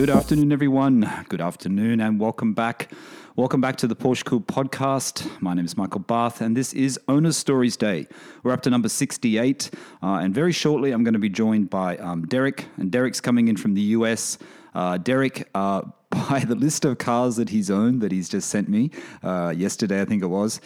[0.00, 1.26] Good afternoon, everyone.
[1.28, 2.90] Good afternoon, and welcome back.
[3.36, 5.30] Welcome back to the Porsche Cool podcast.
[5.42, 8.06] My name is Michael Barth, and this is Owner Stories Day.
[8.42, 9.70] We're up to number 68,
[10.02, 13.48] uh, and very shortly I'm going to be joined by um, Derek, and Derek's coming
[13.48, 14.38] in from the US.
[14.74, 18.70] Uh, Derek, uh, by the list of cars that he's owned that he's just sent
[18.70, 18.90] me
[19.22, 20.62] uh, yesterday, I think it was,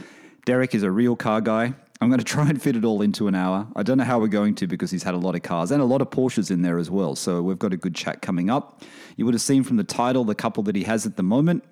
[0.46, 1.74] Derek is a real car guy.
[2.00, 3.66] I'm going to try and fit it all into an hour.
[3.76, 5.80] I don't know how we're going to because he's had a lot of cars and
[5.80, 7.14] a lot of Porsches in there as well.
[7.14, 8.82] So we've got a good chat coming up.
[9.16, 11.64] You would have seen from the title the couple that he has at the moment.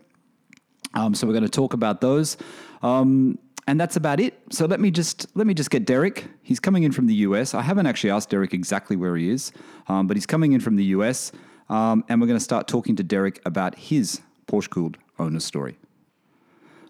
[0.95, 2.37] Um, so we're going to talk about those.
[2.83, 4.35] Um, and that's about it.
[4.51, 6.27] So let me just let me just get Derek.
[6.43, 7.55] He's coming in from the US.
[7.55, 9.53] I haven't actually asked Derek exactly where he is,
[9.89, 11.33] um, but he's coming in from the US,
[11.69, 15.79] um, and we're going to start talking to Derek about his Porsche cooled owner story.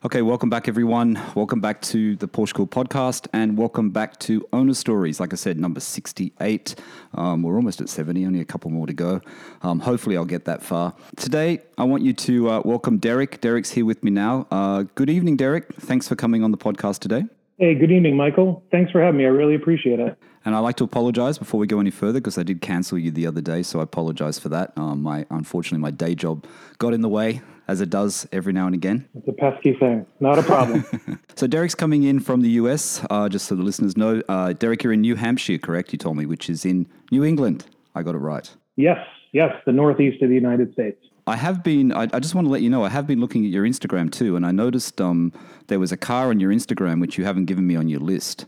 [0.05, 1.23] Okay, welcome back, everyone.
[1.37, 5.21] Welcome back to the Porsche Cool podcast and welcome back to Owner Stories.
[5.21, 6.75] Like I said, number 68.
[7.15, 9.21] Um, we're almost at 70, only a couple more to go.
[9.63, 10.93] Um, hopefully, I'll get that far.
[11.15, 13.41] Today, I want you to uh, welcome Derek.
[13.41, 14.49] Derek's here with me now.
[14.51, 15.73] Uh, good evening, Derek.
[15.75, 17.23] Thanks for coming on the podcast today.
[17.59, 18.61] Hey, good evening, Michael.
[18.73, 19.25] Thanks for having me.
[19.25, 20.19] I really appreciate it.
[20.45, 23.11] And I'd like to apologize before we go any further because I did cancel you
[23.11, 24.73] the other day, so I apologize for that.
[24.77, 26.47] Um, my unfortunately my day job
[26.79, 29.09] got in the way as it does every now and again.
[29.15, 30.05] It's a pesky thing.
[30.21, 30.85] Not a problem.
[31.37, 33.05] so Derek's coming in from the US.
[33.09, 35.93] Uh, just so the listeners know, uh, Derek, you're in New Hampshire, correct?
[35.93, 37.65] You told me, which is in New England.
[37.95, 38.51] I got it right.
[38.77, 38.99] Yes,
[39.33, 40.99] yes, the northeast of the United States.
[41.27, 41.93] I have been.
[41.93, 42.85] I, I, just want to let you know.
[42.85, 45.33] I have been looking at your Instagram too, and I noticed um,
[45.69, 48.47] there was a car on your Instagram which you haven't given me on your list.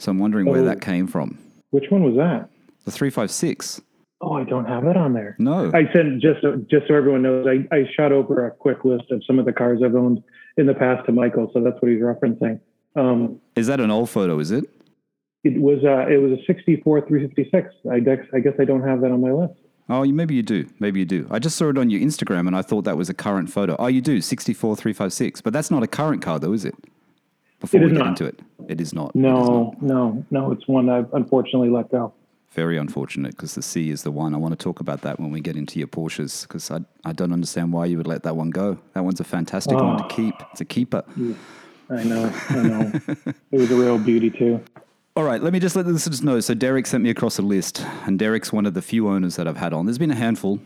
[0.00, 1.38] So I'm wondering oh, where that came from.
[1.70, 2.48] Which one was that?
[2.84, 3.80] The three five six.
[4.22, 5.36] Oh, I don't have it on there.
[5.38, 7.46] No, I sent just just so everyone knows.
[7.46, 10.22] I, I shot over a quick list of some of the cars I've owned
[10.56, 12.60] in the past to Michael, so that's what he's referencing.
[12.96, 14.38] Um, is that an old photo?
[14.38, 14.64] Is it?
[15.44, 15.84] It was.
[15.84, 17.74] Uh, it was a '64 356.
[17.90, 18.18] I guess.
[18.34, 19.54] I guess I don't have that on my list.
[19.90, 20.68] Oh, maybe you do.
[20.78, 21.26] Maybe you do.
[21.30, 23.74] I just saw it on your Instagram and I thought that was a current photo.
[23.76, 25.40] Oh, you do, 64356.
[25.40, 26.76] But that's not a current car, though, is it?
[27.60, 28.08] Before we get not.
[28.08, 29.14] into it, it is not.
[29.14, 29.82] No, is not.
[29.82, 30.52] no, no.
[30.52, 32.12] It's one I've unfortunately let go.
[32.52, 34.34] Very unfortunate because the C is the one.
[34.34, 37.12] I want to talk about that when we get into your Porsches because I, I
[37.12, 38.78] don't understand why you would let that one go.
[38.94, 39.84] That one's a fantastic oh.
[39.84, 40.08] one to ah.
[40.08, 40.34] keep.
[40.50, 41.04] It's a keeper.
[41.90, 42.92] I know, I know.
[43.52, 44.62] it was a real beauty, too.
[45.16, 46.38] All right, let me just let the listeners know.
[46.38, 49.48] So Derek sent me across a list, and Derek's one of the few owners that
[49.48, 49.86] I've had on.
[49.86, 50.60] There's been a handful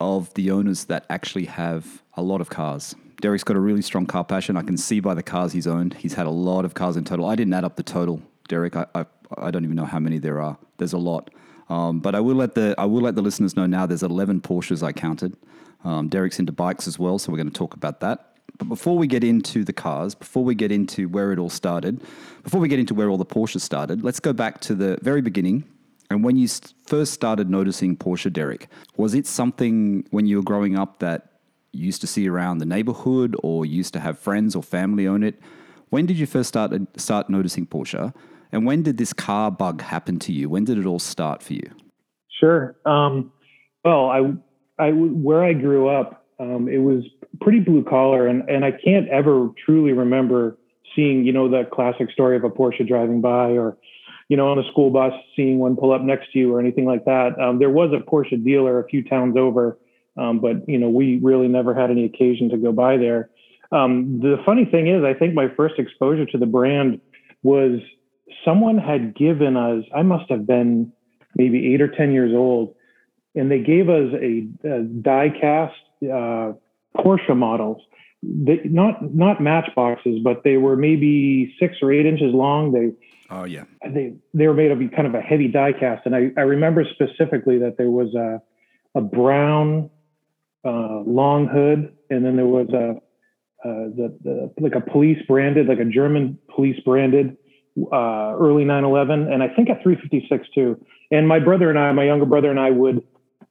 [0.00, 2.94] of the owners that actually have a lot of cars.
[3.20, 4.56] Derek's got a really strong car passion.
[4.56, 5.94] I can see by the cars he's owned.
[5.94, 7.26] He's had a lot of cars in total.
[7.26, 8.76] I didn't add up the total, Derek.
[8.76, 10.58] I, I, I don't even know how many there are.
[10.78, 11.30] There's a lot.
[11.68, 13.86] Um, but I will let the I will let the listeners know now.
[13.86, 15.36] There's 11 Porsches I counted.
[15.84, 18.36] Um, Derek's into bikes as well, so we're going to talk about that.
[18.58, 22.02] But before we get into the cars, before we get into where it all started,
[22.42, 25.22] before we get into where all the Porsches started, let's go back to the very
[25.22, 25.64] beginning.
[26.10, 26.48] And when you
[26.86, 28.66] first started noticing Porsche, Derek,
[28.96, 31.29] was it something when you were growing up that
[31.72, 35.40] used to see around the neighborhood or used to have friends or family own it?
[35.90, 38.14] When did you first start start noticing Porsche?
[38.52, 40.48] And when did this car bug happen to you?
[40.48, 41.70] When did it all start for you?
[42.40, 42.76] Sure.
[42.84, 43.32] Um,
[43.84, 44.32] well, I,
[44.82, 47.04] I, where I grew up, um, it was
[47.40, 50.56] pretty blue collar, and and I can't ever truly remember
[50.96, 53.76] seeing you know that classic story of a Porsche driving by or
[54.28, 56.86] you know on a school bus seeing one pull up next to you or anything
[56.86, 57.38] like that.
[57.38, 59.78] Um, there was a Porsche dealer a few towns over,
[60.16, 63.30] um, but you know we really never had any occasion to go by there.
[63.72, 67.00] Um, the funny thing is, I think my first exposure to the brand
[67.42, 67.80] was
[68.44, 69.84] someone had given us.
[69.94, 70.92] I must have been
[71.36, 72.74] maybe eight or ten years old,
[73.34, 75.74] and they gave us a, a die cast.
[76.02, 76.52] Uh,
[76.96, 77.82] Porsche models.
[78.22, 82.72] They, not not matchboxes, but they were maybe six or eight inches long.
[82.72, 82.92] They
[83.34, 86.30] oh yeah they they were made of kind of a heavy die cast, and I,
[86.36, 88.42] I remember specifically that there was a
[88.94, 89.88] a brown
[90.64, 93.00] uh, long hood, and then there was a
[93.62, 97.36] uh, the, the like a police branded, like a German police branded
[97.92, 100.84] uh, early 911, and I think a 356 too.
[101.10, 103.02] And my brother and I, my younger brother and I, would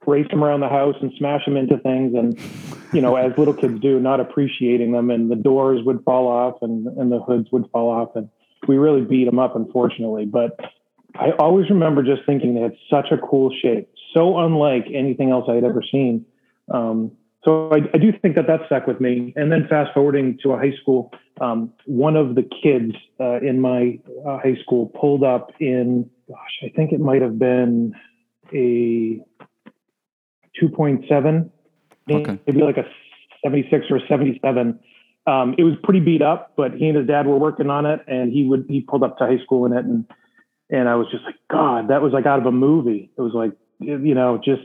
[0.05, 2.39] race them around the house and smash them into things and
[2.93, 6.55] you know as little kids do not appreciating them and the doors would fall off
[6.61, 8.29] and, and the hoods would fall off and
[8.67, 10.57] we really beat them up unfortunately but
[11.15, 15.45] i always remember just thinking they had such a cool shape so unlike anything else
[15.49, 16.25] i had ever seen
[16.71, 17.11] um,
[17.43, 20.51] so I, I, do think that that stuck with me and then fast forwarding to
[20.51, 21.11] a high school
[21.41, 26.59] um, one of the kids uh, in my uh, high school pulled up in gosh
[26.63, 27.93] i think it might have been
[28.53, 29.19] a
[30.61, 31.49] 2.7,
[32.11, 32.39] okay.
[32.47, 32.85] maybe like a
[33.43, 34.79] 76 or a 77.
[35.27, 38.01] Um, it was pretty beat up, but he and his dad were working on it,
[38.07, 40.05] and he would he pulled up to high school in it, and
[40.71, 43.11] and I was just like, God, that was like out of a movie.
[43.15, 44.61] It was like, you know, just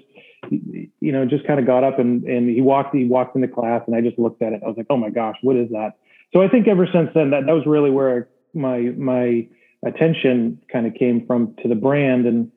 [0.50, 3.82] you know, just kind of got up and, and he walked, he walked into class
[3.86, 4.62] and I just looked at it.
[4.64, 5.92] I was like, oh my gosh, what is that?
[6.32, 9.46] So I think ever since then, that, that was really where my, my
[9.86, 12.26] attention kind of came from to the brand.
[12.26, 12.50] And,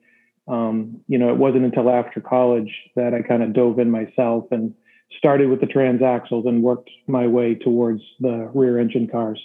[0.48, 4.44] um, you know, it wasn't until after college that I kind of dove in myself
[4.50, 4.74] and
[5.16, 9.40] started with the transaxles and worked my way towards the rear engine cars.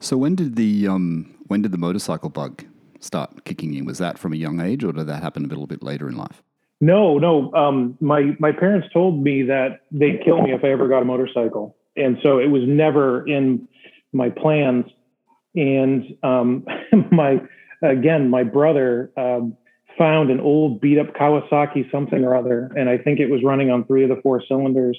[0.00, 2.64] So when did the um, when did the motorcycle bug
[3.00, 3.84] start kicking in?
[3.86, 6.16] Was that from a young age, or did that happen a little bit later in
[6.16, 6.42] life?
[6.80, 7.52] No, no.
[7.54, 11.04] Um, my my parents told me that they'd kill me if I ever got a
[11.06, 13.66] motorcycle, and so it was never in
[14.12, 14.84] my plans.
[15.54, 16.66] And um,
[17.10, 17.40] my
[17.82, 19.56] again, my brother um,
[19.96, 23.70] found an old beat up Kawasaki something or other, and I think it was running
[23.70, 24.98] on three of the four cylinders,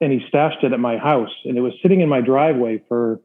[0.00, 3.20] and he stashed it at my house, and it was sitting in my driveway for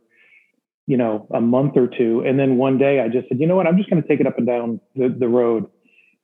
[0.85, 3.55] you know a month or two, and then one day I just said, you know
[3.55, 5.69] what, I'm just going to take it up and down the, the road.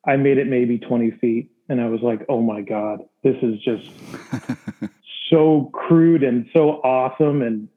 [0.05, 3.59] I made it maybe 20 feet, and I was like, oh my god, this is
[3.61, 3.89] just
[5.29, 7.67] so crude and so awesome, and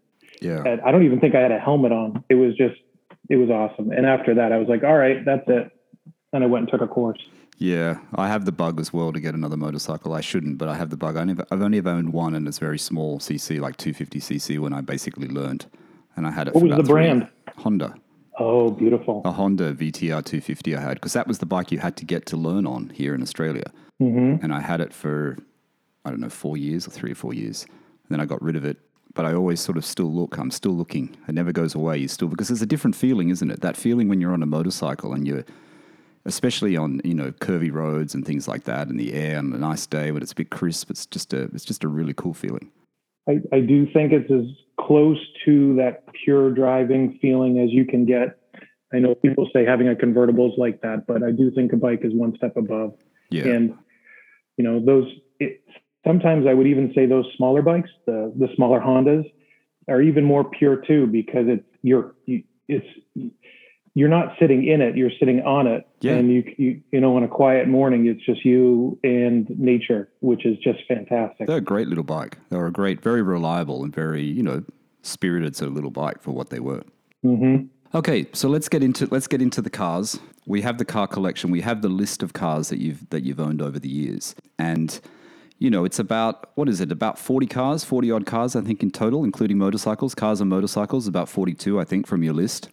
[0.41, 0.63] Yeah.
[0.67, 2.25] and I don't even think I had a helmet on.
[2.29, 2.77] It was just,
[3.29, 3.91] it was awesome.
[3.93, 5.71] And after that, I was like, all right, that's it.
[6.33, 7.19] And I went and took a course.
[7.59, 10.13] Yeah, I have the bug as well to get another motorcycle.
[10.13, 11.17] I shouldn't, but I have the bug.
[11.17, 14.59] I never, I've only ever owned one, and it's very small CC, like 250 CC,
[14.59, 15.67] when I basically learned.
[16.17, 17.29] And I had it What was the brand?
[17.57, 17.95] Honda.
[18.39, 19.23] Oh, beautiful.
[19.25, 22.27] A Honda VTR 250 I had, because that was the bike you had to get
[22.27, 23.71] to learn on here in Australia.
[23.99, 25.39] hmm And I had it for,
[26.05, 27.65] I don't know, four years or three or four years.
[27.65, 28.79] And then I got rid of it.
[29.15, 30.39] But I always sort of still look.
[30.39, 31.17] I'm still looking.
[31.29, 31.99] It never goes away.
[31.99, 33.61] You still, because there's a different feeling, isn't it?
[33.61, 35.45] That feeling when you're on a motorcycle and you're,
[36.25, 39.59] especially on you know curvy roads and things like that in the air on a
[39.59, 42.35] nice day when it's a bit crisp it's just a it's just a really cool
[42.35, 42.71] feeling
[43.29, 44.47] I, I do think it's as
[44.79, 48.39] close to that pure driving feeling as you can get.
[48.93, 51.77] I know people say having a convertible is like that, but I do think a
[51.77, 52.95] bike is one step above.
[53.31, 53.75] yeah And
[54.57, 55.07] you know, those
[55.41, 55.63] it,
[56.07, 59.25] sometimes I would even say those smaller bikes, the the smaller Hondas,
[59.89, 62.87] are even more pure too because it's you're you, it's
[63.97, 66.15] you're not sitting in it, you're sitting on it, Yeah.
[66.15, 70.45] and you you you know on a quiet morning it's just you and nature, which
[70.45, 71.47] is just fantastic.
[71.47, 72.39] they're a great little bike.
[72.51, 74.63] They were a great very reliable and very you know
[75.03, 76.83] spirited sort of little bike for what they were.
[77.25, 77.67] Mm-hmm.
[77.97, 80.19] okay so let's get into let's get into the cars.
[80.47, 81.51] We have the car collection.
[81.51, 84.35] We have the list of cars that you've that you've owned over the years.
[84.59, 85.01] And
[85.59, 86.91] you know it's about what is it?
[86.93, 90.15] About 40 cars 40 odd cars i think in total including motorcycles.
[90.15, 92.69] Cars and motorcycles about 42 i think from your list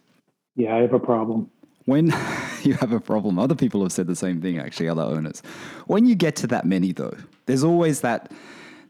[0.54, 1.50] Yeah, I have a problem.
[1.86, 2.06] When
[2.62, 5.42] you have a problem, other people have said the same thing, actually, other owners.
[5.86, 7.16] When you get to that many, though,
[7.46, 8.30] there's always that,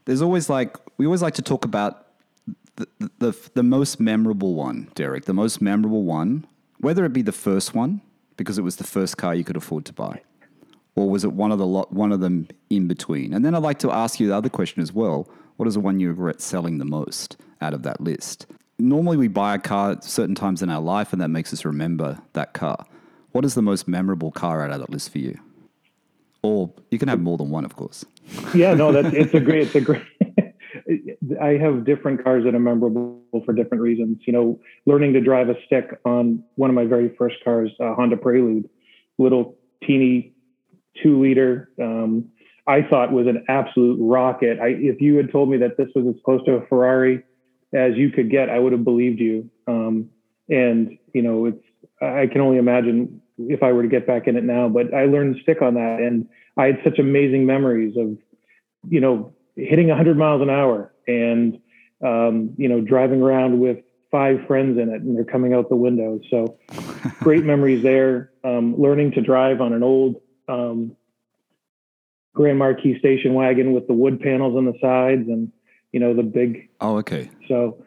[0.05, 2.07] there's always like, we always like to talk about
[2.75, 2.87] the,
[3.19, 6.45] the, the most memorable one, Derek, the most memorable one,
[6.79, 8.01] whether it be the first one,
[8.35, 10.21] because it was the first car you could afford to buy,
[10.95, 13.33] or was it one of the lot, one of them in between?
[13.33, 15.29] And then I'd like to ask you the other question as well.
[15.57, 18.47] What is the one you regret selling the most out of that list?
[18.79, 22.19] Normally, we buy a car certain times in our life, and that makes us remember
[22.33, 22.85] that car.
[23.31, 25.39] What is the most memorable car out of that list for you?
[26.41, 28.05] Or you can have more than one, of course.
[28.53, 30.03] Yeah, no, that's it's a great it's a great
[31.41, 34.19] I have different cars that are memorable for different reasons.
[34.25, 38.17] You know, learning to drive a stick on one of my very first cars, Honda
[38.17, 38.69] Prelude,
[39.17, 40.33] little teeny
[41.01, 42.25] two liter, um,
[42.67, 44.59] I thought was an absolute rocket.
[44.59, 47.23] I, if you had told me that this was as close to a Ferrari
[47.73, 49.49] as you could get, I would have believed you.
[49.67, 50.09] Um,
[50.49, 51.63] and you know, it's
[52.01, 54.69] I can only imagine if I were to get back in it now.
[54.69, 56.27] But I learned to stick on that, and
[56.57, 58.17] I had such amazing memories of,
[58.89, 61.59] you know, hitting 100 miles an hour and
[62.03, 63.77] um, you know driving around with
[64.11, 66.19] five friends in it, and they're coming out the window.
[66.29, 66.59] So
[67.19, 68.31] great memories there.
[68.43, 70.95] Um, learning to drive on an old um,
[72.35, 75.51] Grand Marquis station wagon with the wood panels on the sides, and
[75.93, 77.29] you know the big Oh, okay.
[77.47, 77.81] so,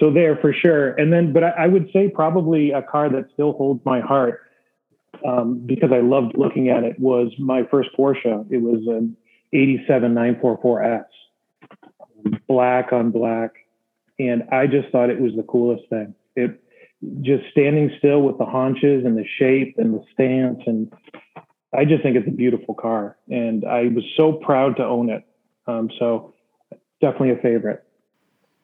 [0.00, 0.94] so there for sure.
[0.94, 4.40] And then, but I, I would say probably a car that still holds my heart
[5.24, 8.46] um, because I loved looking at it was my first Porsche.
[8.50, 9.16] It was an
[9.52, 11.04] 87 944S,
[12.48, 13.52] black on black.
[14.18, 16.14] And I just thought it was the coolest thing.
[16.34, 16.62] It
[17.20, 20.60] just standing still with the haunches and the shape and the stance.
[20.66, 20.92] And
[21.76, 23.18] I just think it's a beautiful car.
[23.28, 25.22] And I was so proud to own it.
[25.66, 26.32] Um, so
[27.00, 27.84] definitely a favorite.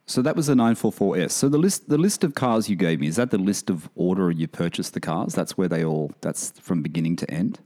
[0.06, 1.30] So that was the 944S.
[1.30, 3.88] So the list the list of cars you gave me, is that the list of
[3.94, 5.34] order you purchased the cars?
[5.34, 7.60] That's where they all that's from beginning to end?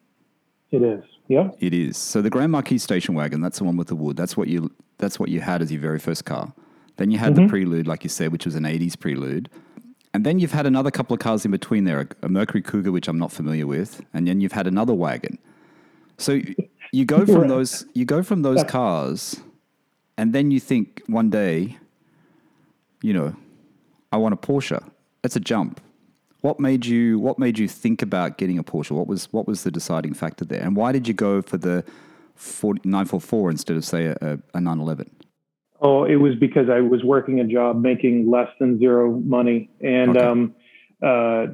[0.71, 1.03] It is.
[1.29, 1.51] Yeah.
[1.59, 1.97] It is.
[1.97, 4.17] So the Grand Marquis station wagon, that's the one with the wood.
[4.17, 6.53] That's what you that's what you had as your very first car.
[6.97, 7.51] Then you had the mm-hmm.
[7.51, 9.51] Prelude, like you said, which was an 80s Prelude.
[10.15, 12.91] And then you've had another couple of cars in between there, a, a Mercury Cougar,
[12.91, 15.39] which I'm not familiar with, and then you've had another wagon.
[16.17, 16.41] So
[16.91, 19.41] you go from those you go from those cars,
[20.19, 21.77] and then you think one day,
[23.03, 23.37] you know,
[24.13, 24.83] I want a Porsche.
[25.23, 25.81] That's a jump.
[26.41, 28.93] What made you What made you think about getting a Porsche?
[28.93, 30.63] What was What was the deciding factor there?
[30.63, 31.85] And why did you go for the
[32.35, 35.11] 40, 944 instead of say a, a 911?
[35.81, 40.17] Oh, it was because I was working a job making less than zero money, and
[40.17, 40.27] Okay.
[40.27, 40.55] um,
[41.03, 41.47] uh,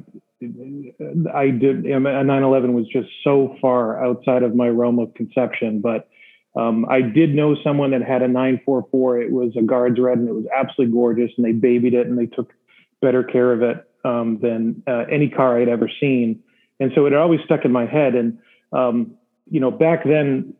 [1.33, 1.85] I did.
[1.85, 6.07] A 911 was just so far outside of my realm of conception, but.
[6.55, 9.21] Um, I did know someone that had a 944.
[9.21, 11.31] It was a guards red, and it was absolutely gorgeous.
[11.37, 12.53] And they babied it, and they took
[13.01, 16.41] better care of it um, than uh, any car I'd ever seen.
[16.79, 18.15] And so it always stuck in my head.
[18.15, 18.37] And
[18.71, 19.15] um,
[19.49, 20.53] you know, back then,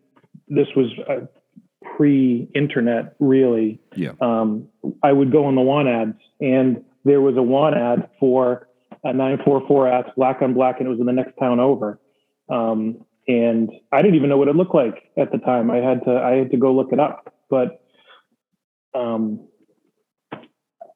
[0.48, 1.26] this was uh,
[1.96, 4.12] pre-internet, really Yeah.
[4.22, 4.68] um,
[5.02, 8.68] I would go on the want ads, and there was a want ad for
[9.04, 12.00] a 944 S black on black, and it was in the next town over.
[12.50, 15.72] Um, and I didn't even know what it looked like at the time.
[15.72, 17.82] I had to I had to go look it up, but
[18.94, 19.48] um,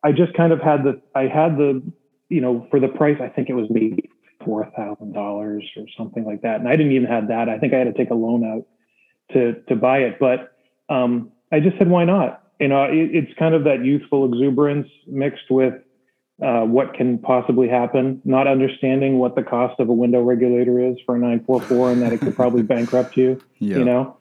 [0.03, 1.81] I just kind of had the I had the
[2.29, 4.10] you know for the price I think it was maybe
[4.43, 7.50] four thousand dollars or something like that, and I didn't even have that.
[7.50, 8.65] I think I had to take a loan out
[9.34, 10.53] to to buy it, but
[10.89, 12.43] um, I just said why not?
[12.60, 15.75] You know, it, it's kind of that youthful exuberance mixed with
[16.41, 20.96] uh, what can possibly happen, not understanding what the cost of a window regulator is
[21.06, 23.77] for a 944 and that it could probably bankrupt you, Yeah.
[23.77, 24.17] you know?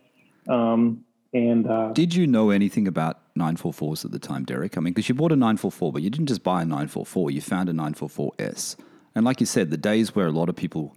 [0.48, 1.04] Um,
[1.34, 4.78] and uh, Did you know anything about 944s at the time, Derek?
[4.78, 7.40] I mean, because you bought a 944, but you didn't just buy a 944, you
[7.42, 8.76] found a 944S.
[9.14, 10.96] And like you said, the days where a lot of people,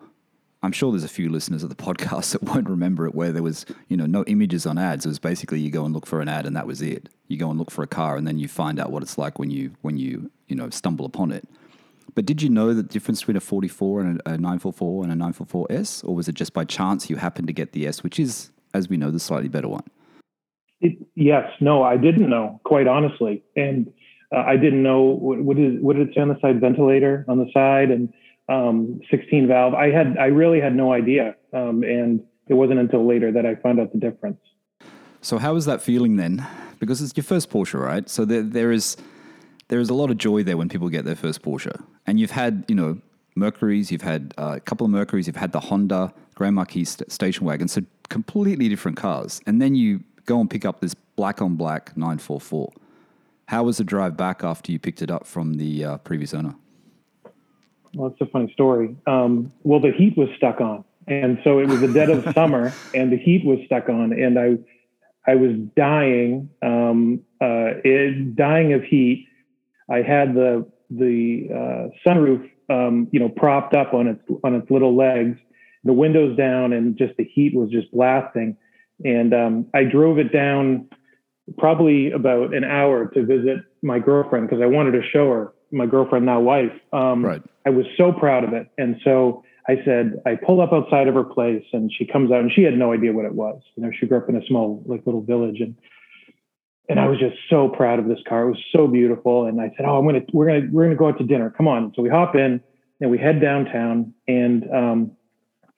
[0.61, 3.43] I'm sure there's a few listeners of the podcast that won't remember it, where there
[3.43, 5.05] was, you know, no images on ads.
[5.05, 7.09] It was basically you go and look for an ad and that was it.
[7.27, 9.39] You go and look for a car and then you find out what it's like
[9.39, 11.47] when you, when you, you know, stumble upon it.
[12.15, 15.15] But did you know the difference between a 44 and a, a 944 and a
[15.15, 16.03] 944S?
[16.03, 18.89] Or was it just by chance you happened to get the S, which is, as
[18.89, 19.83] we know, the slightly better one?
[20.81, 23.43] it, yes, no, I didn't know, quite honestly.
[23.55, 23.91] And
[24.35, 26.61] uh, I didn't know what, what, is, what did it say on the side?
[26.61, 28.11] Ventilator on the side and
[28.49, 29.73] um, 16 valve.
[29.73, 31.35] I had, I really had no idea.
[31.53, 34.39] Um, and it wasn't until later that I found out the difference.
[35.21, 36.45] So how was that feeling then?
[36.79, 38.09] Because it's your first Porsche, right?
[38.09, 38.97] So there, there is
[39.67, 42.31] there is a lot of joy there when people get their first Porsche, and you've
[42.31, 42.99] had you know
[43.35, 47.11] Mercury's, you've had uh, a couple of Mercury's, you've had the Honda Grand Marquis st-
[47.11, 51.41] station wagon, so completely different cars, and then you go and pick up this black
[51.41, 52.71] on black 944.
[53.47, 56.55] How was the drive back after you picked it up from the uh, previous owner?
[57.93, 58.95] Well, it's a funny story.
[59.07, 62.73] Um, well, the heat was stuck on, and so it was the dead of summer,
[62.93, 64.57] and the heat was stuck on, and I,
[65.29, 69.27] I was dying, um, uh, it, dying of heat.
[69.89, 74.69] I had the the uh, sunroof, um, you know, propped up on its on its
[74.69, 75.37] little legs,
[75.83, 78.57] the windows down, and just the heat was just blasting.
[79.03, 80.89] And um, I drove it down
[81.57, 85.85] probably about an hour to visit my girlfriend because I wanted to show her my
[85.85, 86.71] girlfriend now wife.
[86.93, 87.41] Um, Right.
[87.69, 88.67] I was so proud of it.
[88.79, 92.39] And so I said, I pull up outside of her place and she comes out
[92.39, 93.61] and she had no idea what it was.
[93.75, 95.75] You know, she grew up in a small, like little village and,
[96.89, 98.47] and I was just so proud of this car.
[98.47, 99.45] It was so beautiful.
[99.45, 101.19] And I said, Oh, I'm going to, we're going to, we're going to go out
[101.19, 101.53] to dinner.
[101.55, 101.93] Come on.
[101.95, 102.59] So we hop in
[102.99, 105.11] and we head downtown and, um,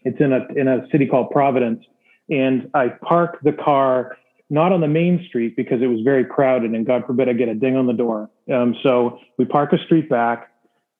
[0.04, 1.84] it's in a, in a city called Providence.
[2.30, 4.18] And I park the car
[4.50, 7.50] not on the main street because it was very crowded and God forbid I get
[7.50, 8.30] a ding on the door.
[8.52, 10.48] Um, so we park a street back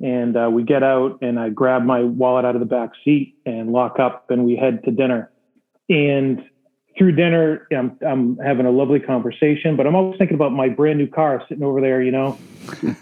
[0.02, 3.36] and uh, we get out and I grab my wallet out of the back seat
[3.46, 5.32] and lock up and we head to dinner.
[5.90, 6.42] And
[6.98, 10.98] through dinner, I'm, I'm having a lovely conversation, but I'm always thinking about my brand
[10.98, 12.40] new car sitting over there, you know,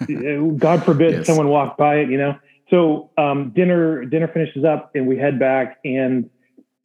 [0.60, 1.26] God forbid Yes.
[1.26, 2.36] someone walked by it, you know?
[2.70, 6.30] So um, dinner, dinner finishes up and we head back and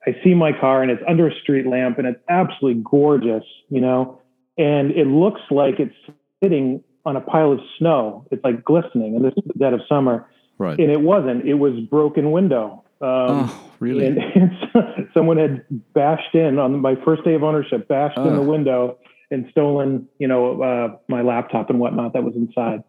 [0.07, 3.81] I see my car and it's under a street lamp and it's absolutely gorgeous, you
[3.81, 4.21] know,
[4.57, 5.95] and it looks like it's
[6.43, 8.27] sitting on a pile of snow.
[8.31, 10.29] It's like glistening, and this is the dead of summer.
[10.59, 10.79] Right.
[10.79, 11.47] And it wasn't.
[11.47, 12.85] It was broken window.
[13.01, 14.07] Um, oh, really?
[14.07, 18.43] and, and someone had bashed in on my first day of ownership, bashed in the
[18.43, 18.99] window
[19.31, 22.83] and stolen, you know, uh, my laptop and whatnot that was inside.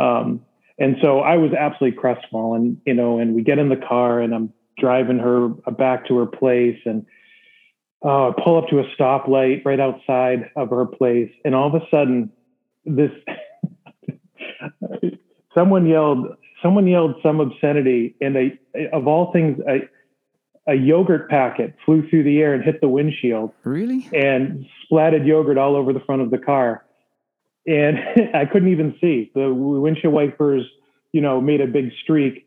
[0.00, 0.44] Um,
[0.78, 4.34] and so I was absolutely crestfallen, you know, and we get in the car and
[4.34, 7.06] I'm driving her back to her place and
[8.04, 11.30] uh, I pull up to a stoplight right outside of her place.
[11.44, 12.32] And all of a sudden
[12.84, 13.10] this,
[15.54, 16.26] someone yelled,
[16.62, 19.80] someone yelled some obscenity and a, of all things, a,
[20.70, 24.08] a yogurt packet flew through the air and hit the windshield really?
[24.14, 26.84] and splatted yogurt all over the front of the car.
[27.66, 27.98] And
[28.34, 29.30] I couldn't even see.
[29.34, 30.64] The windshield wipers,
[31.12, 32.46] you know, made a big streak.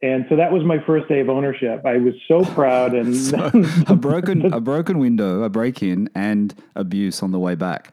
[0.00, 1.84] And so that was my first day of ownership.
[1.84, 3.50] I was so proud and So,
[3.88, 7.92] a broken a broken window, a break in, and abuse on the way back.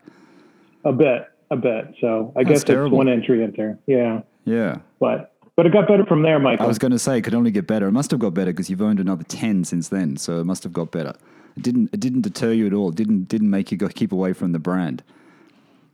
[0.83, 1.95] a bit, a bit.
[2.00, 2.89] So I That's guess terrible.
[2.89, 3.79] it's one entry in there.
[3.88, 4.78] Yeah, Yeah.
[5.00, 6.66] but but it got better from there, Michael.
[6.66, 7.88] I was going to say it could only get better.
[7.88, 10.64] It must have got better because you've owned another ten since then, so it must
[10.64, 11.14] have got better.
[11.56, 11.90] It didn't.
[11.94, 12.90] It didn't deter you at all.
[12.90, 15.04] It didn't didn't make you go keep away from the brand.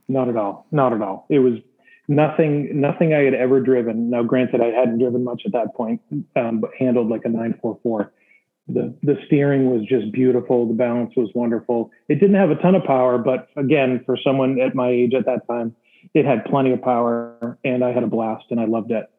[0.08, 0.66] Not at all.
[0.72, 1.26] Not at all.
[1.28, 1.54] It was
[2.08, 2.80] nothing.
[2.80, 4.10] Nothing I had ever driven.
[4.10, 6.00] Now, granted, I hadn't driven much at that point,
[6.34, 8.12] um, but handled like a 944.
[8.68, 10.66] The the steering was just beautiful.
[10.66, 11.90] The balance was wonderful.
[12.08, 15.26] It didn't have a ton of power, but again, for someone at my age at
[15.26, 15.74] that time,
[16.14, 19.10] it had plenty of power, and I had a blast, and I loved it.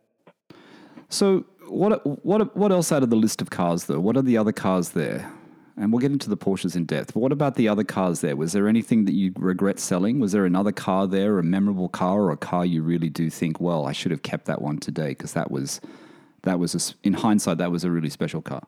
[1.10, 4.00] So what what what else out of the list of cars though?
[4.00, 5.32] What are the other cars there?
[5.76, 7.16] And we'll get into the Porsches in depth.
[7.16, 8.36] But what about the other cars there?
[8.36, 10.20] Was there anything that you regret selling?
[10.20, 13.60] Was there another car there, a memorable car, or a car you really do think,
[13.60, 15.82] well, I should have kept that one today because that was
[16.44, 18.62] that was a in hindsight that was a really special car.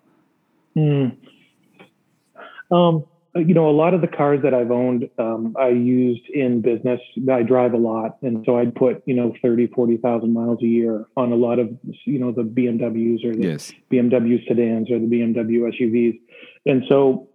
[2.72, 6.62] Um, you know, a lot of the cars that I've owned, um, I used in
[6.62, 7.02] business.
[7.32, 8.18] I drive a lot.
[8.22, 11.70] And so I'd put, you know, 30, 40,000 miles a year on a lot of,
[12.06, 13.74] you know, the BMWs or the Yes.
[13.92, 16.20] BMW sedans or the BMW SUVs.
[16.66, 17.28] And so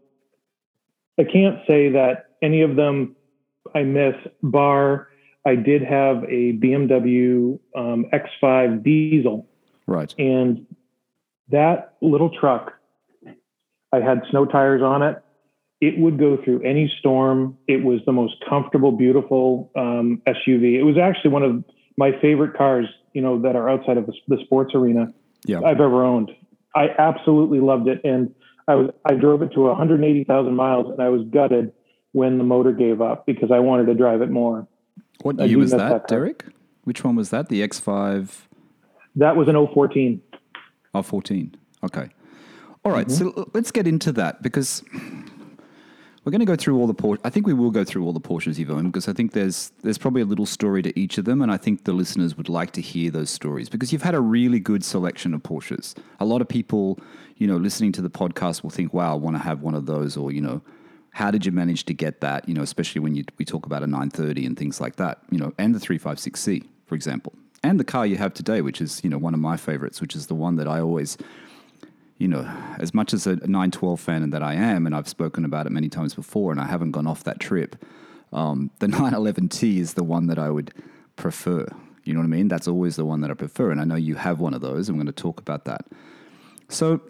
[1.18, 3.14] I can't say that any of them
[3.74, 5.08] I miss, bar
[5.46, 9.46] I did have a BMW um, X5 diesel
[9.86, 10.14] Right.
[10.18, 10.66] and
[11.48, 12.74] that little truck,
[13.92, 15.22] I had snow tires on it.
[15.80, 17.56] It would go through any storm.
[17.66, 20.78] It was the most comfortable, beautiful um, SUV.
[20.78, 21.64] It was actually one of
[21.96, 25.12] my favorite cars, you know, that are outside of the, the sports arena
[25.46, 25.60] Yeah.
[25.60, 26.30] I've ever owned.
[26.74, 28.32] I absolutely loved it, and
[28.68, 31.72] I was I drove it to 180,000 miles, and I was gutted
[32.12, 34.68] when the motor gave up because I wanted to drive it more.
[35.22, 36.08] What I year was that, that.
[36.08, 36.44] Derek?
[36.84, 37.48] Which one was that?
[37.48, 38.42] The X5
[39.16, 40.20] That was an 014.
[40.94, 41.54] Oh, 14.
[41.84, 42.08] Okay.
[42.84, 44.82] All right, So let's get into that because
[46.24, 47.18] we're going to go through all the Porsche.
[47.24, 49.72] I think we will go through all the Porsches you've owned because I think there's
[49.82, 52.48] there's probably a little story to each of them, and I think the listeners would
[52.48, 55.96] like to hear those stories because you've had a really good selection of Porsches.
[56.20, 56.98] A lot of people,
[57.36, 59.86] you know, listening to the podcast will think, "Wow, I want to have one of
[59.86, 60.60] those," or you know,
[61.12, 63.82] "How did you manage to get that?" You know, especially when you, we talk about
[63.82, 65.22] a 930 and things like that.
[65.30, 69.02] You know, and the 356C, for example, and the car you have today, which is
[69.02, 71.16] you know one of my favorites, which is the one that I always
[72.20, 72.46] you know,
[72.78, 75.70] as much as a 912 fan and that I am, and I've spoken about it
[75.70, 77.82] many times before, and I haven't gone off that trip,
[78.32, 80.72] um, the 911T is the one that I would
[81.16, 81.66] prefer.
[82.04, 82.48] You know what I mean?
[82.48, 83.70] That's always the one that I prefer.
[83.70, 84.90] And I know you have one of those.
[84.90, 85.86] I'm going to talk about that.
[86.68, 87.00] So,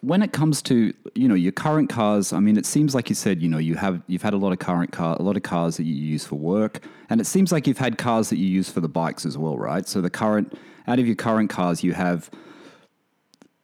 [0.00, 3.14] when it comes to you know your current cars, I mean, it seems like you
[3.14, 5.42] said you know you have you've had a lot of current car, a lot of
[5.42, 8.46] cars that you use for work, and it seems like you've had cars that you
[8.46, 9.88] use for the bikes as well, right?
[9.88, 12.30] So the current out of your current cars, you have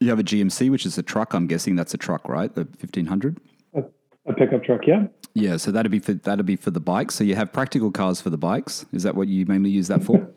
[0.03, 1.33] you have a GMC, which is a truck.
[1.35, 2.53] I'm guessing that's a truck, right?
[2.55, 3.39] The 1500.
[3.75, 3.83] A,
[4.27, 5.07] a pickup truck, yeah.
[5.35, 7.15] Yeah, so that'd be for that'd be for the bikes.
[7.15, 8.85] So you have practical cars for the bikes.
[8.93, 10.29] Is that what you mainly use that for?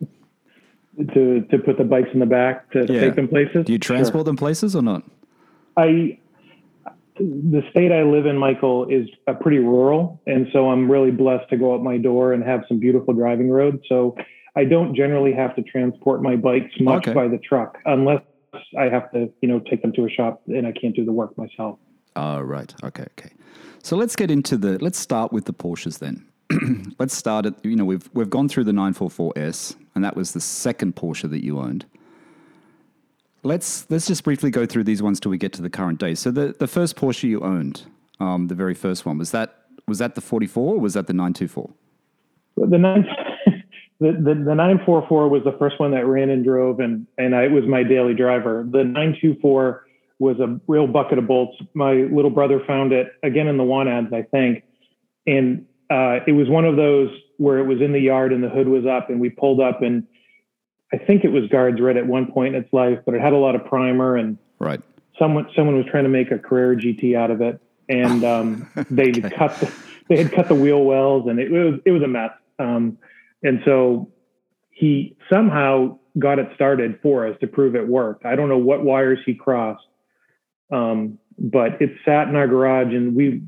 [1.12, 3.00] To to put the bikes in the back to Yeah.
[3.00, 3.66] take them places.
[3.66, 3.96] Do you Sure.
[3.96, 5.02] transport them places or not?
[5.76, 6.18] I
[7.18, 9.06] the state I live in, Michael, is
[9.42, 12.78] pretty rural, and so I'm really blessed to go out my door and have some
[12.78, 13.82] beautiful driving roads.
[13.90, 14.16] So
[14.56, 17.12] I don't generally have to transport my bikes much Okay.
[17.12, 18.22] by the truck, unless
[18.78, 21.12] I have to, you know, take them to a shop and I can't do the
[21.12, 21.78] work myself.
[22.14, 22.74] Oh, right.
[22.82, 23.30] Okay, okay.
[23.82, 24.78] So let's get into the.
[24.82, 26.26] Let's start with the Porsches then.
[26.98, 30.40] let's start at you know we've we've gone through the 944S, and that was the
[30.40, 31.86] second Porsche that you owned.
[33.42, 36.14] Let's let's just briefly go through these ones till we get to the current day.
[36.14, 37.82] So the the first Porsche you owned,
[38.18, 39.54] um, the very first one, was that
[39.86, 41.70] was that the 44 or was that the 924?
[42.56, 43.06] The nine,
[44.00, 47.06] the, the the nine four four was the first one that ran and drove, and
[47.18, 48.66] and I, it was my daily driver.
[48.70, 49.86] The nine two four
[50.18, 51.56] was a real bucket of bolts.
[51.74, 54.64] My little brother found it again in the one ads, I think,
[55.26, 58.48] and uh, it was one of those where it was in the yard and the
[58.48, 60.04] hood was up, and we pulled up, and
[60.92, 63.32] I think it was guards red at one point in its life, but it had
[63.32, 64.80] a lot of primer and Right.
[65.18, 69.10] someone someone was trying to make a Carrera GT out of it, and um, they
[69.10, 69.30] Okay.
[69.36, 69.72] cut the,
[70.08, 72.30] they had cut the wheel wells, and it was it was a mess.
[72.58, 72.96] Um,
[73.42, 74.10] and so
[74.70, 78.24] he somehow got it started for us to prove it worked.
[78.24, 79.84] I don't know what wires he crossed,
[80.72, 83.42] um, but it sat in our garage, and we.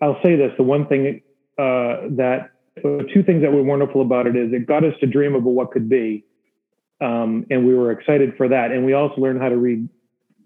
[0.00, 1.20] I'll say this: the one thing
[1.58, 5.34] uh, that two things that were wonderful about it is it got us to dream
[5.34, 6.24] about what could be,
[7.00, 8.70] um, and we were excited for that.
[8.70, 9.88] And we also learned how to read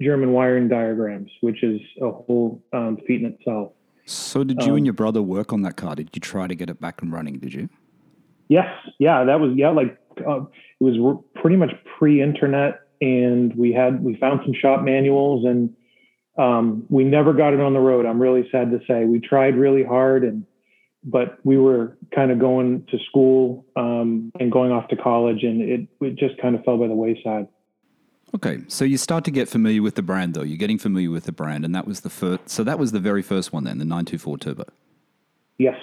[0.01, 3.73] German wiring diagrams, which is a whole um, feat in itself.
[4.07, 5.95] So did you and your brother work on that car?
[5.95, 7.39] Did you try to get it back and running?
[7.39, 7.69] Did you?
[8.49, 14.03] Yes, yeah, that was yeah, like uh, it was pretty much pre-internet, and we had
[14.03, 15.75] we found some shop manuals, and
[16.37, 18.07] um, we never got it on the road.
[18.07, 20.45] I'm really sad to say we tried really hard, and
[21.05, 25.61] but we were kind of going to school um, and going off to college, and
[25.61, 27.49] it, it just kind of fell by the wayside.
[28.35, 30.43] Okay, so you start to get familiar with the brand, though.
[30.43, 32.49] You're getting familiar with the brand, and that was the first.
[32.49, 34.65] So that was the very first one, then the 924 Turbo.
[35.59, 35.77] Yes.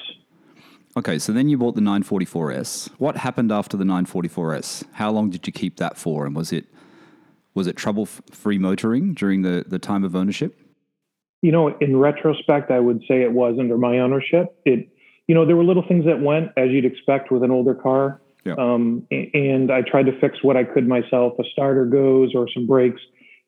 [0.97, 2.89] Okay, so then you bought the 944S.
[2.97, 4.83] What happened after the 944S?
[4.93, 6.65] How long did you keep that for, and was it
[7.53, 10.59] was it trouble free motoring during the the time of ownership?
[11.41, 14.55] You know, in retrospect, I would say it was under my ownership.
[14.65, 14.89] It,
[15.27, 18.21] you know, there were little things that went as you'd expect with an older car
[18.45, 18.53] Yeah.
[18.57, 21.33] Um, and I tried to fix what I could myself.
[21.39, 23.01] A starter goes or some brakes.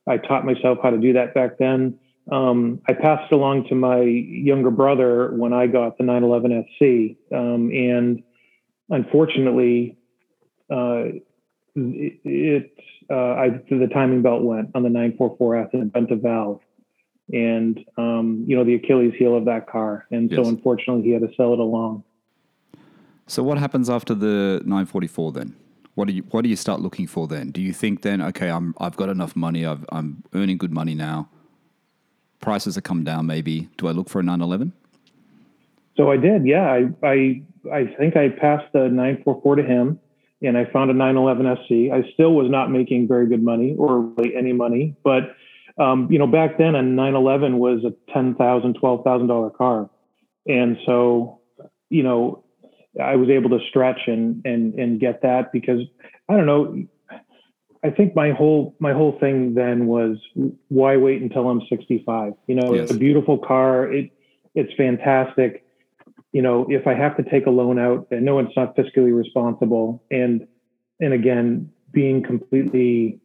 [0.08, 1.98] I taught myself how to do that back then.
[2.32, 7.34] Um, I passed it along to my younger brother when I got the 911 SC.
[7.36, 8.24] Um, and
[8.90, 9.98] unfortunately,
[10.72, 11.20] uh,
[11.76, 12.74] it, it
[13.10, 16.62] uh, I, the timing belt went on the 944S and it bent a valve.
[17.32, 20.06] And, um, you know, the Achilles heel of that car.
[20.12, 22.04] And so unfortunately, he had to sell it along.
[23.28, 25.56] So what happens after the 944 then?
[25.96, 27.52] What do you what do you start looking for then?
[27.52, 30.96] Do you think then okay, I'm I've got enough money, I've, I'm earning good money
[30.96, 31.30] now.
[32.44, 33.70] Prices have come down maybe.
[33.78, 34.74] Do I look for a 911?
[35.96, 36.66] So I did, yeah.
[36.66, 39.98] I I I think I passed the 944 to him,
[40.42, 41.94] and I found a 911 SC.
[41.94, 45.38] I still was not making very good money or really any money, but
[45.78, 49.90] um, you know back then a 911 was a ten thousand, twelve thousand dollar car,
[50.46, 51.40] and so
[51.90, 52.44] you know
[53.02, 55.80] I was able to stretch and and and get that because
[56.28, 56.84] I don't know.
[57.84, 60.18] I think my whole my whole thing then was
[60.70, 62.34] why wait until I'm 65?
[62.48, 62.84] You know, Yes.
[62.84, 63.92] it's a beautiful car.
[63.92, 64.12] It
[64.56, 65.66] it's fantastic.
[66.32, 69.16] You know, if I have to take a loan out, I know it's not fiscally
[69.16, 70.02] responsible.
[70.10, 70.48] And
[71.02, 73.20] and again, being completely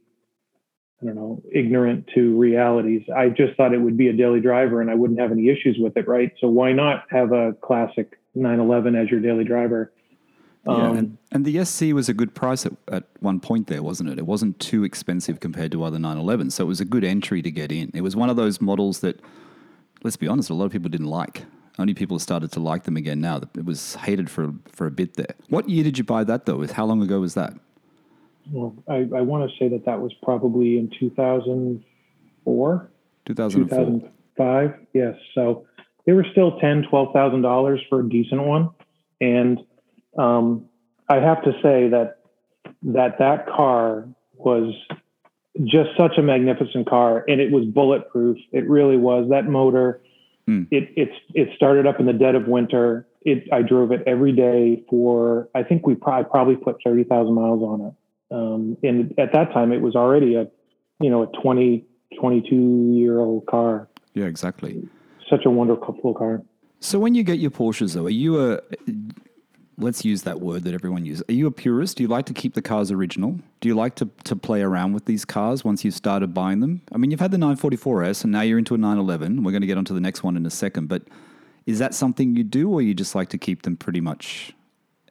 [1.00, 3.02] I don't know, ignorant to realities.
[3.16, 5.76] I just thought it would be a daily driver and I wouldn't have any issues
[5.78, 6.32] with it, right?
[6.40, 9.92] So why not have a classic 911 as your daily driver?
[10.68, 14.10] Um, and, and the SC was a good price at, at one point there, wasn't
[14.10, 14.18] it?
[14.18, 17.50] It wasn't too expensive compared to other 911s, so it was a good entry to
[17.50, 17.90] get in.
[17.94, 19.20] It was one of those models that,
[20.02, 21.44] let's be honest, a lot of people didn't like.
[21.78, 23.40] Only people started to like them again now.
[23.56, 25.34] It was hated for for a bit there.
[25.48, 26.56] What year did you buy that though?
[26.56, 26.72] With?
[26.72, 27.54] How long ago was that?
[28.50, 32.90] Well, I, I want to say that that was probably in 2004,
[33.26, 33.78] 2004.
[33.78, 34.74] 2005.
[34.92, 35.14] Yes.
[35.34, 35.66] So
[36.04, 38.70] they were still ten, twelve thousand dollars for a decent one,
[39.20, 39.60] and
[40.18, 40.66] um,
[41.08, 42.18] I have to say that
[42.82, 44.74] that that car was
[45.64, 48.36] just such a magnificent car, and it was bulletproof.
[48.52, 49.28] It really was.
[49.30, 50.00] That motor,
[50.46, 50.62] Hmm.
[50.70, 53.06] it it's it started up in the dead of winter.
[53.22, 57.34] It I drove it every day for I think we probably probably put thirty thousand
[57.34, 57.94] miles on it.
[58.30, 60.48] Um, and at that time, it was already a
[61.00, 61.84] you know a 20,
[62.18, 62.54] 22
[62.94, 63.88] year old car.
[64.14, 64.86] Yeah, exactly.
[65.28, 66.42] Such a wonderful car.
[66.80, 68.60] So when you get your Porsches, though, are you a
[69.78, 71.24] let's use that word that everyone uses.
[71.28, 71.96] Are you a purist?
[71.96, 73.38] Do you like to keep the cars original?
[73.60, 76.82] Do you like to, to play around with these cars once you've started buying them?
[76.92, 79.42] I mean, you've had the 944S and now you're into a 911.
[79.42, 80.88] We're going to get onto the next one in a second.
[80.88, 81.02] But
[81.64, 84.52] is that something you do or you just like to keep them pretty much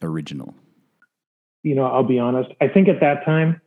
[0.01, 0.53] original?
[1.67, 2.49] you know, I'll be honest.
[2.61, 3.59] I think at that time,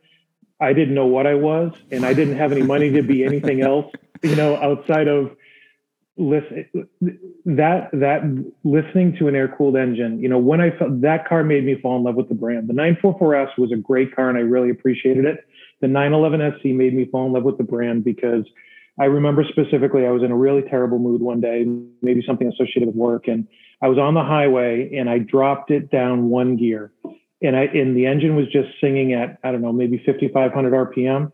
[0.59, 3.61] I didn't know what I was, and I didn't have any money to be anything
[3.61, 3.91] else.
[4.23, 5.35] You know, outside of
[6.17, 6.65] listen
[7.45, 8.21] that that
[8.63, 10.19] listening to an air cooled engine.
[10.19, 12.67] You know, when I felt that car made me fall in love with the brand.
[12.67, 15.45] The 944S was a great car, and I really appreciated it.
[15.81, 18.45] The 911 SC made me fall in love with the brand because
[18.99, 21.65] I remember specifically I was in a really terrible mood one day,
[22.01, 23.47] maybe something associated with work, and
[23.81, 26.91] I was on the highway and I dropped it down one gear
[27.41, 31.31] and I and the engine was just singing at I don't know maybe 5500 RPM,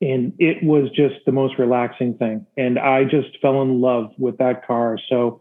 [0.00, 2.46] and it was just the most relaxing thing.
[2.56, 4.98] And I just fell in love with that car.
[5.08, 5.40] So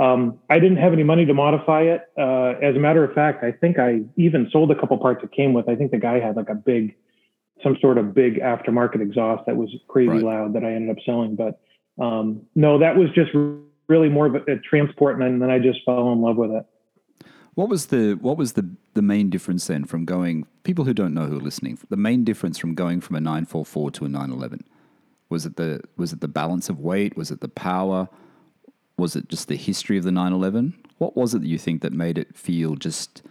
[0.00, 2.02] um, I didn't have any money to modify it.
[2.16, 5.32] Uh, as a matter of fact, I think I even sold a couple parts it
[5.32, 5.68] came with.
[5.68, 6.94] I think the guy had like a big,
[7.62, 10.22] some sort of big aftermarket exhaust that was crazy Right.
[10.22, 11.34] loud that I ended up selling.
[11.34, 11.58] But
[11.98, 13.30] um, no, that was just
[13.88, 16.66] really more of a, a transport, and then I just fell in love with it.
[17.56, 21.12] What was the what was the the main difference then from going people who don't
[21.12, 24.64] know who are listening the main difference from going from a 944 to a 911
[25.28, 27.16] was it the was it the balance of weight?
[27.16, 28.08] Was it the power?
[28.96, 31.92] Was it just the history of the 911 what was it that you think that
[31.92, 33.22] made it feel just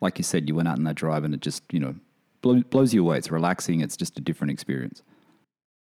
[0.00, 1.94] like you said you went out in that drive and it just you know
[2.42, 3.16] blow, blows you away.
[3.16, 3.80] It's relaxing.
[3.80, 5.02] It's just a different experience.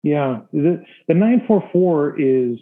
[0.04, 2.60] Yeah, the, the 944 is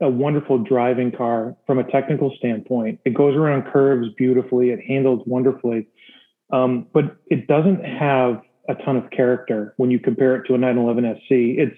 [0.00, 3.00] a wonderful driving car from a technical standpoint.
[3.04, 4.70] It goes around curves beautifully.
[4.70, 5.88] It handles wonderfully,
[6.52, 10.58] um, but it doesn't have a ton of character when you compare it to a
[10.58, 11.30] 911 SC.
[11.30, 11.76] It's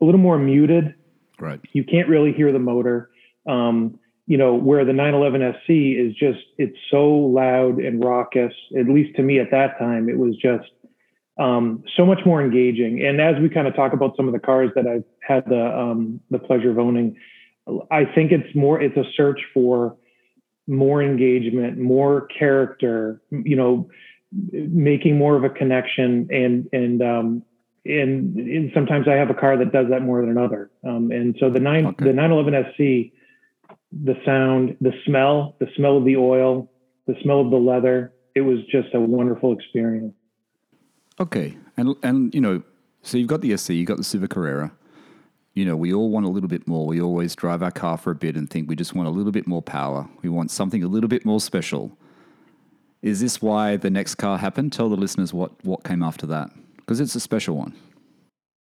[0.00, 0.94] a little more muted.
[1.38, 1.60] Right.
[1.72, 3.10] You can't really hear the motor.
[3.48, 8.88] Um, you know, where the 911 SC is just, it's so loud and raucous, at
[8.88, 10.70] least to me at that time, it was just
[11.38, 13.04] um, so much more engaging.
[13.04, 15.76] And as we kind of talk about some of the cars that I've had the,
[15.76, 17.16] um, the pleasure of owning,
[17.90, 19.96] I think it's more, it's a search for
[20.66, 23.88] more engagement, more character, you know,
[24.32, 27.42] making more of a connection and, and, um,
[27.84, 30.70] and, and sometimes I have a car that does that more than another.
[30.84, 32.06] Um, and so the nine, Okay.
[32.06, 33.12] the 911 SC,
[33.92, 36.70] the sound, the smell, the smell of the oil,
[37.06, 38.12] the smell of the leather.
[38.34, 40.14] It was just a wonderful experience.
[41.20, 42.62] Okay, and and you know,
[43.02, 44.72] so you've got the SC, you've got the Civic Carrera.
[45.54, 46.86] You know, we all want a little bit more.
[46.86, 49.32] We always drive our car for a bit and think we just want a little
[49.32, 50.08] bit more power.
[50.22, 51.96] We want something a little bit more special.
[53.02, 54.72] Is this why the next car happened?
[54.72, 57.74] Tell the listeners what what came after that, because it's a special one.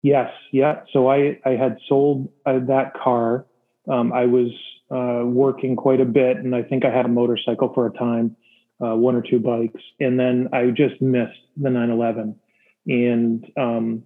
[0.03, 0.81] Yes, yeah.
[0.92, 3.47] So I I had sold uh, that car.
[3.88, 4.51] Um, I was
[4.90, 8.37] uh, working quite a bit, and I think I had a motorcycle for a time,
[8.85, 12.37] uh, one or two bikes, and then I just missed the 911.
[12.87, 14.03] And um,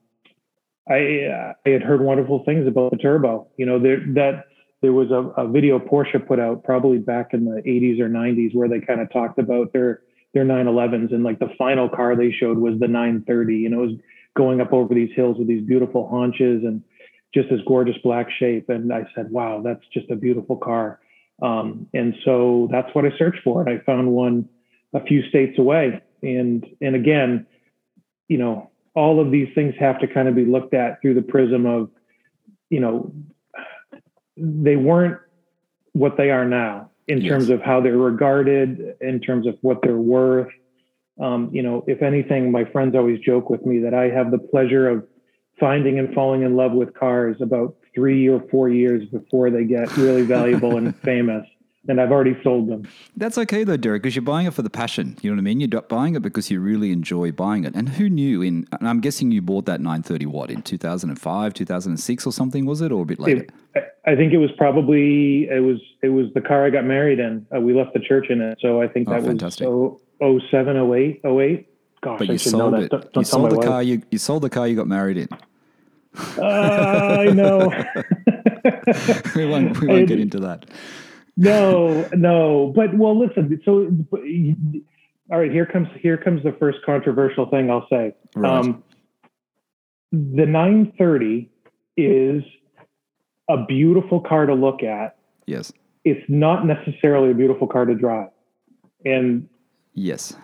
[0.89, 3.49] I I had heard wonderful things about the turbo.
[3.57, 4.45] You know, there that
[4.83, 8.55] there was a, a video Porsche put out probably back in the 80s or 90s
[8.55, 10.03] where they kind of talked about their
[10.35, 13.57] their 911s, and like the final car they showed was the 930.
[13.57, 13.97] You know, it was
[14.37, 16.83] going up over these hills with these beautiful haunches and
[17.35, 18.69] just this gorgeous black shape.
[18.69, 21.01] And I said, wow, that's just a beautiful car.
[21.43, 23.61] Um, and so that's what I searched for.
[23.61, 24.49] And I found one
[24.95, 26.01] a few states away.
[26.23, 27.47] And, and again,
[28.29, 31.23] you know, all of these things have to kind of be looked at through the
[31.23, 31.91] prism of,
[32.71, 33.13] you know,
[34.37, 35.19] they weren't
[35.93, 37.31] what they are now in Yes.
[37.31, 40.53] terms of how they're regarded, in terms of what they're worth.
[41.21, 44.39] Um, you know, if anything, my friends always joke with me that I have the
[44.39, 45.07] pleasure of
[45.61, 49.97] finding and falling in love with cars about three or four years before they get
[49.97, 51.47] really valuable and famous.
[51.89, 52.89] And I've already sold them.
[53.17, 55.17] That's okay though, Derek, because you're buying it for the passion.
[55.23, 55.61] You know what I mean?
[55.61, 57.75] You're buying it because you really enjoy buying it.
[57.75, 58.43] And who knew?
[58.43, 62.81] In and I'm guessing you bought that 930 watt in 2005, 2006 or something, was
[62.81, 63.47] it, or a bit later?
[63.75, 67.19] It, I think it was probably it was it was the car I got married
[67.19, 67.47] in.
[67.55, 69.67] Uh, we left the church in it, so I think Oh, that fantastic.
[69.67, 71.69] was oh, 07, 08, 08.
[72.03, 72.91] Gosh, but I you sold it.
[72.91, 73.67] Don't, You don't tell sold the wife.
[73.67, 73.83] car.
[73.83, 75.29] You you sold the car you got married in.
[76.39, 76.43] Uh,
[77.21, 77.69] I know.
[79.37, 80.67] we won't we won't get into that.
[81.37, 82.73] No, no.
[82.75, 83.61] But well, listen.
[83.65, 83.91] So,
[85.31, 85.51] all right.
[85.51, 88.15] Here comes here comes the first controversial thing I'll say.
[88.35, 88.59] Right.
[88.61, 88.83] Um,
[90.13, 91.51] the 930
[91.97, 92.43] is
[93.49, 95.17] a beautiful car to look at.
[95.47, 95.73] Yes.
[96.05, 98.29] It's not necessarily a beautiful car to drive,
[99.05, 99.49] and
[99.95, 100.37] Yes.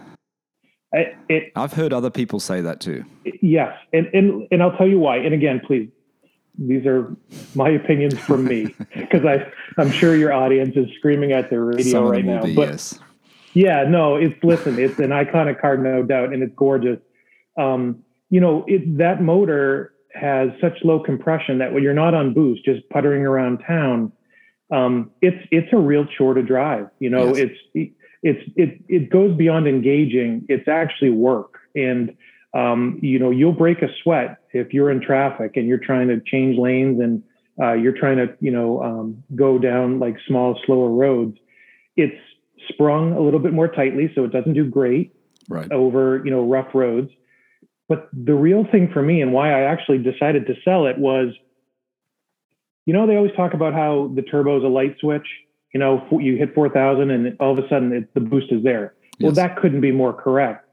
[0.95, 3.05] I, it I've heard other people say that too.
[3.41, 5.17] yes, and and and I'll tell you why.
[5.19, 5.89] And again, please,
[6.59, 7.15] these are
[7.55, 12.09] my opinions from me because I I'm sure your audience is screaming at their radio
[12.11, 12.43] right now.
[12.43, 12.99] be but yes.
[13.55, 16.99] Yeah, no, it's listen, it's an iconic car, no doubt, and it's gorgeous.
[17.59, 22.33] Um, you know, it that motor has such low compression that when you're not on
[22.33, 24.11] boost, just puttering around town,
[24.71, 26.89] um, it's it's a real chore to drive.
[26.99, 27.51] You know, Yes.
[27.75, 30.47] it's it's it it goes beyond engaging.
[30.49, 32.17] It's actually work, and
[32.55, 36.21] um, you know, you'll break a sweat if you're in traffic and you're trying to
[36.21, 37.23] change lanes and
[37.61, 41.39] uh, you're trying to you know um, go down like small, slower roads.
[41.97, 42.17] It's
[42.69, 45.15] sprung a little bit more tightly, so it doesn't do great
[45.49, 45.71] Right.
[45.73, 47.11] over you know rough roads.
[47.89, 51.35] But the real thing for me and why I actually decided to sell it was,
[52.87, 55.27] you know, they always talk about how the turbo is a light switch.
[55.75, 58.95] You know, you hit 4,000 and all of a sudden it, the boost is there.
[59.21, 59.37] Well, Yes.
[59.37, 60.67] that couldn't be more correct.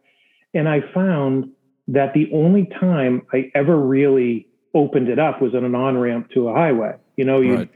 [0.53, 1.49] And I found
[1.89, 6.29] that the only time I ever really opened it up was on an on ramp
[6.35, 6.93] to a highway.
[7.17, 7.69] You know, you Right.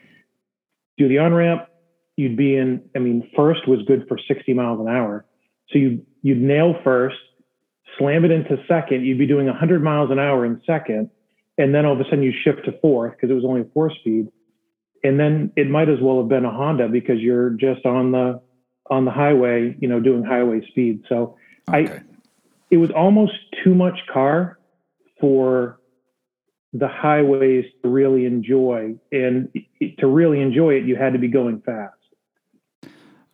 [0.97, 1.67] do the on ramp,
[2.15, 5.25] you'd be in, I mean, first was good for 60 miles an hour.
[5.69, 7.17] So you, you'd nail first,
[7.97, 11.09] slam it into second, you'd be doing 100 miles an hour in second.
[11.57, 13.65] And then all of a sudden you shift to fourth because it was only a
[13.73, 14.27] four speed.
[15.03, 18.39] And then it might as well have been a Honda because you're just on the,
[18.91, 21.03] on the highway, you know, doing highway speed.
[21.09, 21.35] So
[21.67, 21.99] I- Okay.
[22.73, 23.33] It was almost
[23.63, 24.57] too much car
[25.21, 25.79] for
[26.73, 28.95] the highways to really enjoy.
[29.11, 29.49] And
[29.99, 31.93] to really enjoy it, you had to be going fast.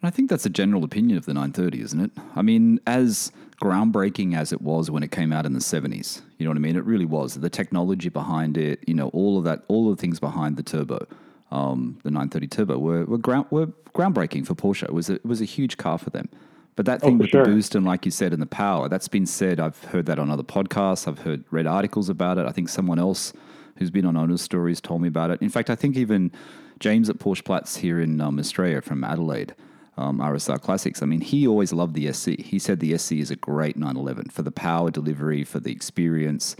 [0.03, 2.11] I think that's a general opinion of the 930, isn't it?
[2.35, 6.43] I mean, as groundbreaking as it was when it came out in the 70s, you
[6.43, 6.75] know what I mean?
[6.75, 7.35] It really was.
[7.35, 10.63] The technology behind it, you know, all of that, all of the things behind the
[10.63, 11.07] turbo,
[11.49, 14.83] um, the 930 turbo, were, were, ground, were groundbreaking for Porsche.
[14.83, 16.27] It was, a, it was a huge car for them.
[16.75, 17.43] But that thing Oh, with sure.
[17.43, 19.59] the boost and, like you said, and the power, that's been said.
[19.59, 21.07] I've heard that on other podcasts.
[21.07, 22.45] I've heard read articles about it.
[22.45, 23.33] I think someone else
[23.77, 25.41] who's been on Owner's Stories told me about it.
[25.41, 26.31] In fact, I think even
[26.79, 29.53] James at Porsche Platz here in um, Australia from Adelaide,
[29.97, 31.03] um, RSR Classics.
[31.03, 32.39] I mean, he always loved the SC.
[32.39, 36.55] He said the SC is a great 911 for the power delivery, for the experience.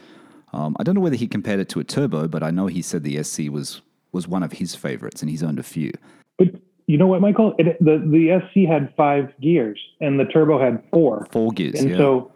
[0.52, 2.82] Um, I don't know whether he compared it to a turbo, but I know he
[2.82, 5.92] said the SC was was one of his favorites, and he's owned a few.
[6.90, 7.54] You know what, Michael?
[7.60, 11.28] It, the the SC had five gears, and the turbo had four.
[11.30, 11.98] Four gears, And yeah.
[11.98, 12.32] so,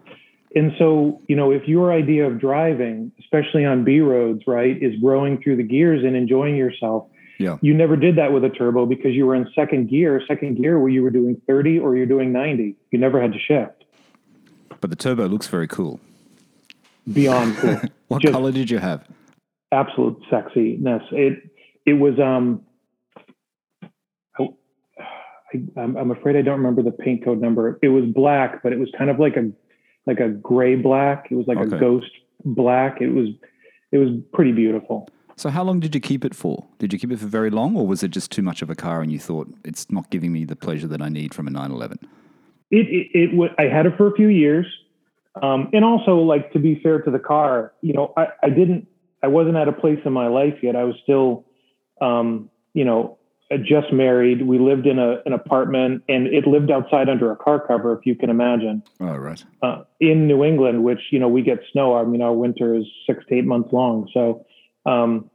[0.54, 4.94] and so, you know, if your idea of driving, especially on B roads, right, is
[5.02, 7.08] growing through the gears and enjoying yourself,
[7.40, 7.58] yeah.
[7.62, 10.78] you never did that with a turbo because you were in second gear, second gear
[10.78, 12.76] where you were doing 30 or you're doing 90.
[12.92, 13.86] You never had to shift.
[14.82, 16.00] But the turbo looks very cool.
[17.12, 17.82] Beyond cool.
[18.10, 19.04] What Just- color did you have?
[19.72, 21.02] absolute sexiness.
[21.12, 21.50] It
[21.88, 22.62] it was um.
[25.78, 27.80] I, I'm afraid I don't remember the paint code number.
[27.82, 29.52] It was black, but it was kind of like a
[30.06, 31.28] like a gray black.
[31.32, 31.76] It was like Okay.
[31.76, 32.12] a ghost
[32.46, 33.02] black.
[33.02, 33.30] It was
[33.92, 35.10] it was pretty beautiful.
[35.36, 36.66] So how long did you keep it for?
[36.78, 38.76] Did you keep it for very long, or was it just too much of a
[38.76, 41.52] car and you thought it's not giving me the pleasure that I need from a
[41.52, 41.98] 911?
[42.70, 44.66] It it, it I had it for a few years,
[45.42, 48.88] um, and also like to be fair to the car, you know, I, I didn't
[49.24, 50.76] I wasn't at a place in my life yet.
[50.76, 51.46] I was still,
[52.02, 53.18] um, you know,
[53.64, 54.46] just married.
[54.46, 58.06] We lived in a an apartment, and it lived outside under a car cover, if
[58.06, 59.44] you can imagine, Oh, right.
[59.62, 61.96] uh, in New England, which you know we get snow.
[61.96, 64.46] I mean, our winter is six to eight months long, so
[64.86, 65.30] um,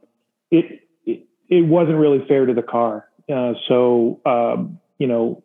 [0.51, 3.05] it, it it wasn't really fair to the car.
[3.33, 5.43] Uh, so um, you know,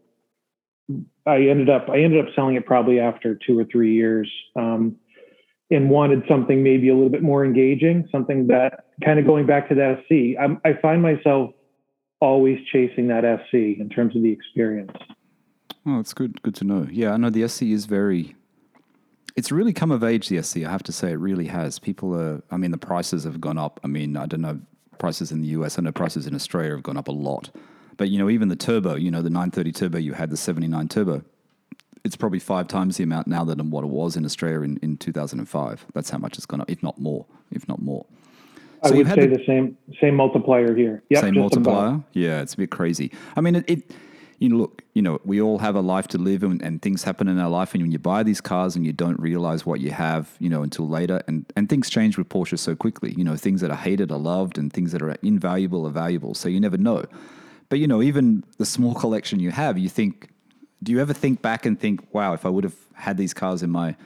[1.27, 4.31] I ended up I ended up selling it probably after two or three years.
[4.57, 4.97] Um,
[5.71, 9.67] and wanted something maybe a little bit more engaging, something that kind of going back
[9.69, 10.39] to that SC.
[10.41, 11.53] I'm, I find myself
[12.25, 14.93] always chasing that SC in terms of the experience.
[15.87, 16.41] Oh, it's good.
[16.43, 16.89] Good to know.
[16.91, 18.35] Yeah, I know the SC is very.
[19.37, 20.29] It's really come of age.
[20.29, 21.79] The SC, I have to say, it really has.
[21.79, 22.43] People are.
[22.51, 23.79] I mean, the prices have gone up.
[23.85, 24.61] I mean, I don't know
[24.99, 25.79] prices in the US.
[25.79, 27.51] I know prices in Australia have gone up a lot.
[27.97, 28.95] But you know, even the turbo.
[28.95, 29.99] You know, the 930 turbo.
[29.99, 31.23] You had the 79 turbo.
[32.05, 34.97] It's probably five times the amount now than what it was in Australia in, in
[34.97, 35.87] 2005.
[35.95, 37.27] That's how much it's gone up, if not more.
[37.51, 38.07] If not more.
[38.85, 41.03] I So would say the- the same same multiplier here.
[41.11, 41.65] Yep, same just about.
[41.73, 42.05] multiplier.
[42.13, 43.11] Yeah, it's a bit crazy.
[43.37, 43.95] I mean, it, it.
[44.41, 44.83] You know, look.
[44.95, 47.49] You know, we all have a life to live, and, and things happen in our
[47.49, 47.73] life.
[47.75, 50.63] And when you buy these cars, and you don't realize what you have, you know,
[50.63, 53.15] until later, and and things change with Porsche so quickly.
[53.17, 56.35] You know, things that are hated are loved, and things that are invaluable are valuable.
[56.35, 57.05] So you never know.
[57.71, 60.29] But you know, even the small collection you have, you think.
[60.83, 63.63] Do you ever think back and think, wow, if I would have had these cars
[63.63, 63.97] in my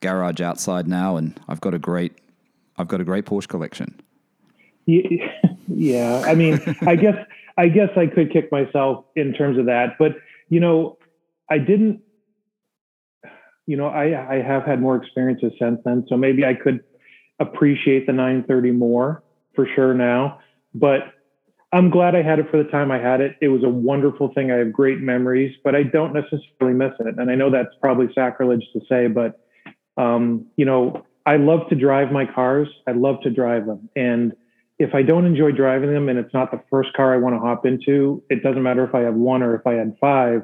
[0.00, 2.12] garage outside now, and I've got a great,
[2.78, 4.00] I've got a great Porsche collection.
[4.86, 5.22] Ye-
[5.66, 7.16] Yeah, I mean, I guess
[7.56, 10.16] I guess I could kick myself in terms of that, but
[10.48, 10.98] you know,
[11.50, 12.00] I didn't.
[13.66, 16.84] You know, I I have had more experiences since then, so maybe I could
[17.40, 19.22] appreciate the 930 more
[19.54, 20.38] for sure now.
[20.74, 21.14] But
[21.72, 23.36] I'm glad I had it for the time I had it.
[23.40, 24.52] It was a wonderful thing.
[24.52, 27.18] I have great memories, but I don't necessarily miss it.
[27.18, 29.40] And I know that's probably sacrilege to say, but
[29.96, 32.68] um, you know, I love to drive my cars.
[32.86, 34.34] I love to drive them, and
[34.78, 37.40] if I don't enjoy driving them and it's not the first car I want to
[37.40, 40.42] hop into, it doesn't matter if I have one or if I had five.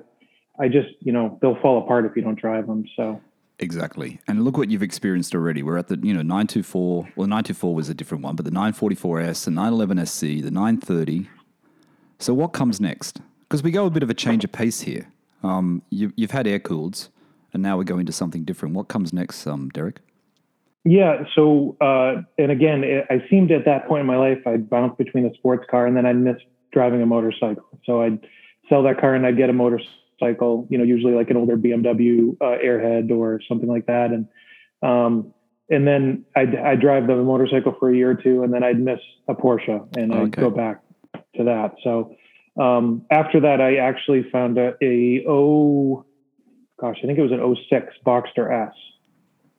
[0.59, 2.85] I just, you know, they'll fall apart if you don't drive them.
[2.97, 3.21] So,
[3.61, 4.21] Exactly.
[4.27, 5.63] And look what you've experienced already.
[5.63, 9.45] We're at the, you know, 924, well, 924 was a different one, but the 944S,
[9.45, 11.29] the 911SC, the 930.
[12.19, 13.21] So what comes next?
[13.43, 15.09] Because we go a bit of a change of pace here.
[15.43, 17.09] Um, you, you've had air cooleds,
[17.53, 18.75] and now we're going to something different.
[18.75, 20.01] What comes next, um, Derek?
[20.85, 21.25] Yeah.
[21.35, 24.95] So, uh, and again, it, I seemed at that point in my life, I'd bounce
[24.97, 26.37] between a sports car and then I'd miss
[26.73, 27.67] driving a motorcycle.
[27.85, 28.27] So I'd
[28.69, 32.37] sell that car and I'd get a motorcycle, you know, usually like an older BMW
[32.41, 34.11] uh, Airhead or something like that.
[34.11, 34.29] And,
[34.83, 35.35] um,
[35.69, 38.81] and then I'd, I'd drive the motorcycle for a year or two and then I'd
[38.81, 40.81] miss a Porsche and I'd go back
[41.37, 41.75] to that.
[41.85, 42.17] So,
[42.59, 46.05] um, after that, I actually found a, a oh,
[46.81, 48.75] gosh, I think it was an 06 Boxster S.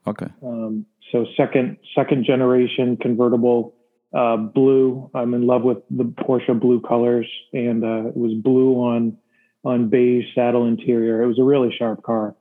[0.06, 0.28] Okay.
[0.44, 3.76] Um, so second second generation convertible
[4.14, 5.10] uh, blue.
[5.14, 9.18] I'm in love with the Porsche blue colors, and uh, it was blue on
[9.64, 11.22] on beige saddle interior.
[11.22, 12.36] It was a really sharp car.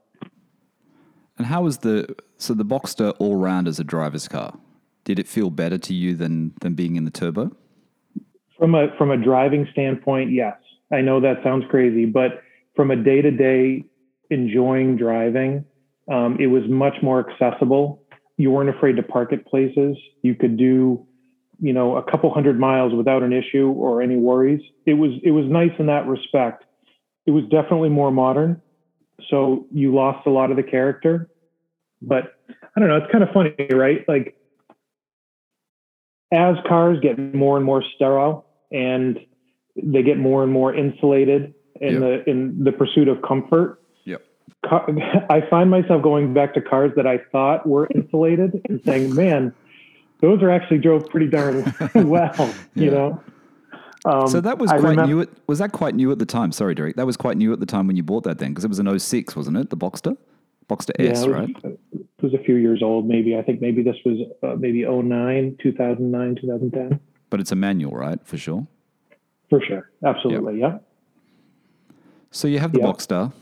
[1.41, 4.59] And how was the, so the Boxster all round as a driver's car?
[5.05, 7.51] Did it feel better to you than, than being in the turbo?
[8.59, 10.55] From a from a driving standpoint, yes.
[10.93, 12.43] I know that sounds crazy, but
[12.77, 13.87] from a day to day
[14.29, 15.65] enjoying driving,
[16.13, 18.00] um, it was much more accessible.
[18.41, 19.99] You weren't afraid to park at places.
[20.23, 21.07] You could do,
[21.61, 24.63] you know, a couple hundred miles without an issue or any worries.
[24.87, 26.65] It was it was nice in that respect.
[27.27, 28.63] It was definitely more modern,
[29.29, 31.29] so you lost a lot of the character.
[32.01, 32.33] But
[32.75, 32.97] I don't know.
[32.97, 34.09] It's kind of funny, right?
[34.09, 34.35] Like
[36.33, 39.19] as cars get more and more sterile and
[39.77, 42.01] they get more and more insulated in Yep.
[42.01, 43.80] the in the pursuit of comfort.
[44.63, 44.71] Yep.
[44.71, 44.87] Car,
[45.31, 49.55] I find myself going back to cars that I thought were insulated and saying, "Man,
[50.21, 53.23] those are actually drove pretty darn well." You know.
[54.07, 55.21] Um, So that was I quite remem- new.
[55.23, 56.53] At, was that quite new at the time?
[56.53, 56.97] Sorry, Derek.
[56.97, 58.79] That was quite new at the time when you bought that then, because it was
[58.79, 59.69] an 06, wasn't it?
[59.71, 60.17] The Boxster,
[60.71, 61.57] Boxster Yeah, S, it was, right?
[61.65, 63.37] It was a few years old, maybe.
[63.37, 67.01] I think maybe this was uh, maybe 09, 2009, 2010.
[67.29, 68.19] But it's a manual, right?
[68.27, 68.67] For sure.
[69.51, 69.91] For sure.
[70.05, 70.61] Absolutely.
[70.61, 70.79] Yeah.
[72.31, 72.87] So you have the Yeah.
[72.87, 73.33] Boxster.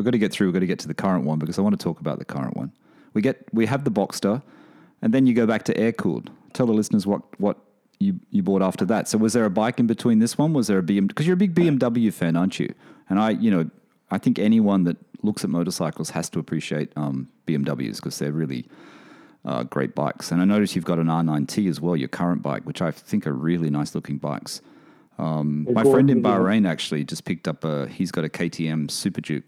[0.00, 0.46] We've got to get through.
[0.46, 2.24] We've got to get to the current one because I want to talk about the
[2.24, 2.72] current one.
[3.12, 4.42] We get we have the Boxster,
[5.02, 6.30] and then you go back to air cooled.
[6.54, 7.58] Tell the listeners what what
[7.98, 9.08] you you bought after that.
[9.08, 10.54] So was there a bike in between this one?
[10.54, 11.06] Was there a BM?
[11.06, 12.72] Because you're a big BMW fan, aren't you?
[13.10, 13.68] And I, you know,
[14.10, 18.66] I think anyone that looks at motorcycles has to appreciate um, BMWs because they're really
[19.44, 20.32] uh, great bikes.
[20.32, 23.26] And I noticed you've got an R9T as well, your current bike, which I think
[23.26, 24.62] are really nice looking bikes.
[25.18, 26.22] Um, my friend in.
[26.22, 27.86] Bahrain actually just picked up a.
[27.88, 29.44] He's got a KTM Super Duke.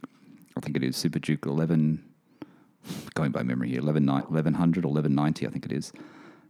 [0.57, 2.03] I think it is Super Duke 11.
[3.15, 5.93] Going by memory here, 11, 1100 or 1190, I think it is.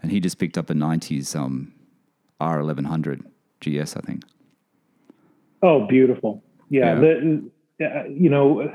[0.03, 1.72] And he just picked up a 90s um,
[2.40, 3.20] R1100
[3.61, 4.22] GS, I think.
[5.62, 6.42] Oh, beautiful.
[6.70, 6.94] Yeah.
[6.94, 7.00] Yeah.
[7.00, 7.50] The,
[7.84, 8.72] uh, you know,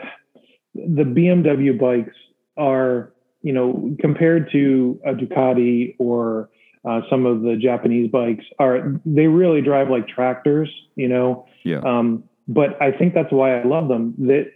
[0.75, 2.15] the BMW bikes
[2.57, 3.11] are,
[3.41, 6.49] you know, compared to a Ducati or
[6.87, 11.79] uh, some of the Japanese bikes are, they really drive like tractors, you know, Yeah.
[11.79, 14.13] Um, but I think that's why I love them.
[14.19, 14.51] That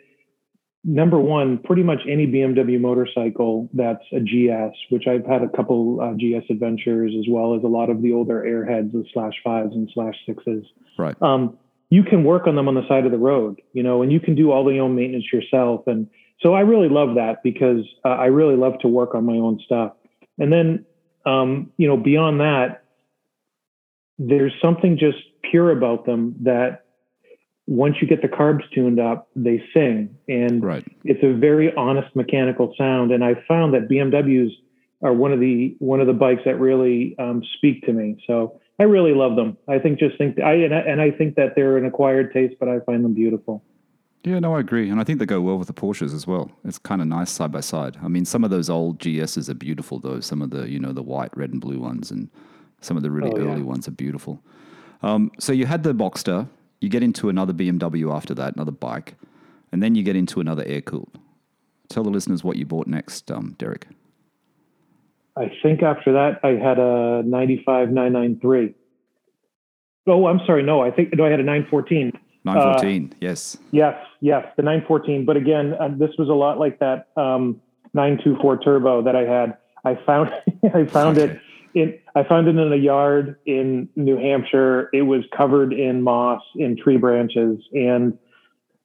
[0.84, 6.00] number one, pretty much any BMW motorcycle that's a GS, which I've had a couple
[6.02, 9.74] uh, GS adventures as well as a lot of the older Airheads, the slash fives
[9.74, 10.66] and slash sixes.
[10.98, 11.20] right.
[11.22, 11.58] Um,
[11.90, 14.20] you can work on them on the side of the road, you know, and you
[14.20, 15.84] can do all the own maintenance yourself.
[15.88, 16.08] And
[16.40, 19.60] so I really love that because uh, I really love to work on my own
[19.66, 19.94] stuff.
[20.40, 20.86] And then,
[21.26, 22.84] um, you know, beyond that,
[24.18, 25.18] there's something just
[25.50, 26.81] pure about them that
[27.68, 30.10] once you get the carbs tuned up, they sing.
[30.28, 30.86] And Right.
[31.04, 33.12] it's a very honest mechanical sound.
[33.12, 34.50] And I found that BMWs
[35.04, 38.24] are one of the one of the bikes that really um, speak to me.
[38.28, 39.58] So I really love them.
[39.68, 42.56] I think just think I and, I and I think that they're an acquired taste,
[42.60, 43.64] but I find them beautiful.
[44.24, 44.88] Yeah, no, I agree.
[44.90, 46.52] And I think they go well with the Porsches as well.
[46.64, 47.98] It's kind of nice side by side.
[48.04, 50.20] I mean, some of those old GSs are beautiful, though.
[50.20, 52.30] Some of the, you know, the white, red, and blue ones, and
[52.82, 53.52] some of the really Oh, yeah.
[53.52, 54.40] early ones are beautiful.
[55.02, 56.48] Um, so you had the Boxster.
[56.82, 59.14] You get into another BMW after that, another bike.
[59.72, 61.18] And then you get into another air cooled.
[61.88, 63.88] Tell the listeners what you bought next, um, Derek.
[65.38, 68.74] I think after that I had a 95 993.
[70.08, 70.64] Oh, I'm sorry.
[70.64, 72.12] No, I think no, I had a 914.
[72.44, 73.56] 914, yes.
[73.70, 75.26] Yes, yes, the 914.
[75.26, 77.62] But again, uh, this was a lot like that um,
[77.94, 79.58] 924 turbo that I had.
[79.86, 80.32] I found
[80.74, 81.34] I found Okay.
[81.34, 81.40] it
[81.74, 84.90] in I found it in a yard in New Hampshire.
[84.94, 88.18] It was covered in moss, in tree branches, and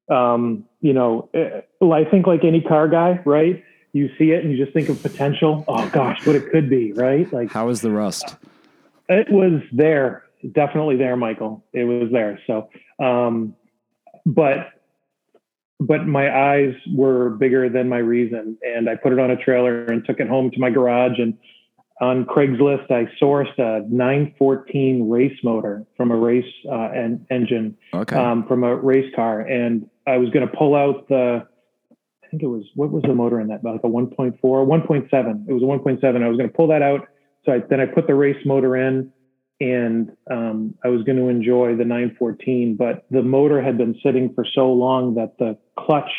[0.08, 3.62] um, you know, eh, well, I think like any car guy, right?
[3.92, 5.64] You see it and you just think of potential.
[5.68, 7.30] Oh gosh, what it could be, right?
[7.32, 8.36] Like How is the rust?
[9.08, 11.64] it was there, definitely there, Michael.
[11.72, 12.40] It was there.
[12.46, 12.68] So,
[13.04, 13.54] um,
[14.24, 14.72] but
[15.78, 19.84] but my eyes were bigger than my reason, and I put it on a trailer
[19.84, 21.18] and took it home to my garage.
[21.18, 21.36] And
[22.00, 28.16] on Craigslist, I sourced a 914 race motor from a race uh, en- engine Okay.
[28.16, 31.46] um, from a race car, and I was going to pull out the.
[32.22, 33.64] I think it was what was the motor in that?
[33.64, 35.48] Like a 1.4, 1.7.
[35.48, 36.22] It was a 1.7.
[36.22, 37.08] I was going to pull that out.
[37.44, 39.12] So I, then I put the race motor in,
[39.60, 42.76] and um, I was going to enjoy the 914.
[42.76, 46.10] But the motor had been sitting for so long that the clutch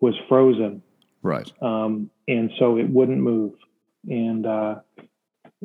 [0.00, 0.82] was frozen,
[1.22, 1.50] right.
[1.62, 3.52] um, and so it wouldn't move.
[4.06, 4.74] And uh,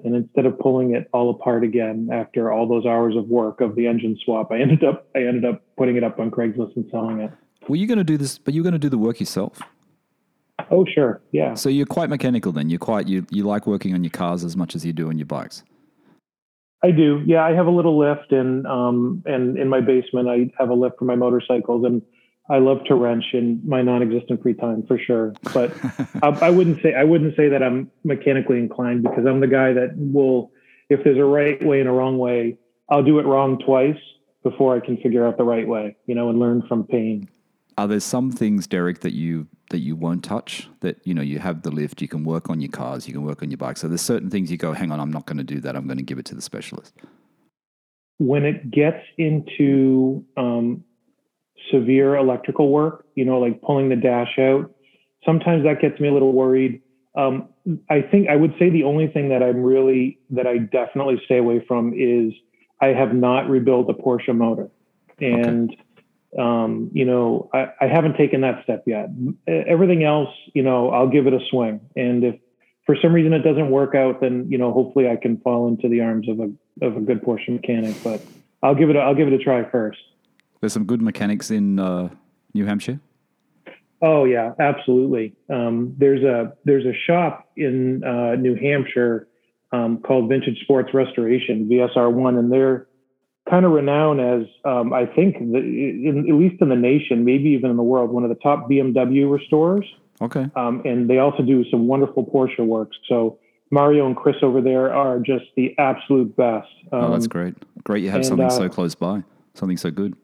[0.04, 3.76] and instead of pulling it all apart again after all those hours of work of
[3.76, 6.86] the engine swap, I ended up I ended up putting it up on Craigslist and
[6.92, 7.32] selling it.
[7.68, 9.62] Were you going to do this, but you're going to do the work yourself?
[10.72, 11.54] Oh sure, yeah.
[11.54, 12.70] So you're quite mechanical then.
[12.70, 15.18] You're quite, you, you like working on your cars as much as you do on
[15.18, 15.64] your bikes.
[16.84, 17.22] I do.
[17.26, 20.74] Yeah, I have a little lift, and um, and in my basement, I have a
[20.74, 22.02] lift for my motorcycles, and
[22.50, 25.34] I love to wrench in my non-existent free time for sure.
[25.54, 25.72] But
[26.24, 29.74] I, I wouldn't say I wouldn't say that I'm mechanically inclined because I'm the guy
[29.74, 30.52] that will,
[30.90, 32.58] if there's a right way and a wrong way,
[32.90, 34.00] I'll do it wrong twice
[34.42, 37.30] before I can figure out the right way, you know, and learn from pain.
[37.78, 40.68] Are there some things, Derek, that you that you won't touch?
[40.80, 43.24] That you know you have the lift, you can work on your cars, you can
[43.24, 43.78] work on your bike.
[43.78, 45.76] So there's certain things you go, hang on, I'm not going to do that.
[45.76, 46.94] I'm going to give it to the specialist.
[48.20, 50.84] when it gets into um,
[51.72, 54.72] severe electrical work, you know, like pulling the dash out.
[55.26, 56.82] Sometimes that gets me a little worried.
[57.16, 57.50] Um,
[57.90, 61.38] I think I would say the only thing that I'm really that I definitely stay
[61.38, 62.34] away from is
[62.82, 64.70] I have not rebuilt a Porsche motor,
[65.20, 66.42] and okay.
[66.42, 69.10] um, you know I, I haven't taken that step yet.
[69.48, 72.36] Everything else, you know, I'll give it a swing, and if
[72.86, 75.90] for some reason it doesn't work out, then you know hopefully I can fall into
[75.90, 76.52] the arms of a
[76.86, 77.96] of a good Porsche mechanic.
[78.04, 78.22] But
[78.64, 80.00] I'll give it a, I'll give it a try first.
[80.62, 82.10] There's some good mechanics in uh,
[82.54, 83.00] New Hampshire.
[84.02, 85.36] Oh yeah, absolutely.
[85.50, 89.28] Um, there's a there's a shop in uh, New Hampshire
[89.72, 92.88] um, called Vintage Sports Restoration VSR One, and they're
[93.50, 97.50] kind of renowned as um, I think the, in, at least in the nation, maybe
[97.50, 99.86] even in the world, one of the top BMW restorers.
[100.22, 100.48] Okay.
[100.56, 102.98] Um, and they also do some wonderful Porsche works.
[103.08, 103.40] So
[103.72, 106.68] Mario and Chris over there are just the absolute best.
[106.92, 107.56] oh, that's um, great.
[107.84, 110.16] Great, you have and, something uh, so close by, something so good.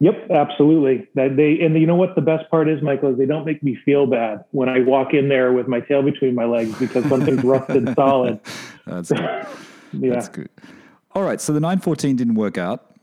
[0.00, 1.08] Yep, absolutely.
[1.14, 3.62] That they and you know what the best part is, Michael, is they don't make
[3.62, 7.04] me feel bad when I walk in there with my tail between my legs because
[7.06, 8.38] something's rusted solid.
[8.86, 9.20] That's good.
[9.92, 10.14] yeah.
[10.14, 10.50] That's good.
[11.14, 12.94] All right, so the 914 didn't work out.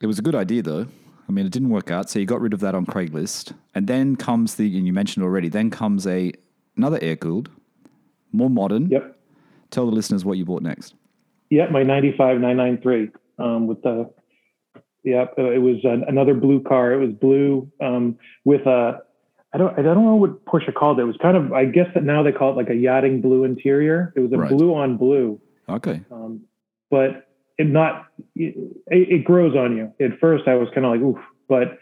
[0.00, 0.86] It was a good idea though.
[1.28, 3.86] I mean, it didn't work out, so you got rid of that on Craigslist, and
[3.86, 5.48] then comes the and you mentioned already.
[5.48, 6.32] Then comes a
[6.76, 7.50] another air cooled,
[8.32, 8.88] more modern.
[8.88, 9.16] Yep.
[9.70, 10.94] Tell the listeners what you bought next.
[11.50, 14.10] Yep, my 95 993 um, with the
[15.04, 16.92] yeah, uh, it was an, another blue car.
[16.92, 19.02] It was blue um, with a
[19.52, 21.02] I don't I don't know what Porsche called it.
[21.02, 23.44] It was kind of I guess that now they call it like a yachting blue
[23.44, 24.12] interior.
[24.16, 24.50] It was a right.
[24.50, 25.40] blue on blue.
[25.68, 26.00] Okay.
[26.10, 26.40] Um,
[26.90, 27.28] but
[27.58, 28.56] it not it,
[28.88, 29.92] it, grows on you.
[30.04, 31.78] At first, I was kind of like oof, but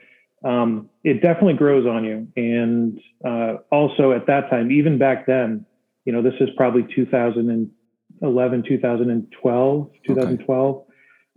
[0.49, 2.29] um, it definitely grows on you.
[2.37, 5.65] And uh, also at that time, even back then,
[6.05, 10.77] you know, this is probably 2011, 2012, 2012.
[10.77, 10.87] Okay.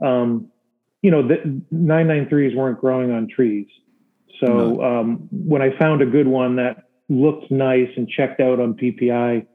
[0.06, 0.52] Um,
[1.02, 3.68] you know, the 993s weren't growing on trees.
[4.40, 4.82] So no.
[4.82, 9.46] um, when I found a good one that looked nice and checked out on PPI,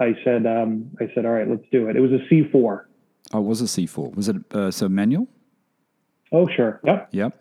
[0.00, 1.96] I said, um, I said, all right, let's do it.
[1.96, 2.84] It was a C4.
[3.32, 4.14] Oh, it was a C4.
[4.14, 5.26] Was it uh, so manual?
[6.32, 6.80] Oh, sure.
[6.84, 7.08] Yep.
[7.12, 7.40] Yep.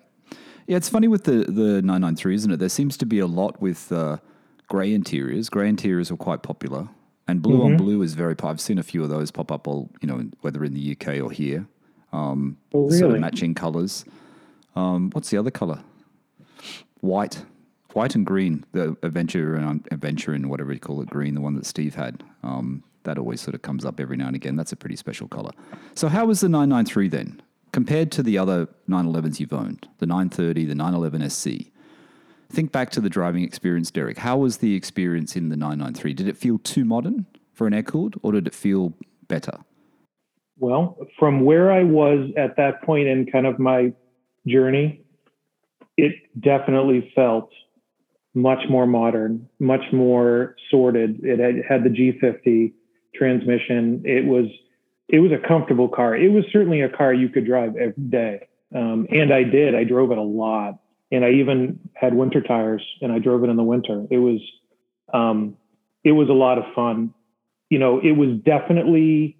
[0.67, 2.57] Yeah, it's funny with the the 993, isn't it?
[2.57, 4.17] There seems to be a lot with uh,
[4.67, 5.49] grey interiors.
[5.49, 6.87] Grey interiors are quite popular,
[7.27, 7.73] and blue mm-hmm.
[7.73, 8.35] on blue is very.
[8.43, 11.23] I've seen a few of those pop up, all you know, whether in the UK
[11.23, 11.67] or here.
[12.11, 12.97] Um, oh, really?
[12.97, 14.05] Sort of matching colors.
[14.75, 15.79] Um, what's the other color?
[17.01, 17.45] White,
[17.93, 18.65] white and green.
[18.71, 21.35] The adventure and adventure and whatever you call it, green.
[21.35, 22.23] The one that Steve had.
[22.43, 24.55] Um, that always sort of comes up every now and again.
[24.55, 25.51] That's a pretty special color.
[25.95, 27.41] So how was the 993 then
[27.71, 29.87] compared to the other 911s you've owned?
[29.99, 31.71] The 930, the 911 SC.
[32.51, 34.17] Think back to the driving experience, Derek.
[34.17, 36.13] How was the experience in the 993?
[36.13, 38.93] Did it feel too modern for an air cooled, or did it feel
[39.27, 39.59] better?
[40.59, 43.93] Well, from where I was at that point in kind of my
[44.45, 45.01] journey,
[45.97, 47.49] it definitely felt
[48.33, 51.21] much more modern, much more sorted.
[51.23, 52.73] It had, had the G50
[53.15, 54.01] transmission.
[54.05, 54.45] It was
[55.07, 56.15] it was a comfortable car.
[56.15, 59.73] It was certainly a car you could drive every day, um, and I did.
[59.73, 60.79] I drove it a lot,
[61.11, 64.05] and I even had winter tires, and I drove it in the winter.
[64.11, 64.39] It was
[65.13, 65.57] um,
[66.03, 67.13] it was a lot of fun.
[67.69, 69.38] You know, it was definitely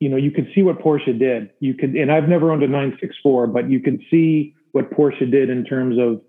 [0.00, 1.50] you know, you could see what Porsche did.
[1.60, 5.50] You could, and I've never owned a 964, but you could see what Porsche did
[5.50, 6.20] in terms of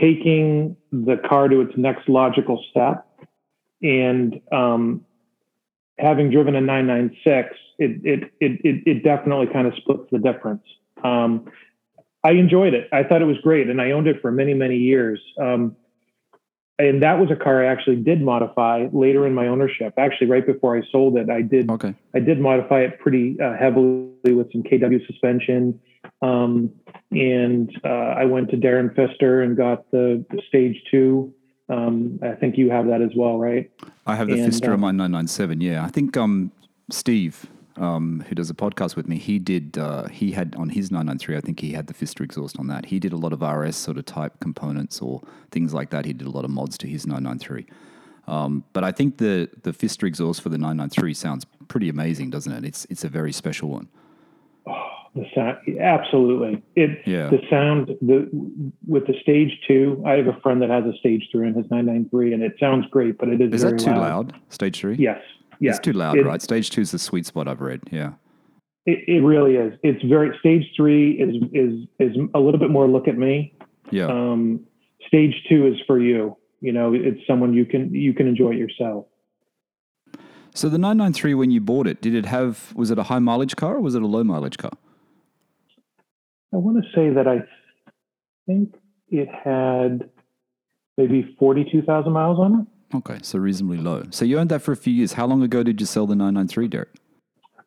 [0.00, 3.06] taking the car to its next logical step.
[3.82, 5.04] And um,
[5.98, 10.62] having driven a 996, it, it, it, it, definitely kind of splits the difference.
[11.04, 11.50] Um,
[12.24, 12.88] I enjoyed it.
[12.92, 15.20] I thought it was great, and I owned it for many, many years.
[15.40, 15.76] Um,
[16.78, 19.94] and that was a car I actually did modify later in my ownership.
[19.98, 21.70] Actually, right before I sold it, I did.
[21.70, 21.94] Okay.
[22.14, 25.78] I did modify it pretty uh, heavily with some KW suspension,
[26.22, 26.70] um,
[27.10, 31.32] and uh, I went to Darren Pfister and got the, the stage two.
[31.68, 33.70] Um, I think you have that as well, right?
[34.06, 35.60] I have the and, Pfister uh, on my 997.
[35.60, 36.52] Yeah, I think um,
[36.90, 37.46] Steve
[37.76, 39.78] um, who does a podcast with me, he did.
[39.78, 41.36] Uh, he had on his 993.
[41.36, 42.86] I think he had the Pfister exhaust on that.
[42.86, 46.04] He did a lot of RS sort of type components or things like that.
[46.04, 47.66] He did a lot of mods to his 993.
[48.28, 52.52] Um, but I think the the Pfister exhaust for the 993 sounds pretty amazing, doesn't
[52.52, 52.64] it?
[52.64, 53.88] It's it's a very special one.
[54.66, 56.62] Oh, the sound, absolutely.
[56.76, 57.30] It yeah.
[57.30, 58.28] the sound the
[58.86, 60.02] with the stage two.
[60.06, 62.86] I have a friend that has a stage three in his 993, and it sounds
[62.90, 63.54] great, but it is.
[63.54, 64.32] Is that too loud.
[64.32, 64.40] loud?
[64.50, 64.96] Stage three?
[64.96, 65.20] Yes
[65.62, 66.42] yeah, it's too loud, it, right?
[66.42, 67.80] Stage two is the sweet spot I've read.
[67.90, 68.12] Yeah,
[68.86, 69.78] it, it really is.
[69.82, 73.54] It's very stage three is is is a little bit more look at me.
[73.90, 74.06] Yeah.
[74.06, 74.60] Um,
[75.06, 76.36] stage two is for you.
[76.60, 79.06] You know, it's someone you can you can enjoy it yourself.
[80.54, 83.56] So the 993, when you bought it, did it have was it a high mileage
[83.56, 84.72] car or was it a low mileage car?
[86.52, 87.42] I want to say that I
[88.46, 88.74] think
[89.08, 90.10] it had
[90.98, 92.66] maybe 42,000 miles on it.
[92.94, 94.04] Okay, so reasonably low.
[94.10, 95.14] So you owned that for a few years.
[95.14, 96.88] How long ago did you sell the 993, Derek?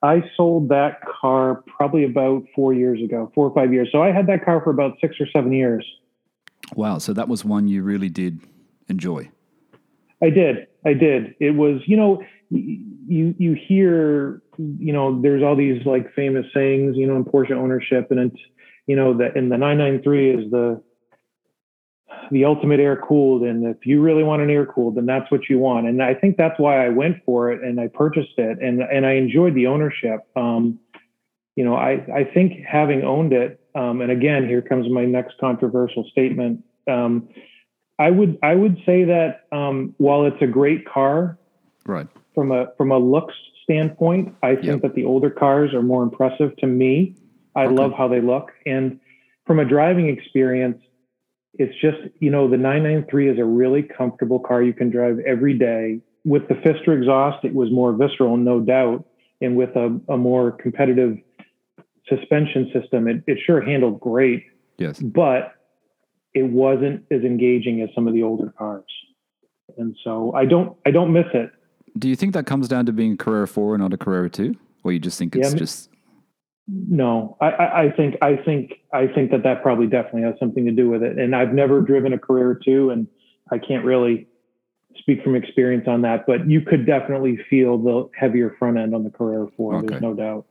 [0.03, 3.89] I sold that car probably about four years ago, four or five years.
[3.91, 5.85] So I had that car for about six or seven years.
[6.75, 8.39] Wow, so that was one you really did
[8.87, 9.29] enjoy.
[10.21, 10.67] I did.
[10.85, 11.35] I did.
[11.39, 16.95] It was, you know, you you hear, you know, there's all these like famous sayings,
[16.97, 18.41] you know, in Porsche ownership, and it's,
[18.87, 20.81] you know, that in the 993 is the
[22.31, 25.49] the ultimate air cooled, and if you really want an air cooled, then that's what
[25.49, 25.87] you want.
[25.87, 29.05] And I think that's why I went for it and I purchased it, and and
[29.05, 30.21] I enjoyed the ownership.
[30.35, 30.79] Um,
[31.55, 35.37] you know, I I think having owned it, um, and again, here comes my next
[35.39, 36.63] controversial statement.
[36.87, 37.29] Um,
[37.97, 41.37] I would I would say that um, while it's a great car,
[41.85, 44.81] right from a from a looks standpoint, I think yep.
[44.81, 47.15] that the older cars are more impressive to me.
[47.55, 47.75] I okay.
[47.75, 48.99] love how they look, and
[49.45, 50.81] from a driving experience,
[51.57, 55.57] it's just you know the 993 is a really comfortable car you can drive every
[55.57, 56.01] day.
[56.23, 59.05] With the Pfister exhaust, it was more visceral, no doubt,
[59.41, 61.17] and with a, a more competitive
[62.07, 64.45] suspension system, it, it sure handled great.
[64.77, 65.55] Yes, but
[66.33, 68.83] it wasn't as engaging as some of the older cars.
[69.77, 71.51] And so I don't I don't miss it.
[71.97, 74.29] Do you think that comes down to being a Carrera 4 and not a Carrera
[74.29, 74.53] 2?
[74.83, 75.89] Or you just think it's yeah, just
[76.67, 80.71] no, I, I, think I think I think that that probably definitely has something to
[80.71, 81.19] do with it.
[81.19, 83.07] And I've never driven a Carrera 2, and
[83.51, 84.27] I can't really
[84.97, 86.25] speak from experience on that.
[86.25, 89.75] But you could definitely feel the heavier front end on the Carrera 4.
[89.75, 89.87] Okay.
[89.87, 90.45] There's no doubt.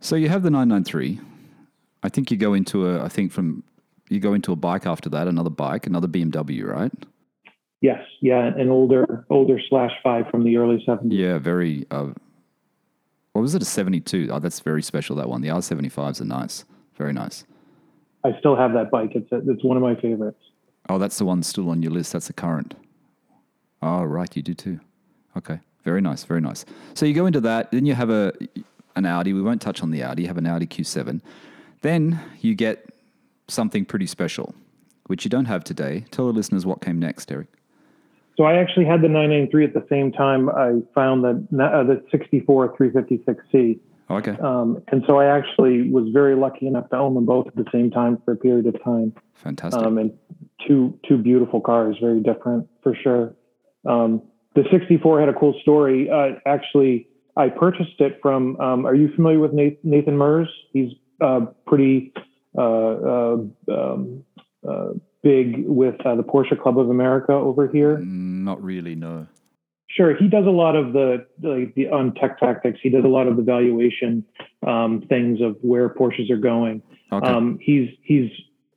[0.00, 1.20] So you have the 993.
[2.02, 3.04] I think you go into a.
[3.04, 3.62] I think from
[4.08, 6.92] you go into a bike after that, another bike, another BMW, right?
[7.80, 11.18] Yes, yeah, an older older slash five from the early seventies.
[11.18, 11.86] Yeah, very.
[11.90, 12.08] Uh,
[13.38, 13.62] what was it?
[13.62, 14.28] A seventy two?
[14.32, 15.14] Oh, that's very special.
[15.14, 15.42] That one.
[15.42, 16.64] The R seventy fives are nice.
[16.96, 17.44] Very nice.
[18.24, 19.12] I still have that bike.
[19.14, 20.40] It's a, it's one of my favorites.
[20.88, 22.12] Oh, that's the one still on your list.
[22.12, 22.74] That's the current.
[23.80, 24.80] Oh, right, you do too.
[25.36, 26.64] Okay, very nice, very nice.
[26.94, 28.32] So you go into that, then you have a
[28.96, 29.32] an Audi.
[29.32, 30.22] We won't touch on the Audi.
[30.22, 31.20] You have an Audi Q7.
[31.82, 32.92] Then you get
[33.46, 34.52] something pretty special,
[35.06, 36.06] which you don't have today.
[36.10, 37.46] Tell the listeners what came next, Derek.
[38.38, 41.30] So I actually had the 993 at the same time I found the
[41.60, 43.80] uh, the 64 356C.
[44.10, 44.36] Okay.
[44.40, 47.66] Um, and so I actually was very lucky enough to own them both at the
[47.72, 49.12] same time for a period of time.
[49.34, 49.82] Fantastic.
[49.82, 50.12] Um, and
[50.66, 53.34] two two beautiful cars, very different for sure.
[53.84, 54.22] Um,
[54.54, 56.08] the 64 had a cool story.
[56.08, 58.58] Uh, actually, I purchased it from.
[58.60, 60.48] Um, are you familiar with Nathan Mers?
[60.72, 62.12] He's uh, pretty
[62.56, 63.38] uh,
[65.24, 67.98] uh, uh, big with the Porsche Club of America over here?
[67.98, 69.26] Not really, no.
[69.90, 72.78] Sure, he does a lot of the, the, the on tech tactics.
[72.82, 74.24] He does a lot of the valuation
[74.66, 76.82] um, things of where Porsches are going.
[77.10, 77.26] Okay.
[77.26, 78.30] Um, he's he's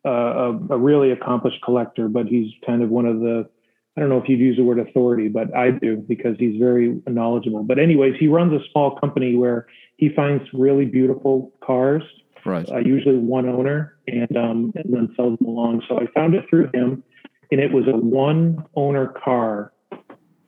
[0.06, 3.50] uh, a, a, really accomplished collector, but he's kind of one of the
[3.98, 7.02] I don't know if you'd use the word authority, but I do because he's very
[7.08, 7.64] knowledgeable.
[7.64, 9.68] But anyways, he runs a small company where
[9.98, 12.04] he finds really beautiful cars
[12.46, 12.70] right?
[12.70, 15.84] Uh, usually one owner, and um, and then sells them along.
[15.88, 17.04] So I found it through him,
[17.52, 19.74] and it was a one owner car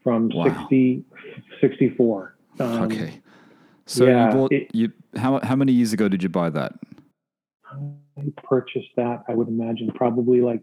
[0.04, 0.44] from wow.
[0.44, 1.04] 60,
[1.62, 2.36] 64.
[2.60, 3.22] Um, okay.
[3.86, 6.74] So yeah, you bought it, you how how many years ago did you buy that?
[7.72, 9.24] I purchased that.
[9.28, 10.62] I would imagine probably like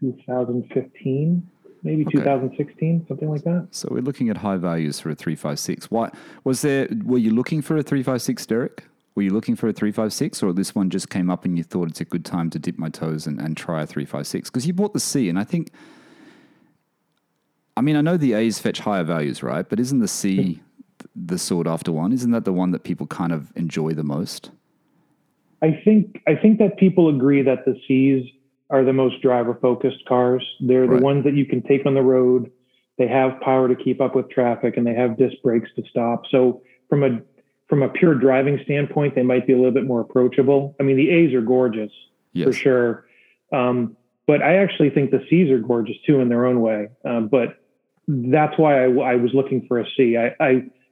[0.00, 1.48] 2015
[1.84, 2.18] maybe okay.
[2.18, 3.68] 2016, something like that.
[3.70, 5.90] So we're looking at high values for a 356.
[5.90, 6.10] Why
[6.42, 6.88] was there?
[7.04, 8.84] Were you looking for a 356, Derek?
[9.14, 11.88] Were you looking for a 356 or this one just came up and you thought
[11.88, 14.50] it's a good time to dip my toes and, and try a 356?
[14.50, 15.70] Because you bought the C, and I think,
[17.76, 19.68] I mean, I know the A's fetch higher values, right?
[19.68, 20.60] But isn't the C
[21.14, 22.12] the sought after one?
[22.12, 24.50] Isn't that the one that people kind of enjoy the most?
[25.62, 28.28] I think I think that people agree that the C's
[28.70, 30.44] are the most driver focused cars.
[30.60, 30.98] They're right.
[30.98, 32.50] the ones that you can take on the road.
[32.98, 36.24] They have power to keep up with traffic and they have disc brakes to stop.
[36.30, 37.20] So from a
[37.68, 40.76] from a pure driving standpoint, they might be a little bit more approachable.
[40.78, 41.90] I mean, the A's are gorgeous
[42.32, 42.46] yes.
[42.46, 43.06] for sure.
[43.52, 43.96] Um,
[44.26, 46.88] but I actually think the C's are gorgeous too in their own way.
[47.04, 47.58] Um, but
[48.06, 50.16] that's why I, I, was looking for a C.
[50.16, 50.48] I, I,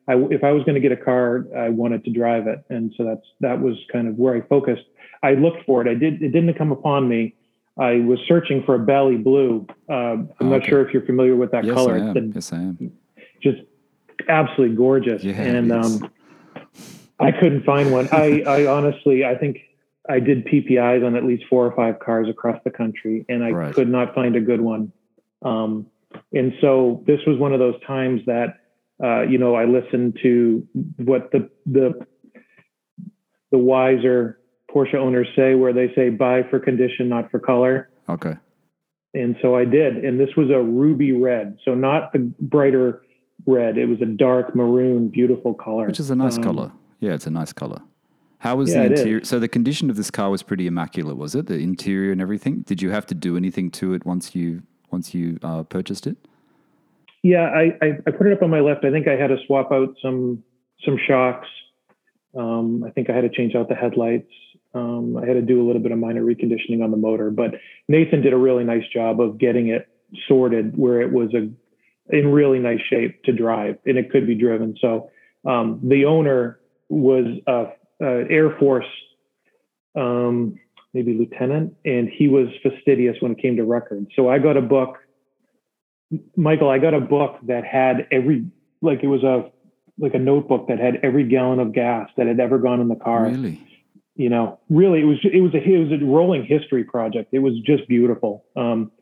[0.08, 2.92] I if I was going to get a car, I wanted to drive it, and
[2.96, 4.84] so that's that was kind of where I focused.
[5.22, 5.90] I looked for it.
[5.90, 6.22] I did.
[6.22, 7.34] It didn't come upon me.
[7.78, 9.66] I was searching for a Bali Blue.
[9.88, 11.94] Uh, I'm oh, not sure if you're familiar with that yes, color.
[11.94, 12.32] I am.
[12.34, 12.92] yes, I am.
[13.42, 13.62] Just
[14.28, 15.22] absolutely gorgeous.
[15.22, 16.10] Yeah, and um,
[17.22, 18.08] I couldn't find one.
[18.12, 19.58] I, I honestly, I think
[20.08, 23.50] I did PPIs on at least four or five cars across the country, and I
[23.50, 23.74] right.
[23.74, 24.92] could not find a good one.
[25.42, 25.86] Um,
[26.32, 28.58] and so this was one of those times that
[29.02, 30.66] uh, you know I listened to
[30.96, 32.06] what the the
[33.50, 34.38] the wiser
[34.74, 37.90] Porsche owners say, where they say buy for condition, not for color.
[38.08, 38.34] Okay.
[39.14, 40.04] And so I did.
[40.04, 41.58] And this was a ruby red.
[41.64, 43.02] So not the brighter
[43.46, 43.76] red.
[43.76, 45.86] It was a dark maroon, beautiful color.
[45.86, 46.72] Which is a nice Um, color.
[47.02, 47.82] Yeah, it's a nice color.
[48.38, 49.24] How was Yeah, the interior?
[49.24, 51.46] So the condition of this car was pretty immaculate, was it?
[51.46, 52.60] The interior and everything.
[52.60, 56.16] Did you have to do anything to it once you once you uh, purchased it?
[57.24, 58.84] Yeah, I, I, I put it up on my left.
[58.84, 60.44] I think I had to swap out some
[60.84, 61.48] some shocks.
[62.38, 64.30] Um, I think I had to change out the headlights.
[64.72, 67.54] Um, I had to do a little bit of minor reconditioning on the motor, but
[67.88, 69.88] Nathan did a really nice job of getting it
[70.28, 71.50] sorted where it was a
[72.16, 74.76] in really nice shape to drive and it could be driven.
[74.80, 75.10] So
[75.44, 77.66] um, the owner was a,
[78.00, 78.86] Air Force,
[79.96, 80.58] um,
[80.92, 84.08] maybe lieutenant, and he was fastidious when it came to records.
[84.16, 84.98] So I got a book
[86.36, 88.44] Michael, I got a book that had every
[88.80, 89.50] like it was a
[89.98, 92.96] like a notebook that had every gallon of gas that had ever gone in the
[92.96, 93.26] car.
[93.26, 93.60] Really?
[94.14, 97.30] You know, really, it was it was a it was a rolling history project.
[97.32, 98.92] It was just beautiful, um,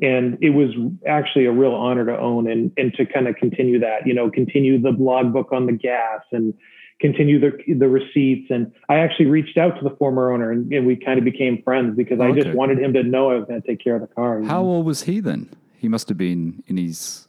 [0.00, 0.70] and it was
[1.06, 4.06] actually a real honor to own and and to kind of continue that.
[4.06, 6.54] You know, continue the blog book on the gas and
[7.00, 8.50] continue the the receipts.
[8.50, 11.62] And I actually reached out to the former owner and, and we kind of became
[11.62, 12.42] friends because I Okay.
[12.42, 14.42] just wanted him to know I was going to take care of the car.
[14.42, 14.68] How know?
[14.68, 15.48] old was he then?
[15.78, 17.28] He must have been in his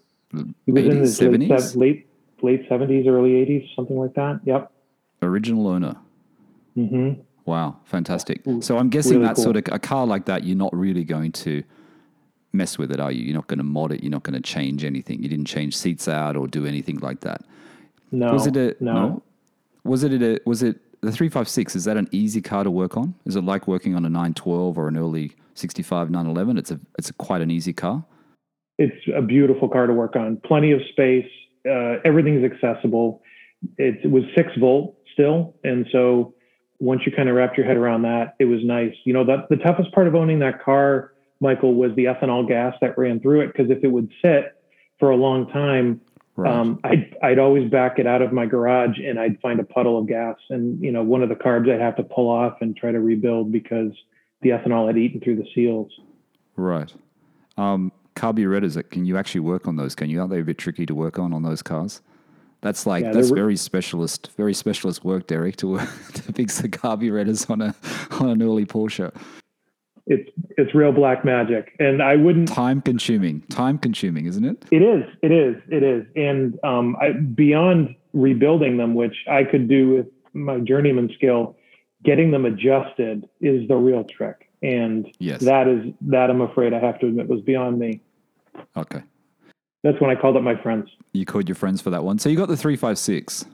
[0.66, 1.70] He was in eighties, his late, seventies.
[1.72, 2.08] sev- late
[2.42, 4.40] late seventies, early eighties, something like that.
[4.46, 4.72] Yep.
[5.22, 5.96] Original owner.
[6.76, 7.14] hmm
[7.46, 8.42] Wow, fantastic.
[8.60, 9.44] So I'm guessing really that cool.
[9.46, 11.64] sort of a car like that, you're not really going to
[12.52, 13.24] mess with it, are you?
[13.24, 14.04] You're not going to mod it.
[14.04, 15.24] You're not going to change anything.
[15.24, 17.44] You didn't change seats out or do anything like that.
[18.12, 18.34] No.
[18.34, 19.24] was it a no?
[19.88, 21.76] Was it a was it the three five six?
[21.76, 23.16] Is that an easy car to work on?
[23.26, 26.58] Is it like working on a nine twelve or an early 65 911?
[26.58, 28.06] It's a it's a quite an easy car.
[28.78, 30.38] It's a beautiful car to work on.
[30.46, 31.26] Plenty of space.
[31.68, 33.22] Uh, everything's accessible.
[33.78, 36.36] It, it was six volt still, and so
[36.80, 38.94] once you kind of wrapped your head around that, it was nice.
[39.04, 42.76] You know, that the toughest part of owning that car, Michael, was the ethanol gas
[42.82, 43.48] that ran through it.
[43.48, 44.56] Because if it would sit
[45.00, 46.02] for a long time,
[46.38, 46.54] Right.
[46.54, 49.98] Um, I'd, I'd always back it out of my garage and I'd find a puddle
[49.98, 52.78] of gas and, you know, one of the carbs I'd have to pull off and
[52.78, 53.92] try to rebuild because
[54.42, 55.92] the ethanol had eaten through the seals.
[56.56, 56.94] right.
[57.58, 58.78] Um, carburetors.
[58.92, 59.96] Can you actually work on those?
[59.96, 60.20] Can you?
[60.20, 62.02] Aren't they a bit tricky to work on on those cars?
[62.62, 66.70] That's like Yeah, that's very specialist, very specialist work, Derek, to work, to fix the
[66.70, 67.76] carburetors on a
[68.20, 69.16] on an early Porsche.
[70.10, 71.76] It's, it's real black magic.
[71.80, 74.64] And I wouldn't, Time consuming, time consuming, isn't it?
[74.72, 76.06] it is, it is, it is.
[76.16, 81.58] And um, I, beyond rebuilding them, which I could do with my journeyman skill,
[82.04, 84.50] getting them adjusted is the real trick.
[84.64, 85.42] And Yes.
[85.42, 88.02] that is, that I'm afraid I have to admit was beyond me.
[88.78, 89.04] Okay.
[89.84, 90.90] That's when I called up my friends.
[91.14, 92.18] You called your friends for that one.
[92.18, 93.46] So you got the 356.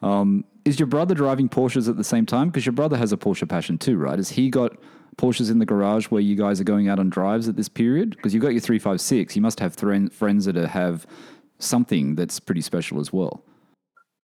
[0.00, 2.48] Um, is your brother driving Porsches at the same time?
[2.50, 4.18] Because your brother has a Porsche passion too, right?
[4.18, 4.76] Has he got
[5.18, 8.10] Porsches in the garage where you guys are going out on drives at this period?
[8.10, 9.36] Because you've got your 356.
[9.36, 11.06] You must have thre- friends that have
[11.58, 13.42] something that's pretty special as well.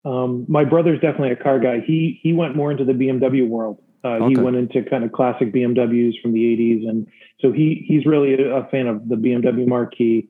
[0.05, 1.81] Um, my brother's definitely a car guy.
[1.85, 3.81] He he went more into the BMW world.
[4.03, 7.05] Uh, He went into kind of classic BMWs from the '80s, and
[7.41, 10.27] so he he's really a, a fan of the BMW marquee.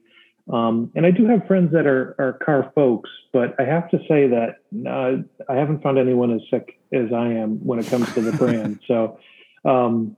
[0.51, 3.99] Um, and I do have friends that are are car folks, but I have to
[4.09, 4.55] say that
[4.89, 8.31] uh, I haven't found anyone as sick as I am when it comes to the
[8.33, 8.79] brand.
[8.87, 9.19] So,
[9.65, 10.17] um,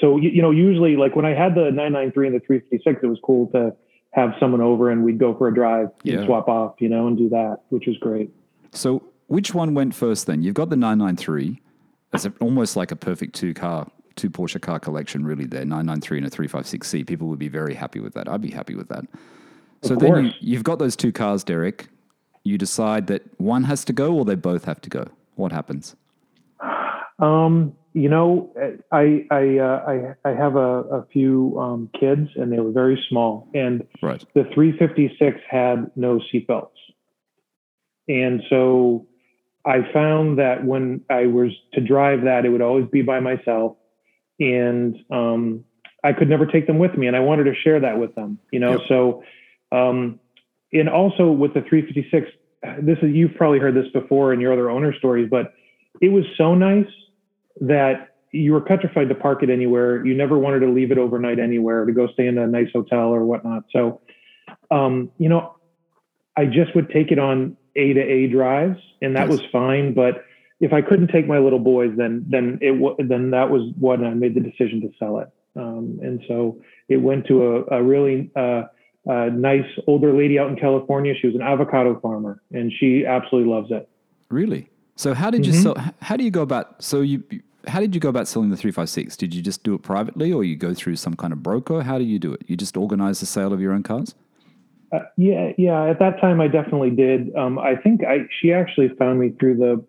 [0.00, 3.06] so you, you know, usually like when I had the 993 and the 356, it
[3.06, 3.74] was cool to
[4.12, 6.18] have someone over and we'd go for a drive Yeah.
[6.18, 8.30] and swap off, you know, and do that, which was great.
[8.72, 10.42] So which one went first then?
[10.42, 11.60] You've got the 993.
[12.10, 13.86] That's a, almost like a perfect two car,
[14.16, 15.44] two Porsche car collection, really.
[15.44, 17.06] There, 993 and a 356C.
[17.06, 18.28] People would be very happy with that.
[18.28, 19.04] I'd be happy with that.
[19.82, 21.88] So then you, you've got those two cars, Derek.
[22.44, 25.06] You decide that one has to go or they both have to go.
[25.34, 25.94] What happens?
[27.18, 28.54] Um, you know,
[28.92, 33.02] I I uh, I, I have a, a few um, kids, and they were very
[33.08, 34.24] small, and Right.
[34.34, 36.78] the 356 had no seatbelts,
[38.06, 39.06] and so
[39.66, 43.76] I found that when I was to drive that, it would always be by myself,
[44.38, 45.64] and um,
[46.04, 48.38] I could never take them with me, and I wanted to share that with them,
[48.52, 48.78] you know.
[48.78, 48.80] Yep.
[48.88, 49.22] So,
[49.72, 50.20] um,
[50.72, 52.30] and also with the 356,
[52.80, 55.52] this is you've probably heard this before in your other owner stories, but
[56.00, 56.86] it was so nice
[57.60, 60.04] that you were petrified to park it anywhere.
[60.04, 63.08] You never wanted to leave it overnight anywhere to go stay in a nice hotel
[63.08, 63.64] or whatnot.
[63.72, 64.00] So,
[64.70, 65.54] um, you know,
[66.36, 69.38] I just would take it on A to A drives, and that Yes.
[69.40, 69.94] was fine.
[69.94, 70.24] But
[70.60, 74.04] if I couldn't take my little boys, then then it wa- then that was when
[74.04, 75.28] I made the decision to sell it.
[75.56, 78.64] Um, and so it went to a, a really uh,
[79.08, 81.14] uh, nice older lady out in California.
[81.20, 83.88] She was an avocado farmer, and she absolutely loves it.
[84.30, 84.68] Really?
[84.96, 85.62] So how did you Mhm.
[85.62, 85.76] sell?
[86.02, 86.82] How do you go about?
[86.82, 87.22] So you
[87.68, 89.16] how did you go about selling the 356?
[89.16, 91.82] Did you just do it privately or you go through some kind of broker?
[91.82, 92.42] How do you do it?
[92.46, 94.14] You just organize the sale of your own cars?
[94.92, 95.84] Uh, yeah, yeah.
[95.84, 97.34] At that time, I definitely did.
[97.36, 99.84] Um, I think I she actually found me through the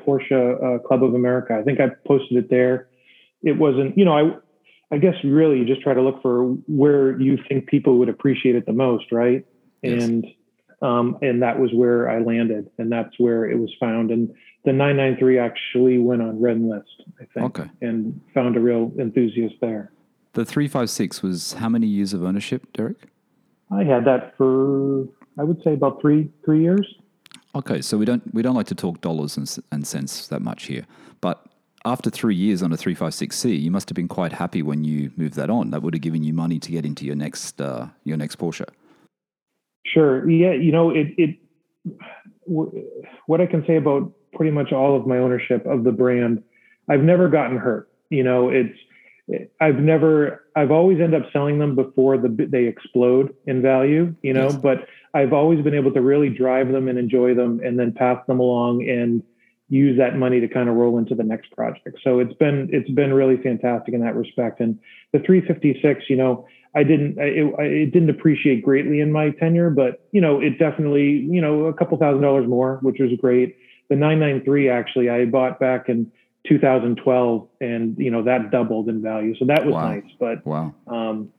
[0.00, 1.54] Porsche uh, Club of America.
[1.58, 2.88] I think I posted it there.
[3.42, 7.20] It wasn't, you know, I I guess really you just try to look for where
[7.20, 9.44] you think people would appreciate it the most, right?
[9.82, 10.02] Yes.
[10.02, 10.26] And
[10.80, 14.10] um, and that was where I landed, and that's where it was found.
[14.10, 14.34] And
[14.64, 16.84] the 993 actually went on Rennlist,
[17.20, 17.70] I think, okay.
[17.80, 19.92] and found a real enthusiast there.
[20.34, 23.08] The 356 was how many years of ownership, Derek?
[23.70, 25.06] I had that for
[25.38, 26.86] I would say about three three years.
[27.54, 30.64] Okay, so we don't we don't like to talk dollars and, and cents that much
[30.64, 30.86] here,
[31.20, 31.46] but
[31.84, 35.34] after three years on a 356C, you must have been quite happy when you moved
[35.34, 35.70] that on.
[35.70, 38.68] That would have given you money to get into your next uh, your next Porsche.
[39.86, 40.28] Sure.
[40.30, 40.52] Yeah.
[40.52, 41.38] You know, it it
[43.26, 46.42] what I can say about pretty much all of my ownership of the brand,
[46.88, 47.88] I've never gotten hurt.
[48.10, 48.76] You know, it's
[49.60, 54.32] I've never, I've always end up selling them before the they explode in value, you
[54.32, 54.56] know, yes.
[54.56, 58.18] but I've always been able to really drive them and enjoy them and then pass
[58.26, 59.22] them along and
[59.68, 61.98] use that money to kind of roll into the next project.
[62.02, 64.60] So it's been, it's been really fantastic in that respect.
[64.60, 64.78] And
[65.12, 70.06] the 356, you know, I didn't, it, it didn't appreciate greatly in my tenure, but
[70.12, 73.56] you know, it definitely, you know, a couple thousand dollars more, which was great.
[73.88, 76.10] The 993 actually, I bought back in
[76.48, 79.34] 2012, and you know that doubled in value.
[79.38, 79.94] So that was wow.
[79.94, 80.10] nice.
[80.18, 80.74] But wow.
[80.86, 81.32] Um,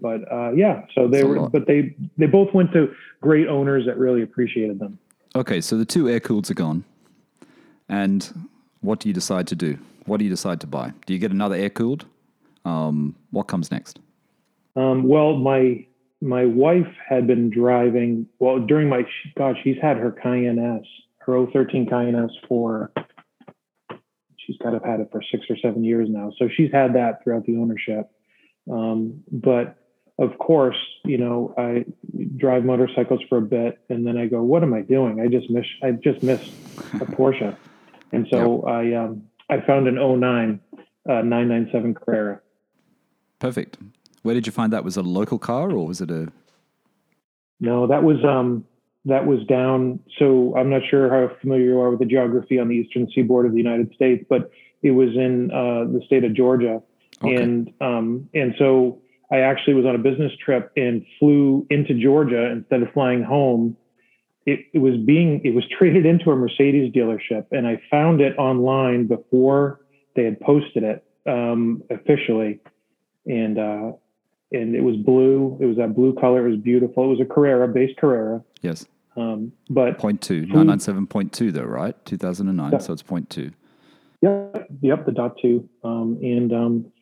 [0.00, 3.98] but uh, yeah, so they were, but they they both went to great owners that
[3.98, 4.98] really appreciated them.
[5.34, 6.84] Okay, so the two air cooleds are gone,
[7.88, 8.48] and
[8.80, 9.78] what do you decide to do?
[10.06, 10.92] What do you decide to buy?
[11.06, 12.06] Do you get another air cooled?
[12.64, 13.98] Um, what comes next?
[14.76, 15.86] Um, well, my
[16.20, 18.26] my wife had been driving.
[18.38, 19.04] Well, during my
[19.36, 20.86] gosh, she's had her Cayenne S,
[21.32, 22.90] her 013 Cayenne S for
[24.48, 26.32] she's kind of had it for six or seven years now.
[26.38, 28.10] So she's had that throughout the ownership.
[28.70, 29.76] Um, but
[30.18, 31.84] of course, you know, I
[32.36, 35.20] drive motorcycles for a bit and then I go, what am I doing?
[35.20, 36.50] I just miss, I just missed
[36.94, 37.56] a Porsche.
[38.12, 38.74] And so yep.
[38.74, 42.40] I, um, I found an 09, uh, 997 Carrera.
[43.38, 43.78] Perfect.
[44.22, 44.82] Where did you find that?
[44.82, 46.28] Was it a local car or was it a?
[47.60, 48.64] No, that was, um,
[49.08, 50.00] that was down.
[50.18, 53.46] So I'm not sure how familiar you are with the geography on the eastern seaboard
[53.46, 54.50] of the United States, but
[54.82, 56.80] it was in uh, the state of Georgia,
[57.22, 57.34] okay.
[57.34, 59.00] and um, and so
[59.30, 63.76] I actually was on a business trip and flew into Georgia instead of flying home.
[64.46, 68.38] It, it was being it was traded into a Mercedes dealership, and I found it
[68.38, 69.80] online before
[70.14, 72.60] they had posted it um, officially,
[73.26, 73.92] and uh,
[74.52, 75.58] and it was blue.
[75.60, 76.46] It was that blue color.
[76.46, 77.04] It was beautiful.
[77.04, 78.42] It was a Carrera, base Carrera.
[78.62, 78.86] Yes.
[79.18, 81.94] Um, but point two, nine nine seven point two though, right?
[82.04, 82.72] Two thousand and nine.
[82.72, 82.78] Yeah.
[82.78, 83.50] So it's point two.
[84.22, 84.68] Yep.
[84.80, 85.06] Yep.
[85.06, 85.68] The dot two.
[85.82, 86.92] Um, and um,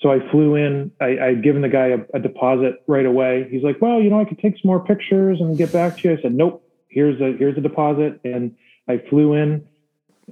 [0.00, 0.90] so I flew in.
[1.00, 3.46] I, I'd given the guy a, a, deposit right away.
[3.50, 6.08] He's like, "Well, you know, I could take some more pictures and get back to
[6.08, 6.68] you." I said, "Nope.
[6.88, 8.56] Here's a here's a deposit." And
[8.88, 9.64] I flew in.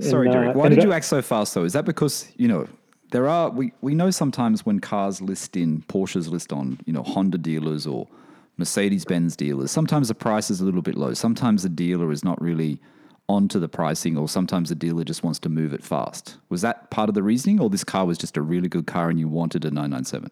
[0.00, 0.56] Sorry, and, Derek.
[0.56, 1.64] Uh, Why did you act so fast though?
[1.64, 2.66] Is that because you know
[3.12, 7.02] there are we, we know sometimes when cars list in Porsches list on you know
[7.04, 8.08] Honda dealers or
[8.56, 11.14] Mercedes Benz dealers, sometimes the price is a little bit low.
[11.14, 12.80] Sometimes the dealer is not really
[13.28, 16.36] onto the pricing, or sometimes the dealer just wants to move it fast.
[16.48, 19.08] Was that part of the reasoning, or this car was just a really good car
[19.08, 20.30] and you wanted a 997?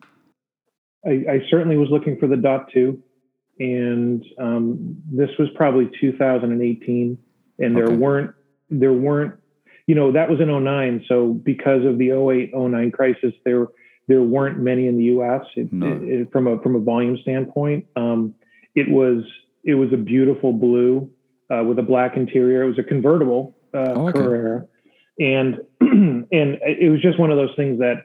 [1.06, 3.02] I, I certainly was looking for the dot two,
[3.58, 7.18] and um, this was probably 2018,
[7.58, 7.96] and there okay.
[7.96, 8.34] weren't
[8.68, 9.40] there weren't
[9.90, 11.04] you know, that was in 09.
[11.08, 13.66] So because of the 08, 09 crisis, there
[14.10, 15.42] there weren't many in the U.S.
[15.54, 15.86] It, no.
[15.86, 17.86] it, it, from a from a volume standpoint.
[17.94, 18.34] Um,
[18.74, 19.22] it was
[19.64, 21.08] it was a beautiful blue
[21.48, 22.64] uh, with a black interior.
[22.64, 24.18] It was a convertible uh, oh, okay.
[24.18, 24.66] Carrera,
[25.20, 28.02] and and it was just one of those things that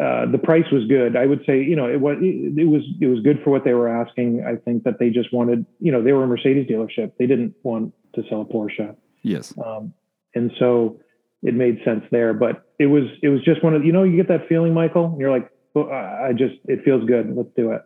[0.00, 1.16] uh, the price was good.
[1.16, 3.62] I would say, you know, it was it, it, was it was good for what
[3.64, 4.44] they were asking.
[4.44, 7.12] I think that they just wanted, you know, they were a Mercedes dealership.
[7.16, 8.96] They didn't want to sell a Porsche.
[9.22, 9.54] Yes.
[9.64, 9.94] Um,
[10.34, 10.98] and so
[11.42, 12.34] it made sense there.
[12.34, 15.16] But it was it was just one of you know you get that feeling, Michael.
[15.18, 17.34] You're like, oh, well, I just it feels good.
[17.36, 17.82] Let's do it.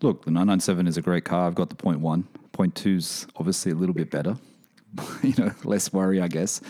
[0.00, 1.46] Look, the 997 is a great car.
[1.46, 2.26] I've got the point one.
[2.52, 4.36] Point two's obviously a little bit better.
[5.22, 6.60] you know, less worry, I guess.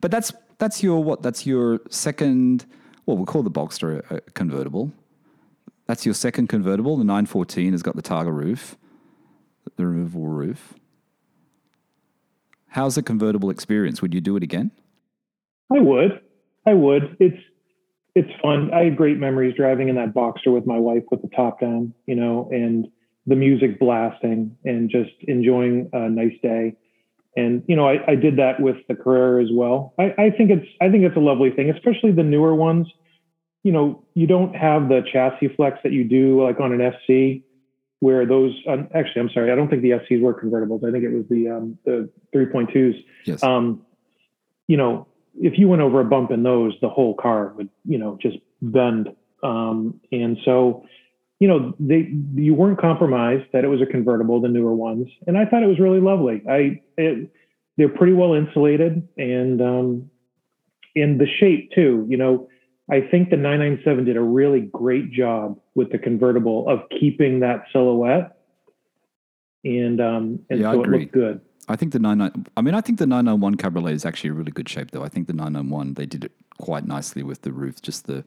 [0.00, 1.22] But that's that's your what?
[1.22, 2.66] That's your second.
[3.06, 4.92] Well, we'll call the Boxster a convertible.
[5.86, 6.98] That's your second convertible.
[6.98, 8.76] The 914 has got the Targa roof,
[9.76, 10.74] the removable roof.
[12.68, 14.02] How's the convertible experience?
[14.02, 14.70] Would you do it again?
[15.72, 16.20] I would.
[16.66, 17.16] I would.
[17.20, 17.38] It's
[18.14, 18.72] it's fun.
[18.74, 21.94] I had great memories driving in that Boxster with my wife with the top down,
[22.06, 22.88] you know, and
[23.26, 26.74] the music blasting and just enjoying a nice day.
[27.36, 29.94] And you know, I, I did that with the Carrera as well.
[29.98, 32.88] I, I think it's I think it's a lovely thing, especially the newer ones.
[33.62, 37.44] You know, you don't have the chassis flex that you do like on an SC,
[38.00, 40.88] where those um, actually I'm sorry, I don't think the SCs were convertibles.
[40.88, 43.04] I think it was the um, the 3.2s.
[43.24, 43.42] Yes.
[43.42, 43.82] Um,
[44.66, 45.06] you know,
[45.40, 48.38] if you went over a bump in those, the whole car would you know just
[48.62, 49.14] bend.
[49.42, 50.84] Um, and so
[51.40, 55.38] you know, they you weren't compromised that it was a convertible, the newer ones, and
[55.38, 56.42] I thought it was really lovely.
[56.48, 57.30] I it,
[57.76, 60.10] they're pretty well insulated, and um,
[60.96, 62.04] in the shape too.
[62.08, 62.48] You know,
[62.90, 67.66] I think the 997 did a really great job with the convertible of keeping that
[67.72, 68.36] silhouette,
[69.62, 71.40] and um, and Yeah, so it looked good.
[71.66, 74.52] I think the 99 I mean I think the 991 Cabriolet is actually a really
[74.52, 75.02] good shape though.
[75.02, 78.24] I think the 991 they did it quite nicely with the roof just the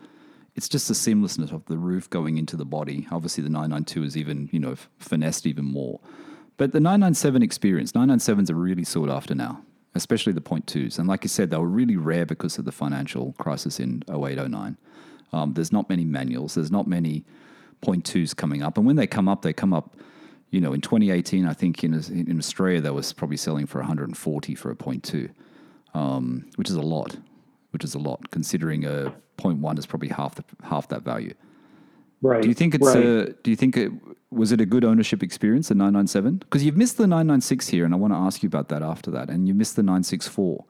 [0.55, 3.07] it's just the seamlessness of the roof going into the body.
[3.11, 5.99] Obviously the 992 is even, you know, finessed even more.
[6.57, 9.63] But the 997 experience, 997s are really sought after now,
[9.95, 10.99] especially the point twos.
[10.99, 14.37] And like you said, they were really rare because of the financial crisis in 08,
[14.49, 14.77] 09.
[15.33, 16.55] Um, there's not many manuals.
[16.55, 17.23] There's not many
[17.79, 18.77] point twos coming up.
[18.77, 19.95] And when they come up, they come up,
[20.51, 24.55] you know, in 2018, I think in, in Australia, they was probably selling for 140
[24.55, 25.29] for a point two,
[25.93, 27.17] um, which is a lot,
[27.71, 31.33] which is a lot considering a point one is probably half the, half that value.
[32.21, 32.41] Right.
[32.41, 33.03] Do you think it's right.
[33.03, 33.91] a, do you think it
[34.29, 36.37] was it a good ownership experience the 997?
[36.37, 39.09] Because you've missed the 996 here and I want to ask you about that after
[39.11, 40.63] that and you missed the 964.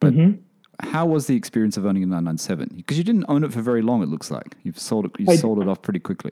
[0.00, 0.38] But Mhm.
[0.80, 2.70] how was the experience of owning a 997?
[2.76, 4.56] Because you didn't own it for very long it looks like.
[4.62, 6.30] You've sold it you sold it off pretty quickly.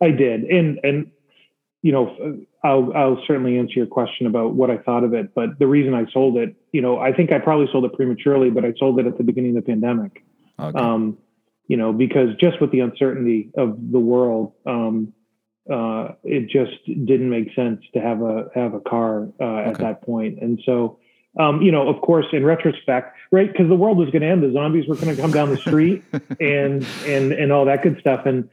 [0.00, 1.10] I did, and and
[1.82, 5.34] you know, I'll I'll certainly answer your question about what I thought of it.
[5.34, 8.50] But the reason I sold it, you know, I think I probably sold it prematurely,
[8.50, 10.24] but I sold it at the beginning of the pandemic.
[10.58, 10.78] Okay.
[10.78, 11.18] Um,
[11.68, 15.12] you know, because just with the uncertainty of the world, um,
[15.70, 20.02] uh, it just didn't make sense to have a have a car uh, at that
[20.02, 20.38] point.
[20.40, 20.98] And so,
[21.38, 24.42] um, you know, of course, in retrospect, right, because the world was going to end,
[24.42, 26.02] the zombies were going to come down the street,
[26.40, 28.48] and and and all that good stuff, and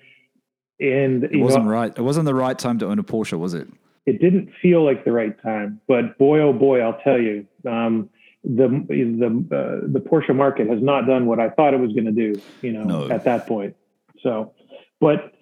[0.80, 1.92] and it wasn't right.
[1.96, 3.68] It wasn't the right time to own a Porsche, was it?
[4.06, 5.82] it didn't feel like the right time.
[5.88, 8.10] But boy, oh boy, I'll tell you, um,
[8.44, 12.06] the the uh, the Porsche market has not done what I thought it was going
[12.06, 12.40] to do.
[12.62, 13.10] You know, No.
[13.10, 13.76] at that point.
[14.22, 14.54] So,
[15.00, 15.34] but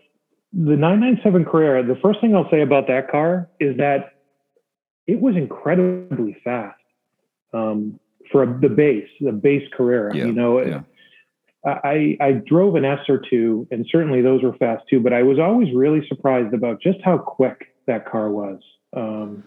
[0.54, 4.14] the 997 Carrera, the first thing I'll say about that car is that
[5.08, 6.80] it was incredibly fast
[7.54, 8.00] um,
[8.32, 10.16] for the base, the base Carrera.
[10.16, 10.82] Yeah, you know, yeah.
[11.66, 15.00] I, I drove an S or two, and certainly those were fast too.
[15.00, 18.60] But I was always really surprised about just how quick that car was.
[18.94, 19.44] Um,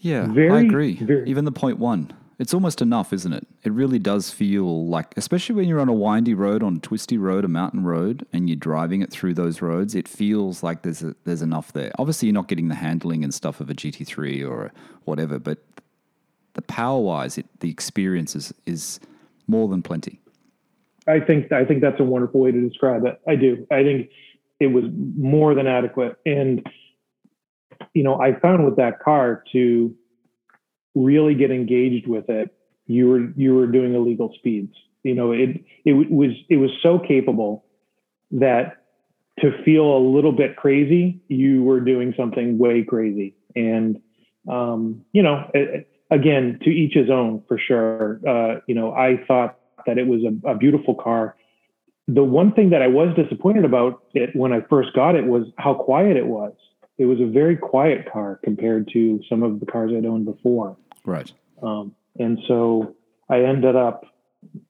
[0.00, 0.96] Yeah, I agree.
[0.96, 3.46] very- Even the point one, it's almost enough, isn't it?
[3.62, 7.16] It really does feel like, especially when you're on a windy road, on a twisty
[7.16, 9.94] road, a mountain road, and you're driving it through those roads.
[9.94, 11.92] It feels like there's a, there's enough there.
[11.98, 14.72] Obviously, you're not getting the handling and stuff of a GT3 or
[15.04, 15.58] whatever, but
[16.54, 19.00] the power wise, it, the experience is, is
[19.46, 20.20] more than plenty.
[21.06, 23.20] I think I think that's a wonderful way to describe it.
[23.28, 23.66] I do.
[23.70, 24.10] I think
[24.60, 24.84] it was
[25.16, 26.66] more than adequate, and
[27.94, 29.94] you know, I found with that car to
[30.94, 32.54] really get engaged with it,
[32.86, 34.74] you were you were doing illegal speeds.
[35.02, 37.64] You know, it it was it was so capable
[38.30, 38.84] that
[39.40, 43.34] to feel a little bit crazy, you were doing something way crazy.
[43.56, 44.00] And
[44.48, 48.20] um, you know, it, again, to each his own for sure.
[48.26, 51.36] Uh, you know, I thought that it was a, a beautiful car.
[52.06, 55.46] The one thing that I was disappointed about it when I first got it was
[55.58, 56.52] how quiet it was.
[56.98, 60.76] It was a very quiet car compared to some of the cars I'd owned before.
[61.04, 61.32] Right.
[61.62, 62.94] Um, and so
[63.28, 64.04] I ended up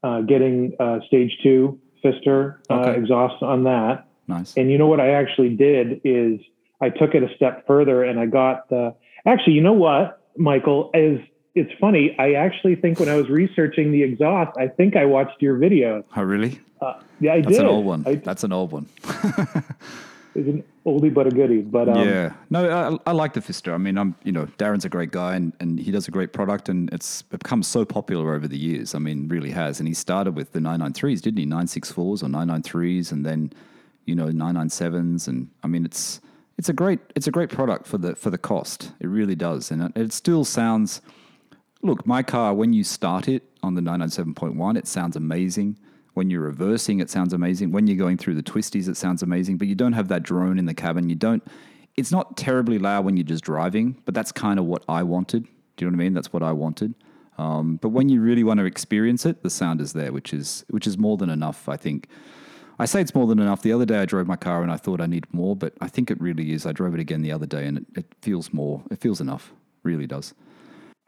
[0.03, 2.99] uh, getting uh, stage two Pfister uh, Okay.
[3.01, 4.07] exhaust on that.
[4.29, 4.55] Nice.
[4.57, 6.41] And you know what I actually did is
[6.81, 8.95] I took it a step further and I got the
[9.27, 11.19] actually, you know what, Michael, is
[11.55, 12.17] it's funny.
[12.19, 16.05] I actually think when I was researching the exhaust, I think I watched your video.
[16.17, 16.61] Oh, really?
[16.81, 17.55] Uh, yeah, I That's did.
[17.55, 18.05] That's an old one.
[18.07, 18.89] I, That's an old one.
[20.35, 21.63] it's an oldie but a goodie.
[21.63, 23.73] But um, yeah, no, I, I like the Pfister.
[23.73, 26.33] I mean, I'm you know Darren's a great guy and, and he does a great
[26.33, 28.95] product and it's become so popular over the years.
[28.95, 29.79] I mean, really has.
[29.79, 31.47] And he started with the 993s, didn't he?
[31.47, 33.53] 964s or 993s, and then
[34.07, 35.29] you know 997s.
[35.29, 36.21] And I mean, it's
[36.59, 38.93] it's a great it's a great product for the for the cost.
[38.99, 41.01] It really does, and it, it still sounds.
[41.85, 45.79] Look, my car when you start it on the 997.1, it sounds amazing.
[46.15, 47.73] When you're reversing, it sounds amazing.
[47.73, 49.59] When you're going through the twisties, it sounds amazing.
[49.59, 51.11] But you don't have that drone in the cabin.
[51.11, 51.47] You don't.
[51.95, 55.45] It's not terribly loud when you're just driving, but that's kind of what I wanted.
[55.77, 56.15] Do you know what I mean?
[56.15, 56.95] That's what I wanted.
[57.37, 60.65] Um, but when you really want to experience it, the sound is there, which is
[60.71, 61.69] which is more than enough.
[61.69, 62.09] I think.
[62.79, 63.61] I say it's more than enough.
[63.61, 65.89] The other day I drove my car and I thought I need more, but I
[65.89, 66.65] think it really is.
[66.65, 68.83] I drove it again the other day and it, it feels more.
[68.91, 69.53] It feels enough.
[69.85, 70.33] Really does.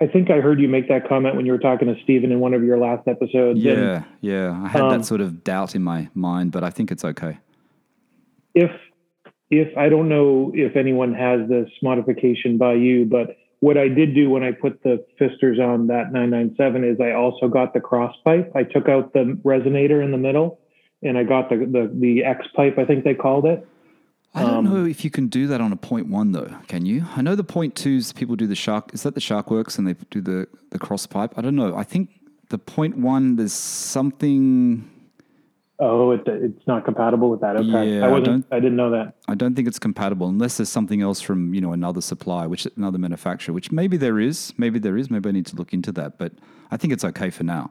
[0.00, 2.38] I think I heard you make that comment when you were talking to Stephen in
[2.38, 3.58] one of your last episodes.
[3.60, 4.60] Yeah, and yeah.
[4.62, 7.38] I had Um, that sort of doubt in my mind, but I think it's okay.
[8.54, 8.70] if
[9.48, 14.14] if I don't know if anyone has this modification by you, but what I did
[14.14, 18.14] do when I put the Pfisters on that 997 is I also got the cross
[18.24, 18.50] pipe.
[18.54, 20.58] I took out the resonator in the middle
[21.02, 23.66] and I got the the, the X pipe, I think they called it.
[24.36, 26.50] I don't Um, know if you can do that on a point one though.
[26.68, 27.04] Can you?
[27.16, 28.92] I know the point twos people do the shark.
[28.92, 31.32] Is that the SharkWerks and they do the the cross pipe?
[31.38, 31.74] I don't know.
[31.74, 32.10] I think
[32.50, 34.90] the point one there's something.
[35.78, 37.56] Oh, it, it's not compatible with that.
[37.56, 37.96] Okay.
[37.98, 39.14] Yeah, I I wasn't I, didn't know that.
[39.28, 42.66] I don't think it's compatible unless there's something else from you know another supplier, which
[42.76, 45.92] another manufacturer, which maybe there is, maybe there is, maybe I need to look into
[45.92, 46.18] that.
[46.18, 46.32] But
[46.70, 47.70] I think it's okay for now.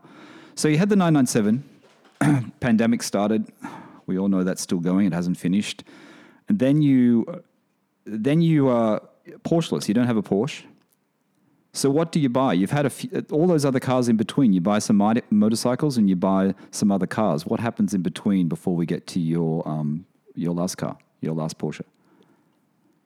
[0.55, 1.63] So you had the 997,
[2.59, 3.51] pandemic started.
[4.07, 5.83] We all know that's still going; it hasn't finished.
[6.47, 7.25] And then you,
[8.05, 9.01] then you are
[9.43, 9.87] Porscheless.
[9.87, 10.63] You don't have a Porsche.
[11.73, 12.53] So what do you buy?
[12.53, 14.53] You've had a few, all those other cars in between.
[14.53, 14.97] You buy some
[15.29, 17.45] motorcycles and you buy some other cars.
[17.45, 21.57] What happens in between before we get to your um, your last car, your last
[21.57, 21.81] Porsche?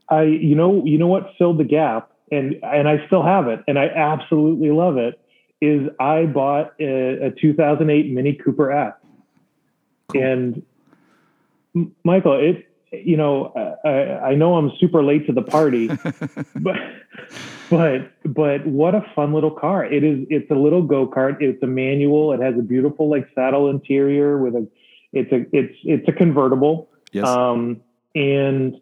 [0.09, 3.61] I you know you know what filled the gap and and I still have it
[3.67, 5.19] and I absolutely love it
[5.61, 8.93] is I bought a, a 2008 Mini Cooper S
[10.09, 10.23] Cool.
[10.23, 10.63] and
[11.75, 13.53] M- Michael it you know
[13.85, 15.87] I, I know I'm super late to the party
[16.55, 16.75] but
[17.69, 21.67] but but what a fun little car it is it's a little go-kart it's a
[21.67, 24.67] manual it has a beautiful like saddle interior with a
[25.13, 27.25] it's a it's it's a convertible Yes.
[27.27, 27.81] um,
[28.13, 28.75] and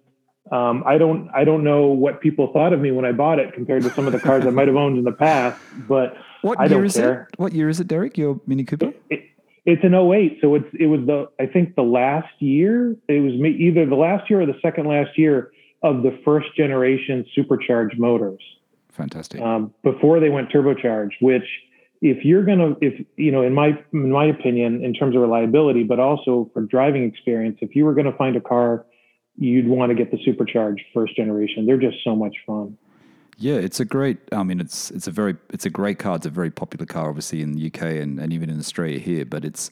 [0.51, 3.53] um, I don't I don't know what people thought of me when I bought it
[3.53, 6.59] compared to some of the cars I might have owned in the past, but what
[6.59, 7.27] I year don't is care.
[7.31, 7.39] it?
[7.39, 8.17] What year is it, Derek?
[8.17, 8.93] Your Mini Cooper?
[9.67, 13.19] It, it's an 08, so it's it was the I think the last year it
[13.19, 15.51] was either the last year or the second last year
[15.83, 18.41] of the first generation supercharged motors
[18.91, 19.41] Fantastic.
[19.41, 21.21] um, before they went turbocharged.
[21.21, 21.45] Which
[22.01, 25.83] if you're gonna if you know in my in my opinion in terms of reliability,
[25.83, 28.85] but also for driving experience, if you were gonna find a car
[29.37, 31.65] you'd want to get the supercharged first generation.
[31.65, 32.77] They're just so much fun.
[33.37, 34.17] Yeah, it's a great.
[34.31, 36.15] I mean, it's it's a very it's a great car.
[36.15, 39.25] It's a very popular car, obviously in the UK and, and even in Australia here.
[39.25, 39.69] But it's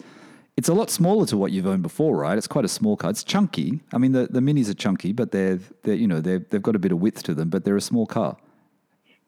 [0.55, 2.37] it's a lot smaller to what you've owned before, right?
[2.37, 3.09] It's quite a small car.
[3.09, 3.81] It's chunky.
[3.91, 6.75] I mean, the, the minis are chunky, but they're they're you know they they've got
[6.75, 8.37] a bit of width to them, but they're a small car.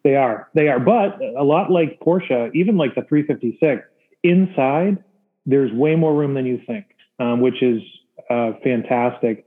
[0.03, 0.47] They are.
[0.53, 0.79] They are.
[0.79, 3.83] But a lot like Porsche, even like the 356,
[4.23, 5.03] inside,
[5.45, 6.85] there's way more room than you think,
[7.19, 7.81] um, which is
[8.29, 9.45] uh, fantastic.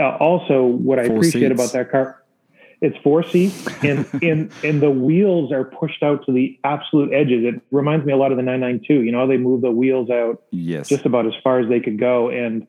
[0.00, 1.52] Uh, also, what I Four appreciate seats.
[1.52, 2.19] about that car,
[2.80, 7.44] it's four seats and, and, and the wheels are pushed out to the absolute edges.
[7.44, 9.02] It reminds me a lot of the 992.
[9.02, 10.88] You know, they move the wheels out Yes.
[10.88, 12.30] just about as far as they could go.
[12.30, 12.66] And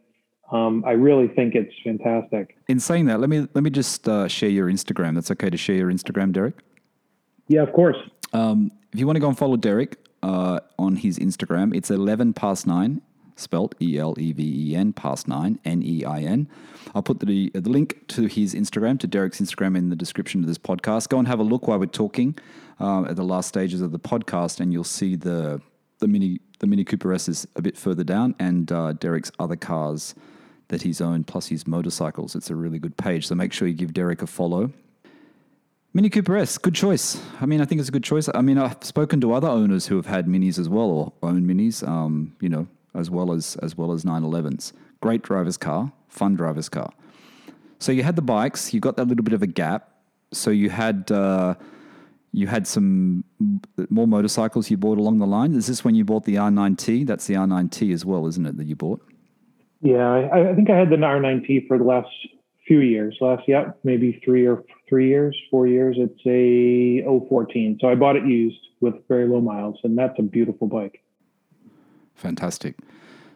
[0.51, 2.57] um, I really think it's fantastic.
[2.67, 5.15] in saying that, let me let me just uh, share your Instagram.
[5.15, 6.55] That's okay to share your Instagram, Derek.
[7.47, 7.95] Yeah, of course.
[8.33, 12.33] Um, if you want to go and follow Derek uh, on his Instagram, it's 11
[12.33, 13.01] past 9,
[13.41, 16.47] spelt E L E V E N, past 9, N E I N.
[16.93, 20.47] I'll put the, the link to his Instagram, to Derek's Instagram, in the description of
[20.47, 21.09] this podcast.
[21.09, 22.37] Go and have a look while we're talking
[22.79, 25.61] uh, at the last stages of the podcast, and you'll see the,
[25.99, 29.55] the, Mini, the Mini Cooper S is a bit further down, and uh, Derek's other
[29.55, 30.15] cars
[30.69, 32.35] that he's owned, plus his motorcycles.
[32.35, 34.71] It's a really good page, so make sure you give Derek a follow.
[35.93, 37.21] Mini Cooper S, good choice.
[37.41, 38.29] I mean, I think it's a good choice.
[38.33, 41.41] I mean, I've spoken to other owners who have had minis as well, or own
[41.43, 44.73] minis, um, you know, as well as as well as 911s.
[45.01, 46.93] Great driver's car, fun driver's car.
[47.79, 49.89] So you had the bikes, you got that little bit of a gap.
[50.31, 51.55] So you had uh,
[52.31, 53.23] you had some
[53.89, 55.53] more motorcycles you bought along the line.
[55.53, 57.05] Is this when you bought the R9T?
[57.05, 58.57] That's the R9T as well, isn't it?
[58.57, 59.01] That you bought.
[59.81, 62.09] Yeah, I, I think I had the R9T for the last
[62.67, 63.17] few years.
[63.19, 65.97] Last, yeah, maybe three or three years, four years.
[65.99, 67.79] It's a 014.
[67.81, 71.01] So I bought it used with very low miles, and that's a beautiful bike.
[72.21, 72.75] Fantastic.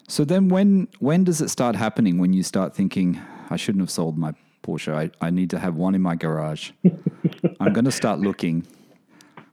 [0.08, 3.92] So then when when does it start happening when you start thinking I shouldn't have
[3.92, 4.34] sold my
[4.66, 4.94] Porsche.
[4.94, 6.72] I, I need to have one in my garage.
[7.60, 8.66] I'm going to start looking,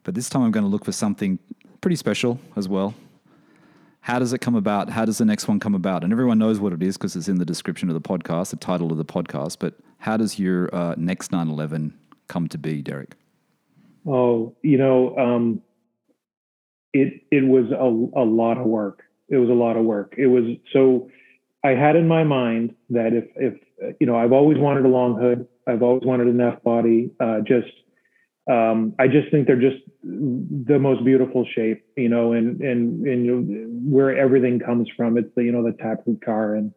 [0.04, 1.38] but this time I'm going to look for something
[1.80, 2.94] pretty special as well.
[4.00, 4.90] How does it come about?
[4.90, 6.02] How does the next one come about?
[6.02, 8.56] And everyone knows what it is because it's in the description of the podcast, the
[8.56, 9.58] title of the podcast.
[9.60, 11.96] But how does your uh, next 911
[12.26, 13.14] come to be, Derek?
[14.04, 15.62] Oh, you know, um,
[16.92, 19.04] it it was a, a lot of work.
[19.32, 20.14] It was a lot of work.
[20.16, 21.10] It was so
[21.64, 23.54] I had in my mind that if if
[23.98, 25.48] you know I've always wanted a long hood.
[25.66, 27.10] I've always wanted an F body.
[27.18, 27.72] Uh, just
[28.50, 33.24] um, I just think they're just the most beautiful shape, you know, and and and
[33.24, 35.16] you know, where everything comes from.
[35.16, 36.72] It's the you know the taproot car, and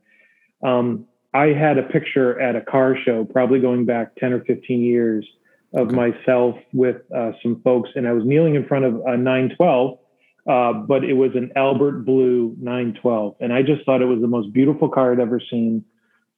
[0.63, 4.81] um, I had a picture at a car show, probably going back ten or fifteen
[4.81, 5.25] years,
[5.73, 5.95] of Okay.
[5.95, 9.97] myself with uh, some folks, and I was kneeling in front of a 912,
[10.47, 14.27] uh, but it was an Albert Blue 912, and I just thought it was the
[14.27, 15.83] most beautiful car I'd ever seen.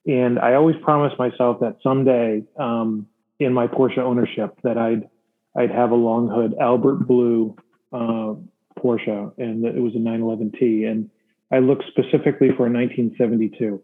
[0.06, 3.08] And I always promised myself that someday um,
[3.40, 5.10] in my Porsche ownership that I'd
[5.56, 7.56] I'd have a long hood Albert Blue
[7.92, 8.36] uh,
[8.80, 11.10] Porsche, and it was a 911T, and
[11.52, 13.82] I looked specifically for a 1972.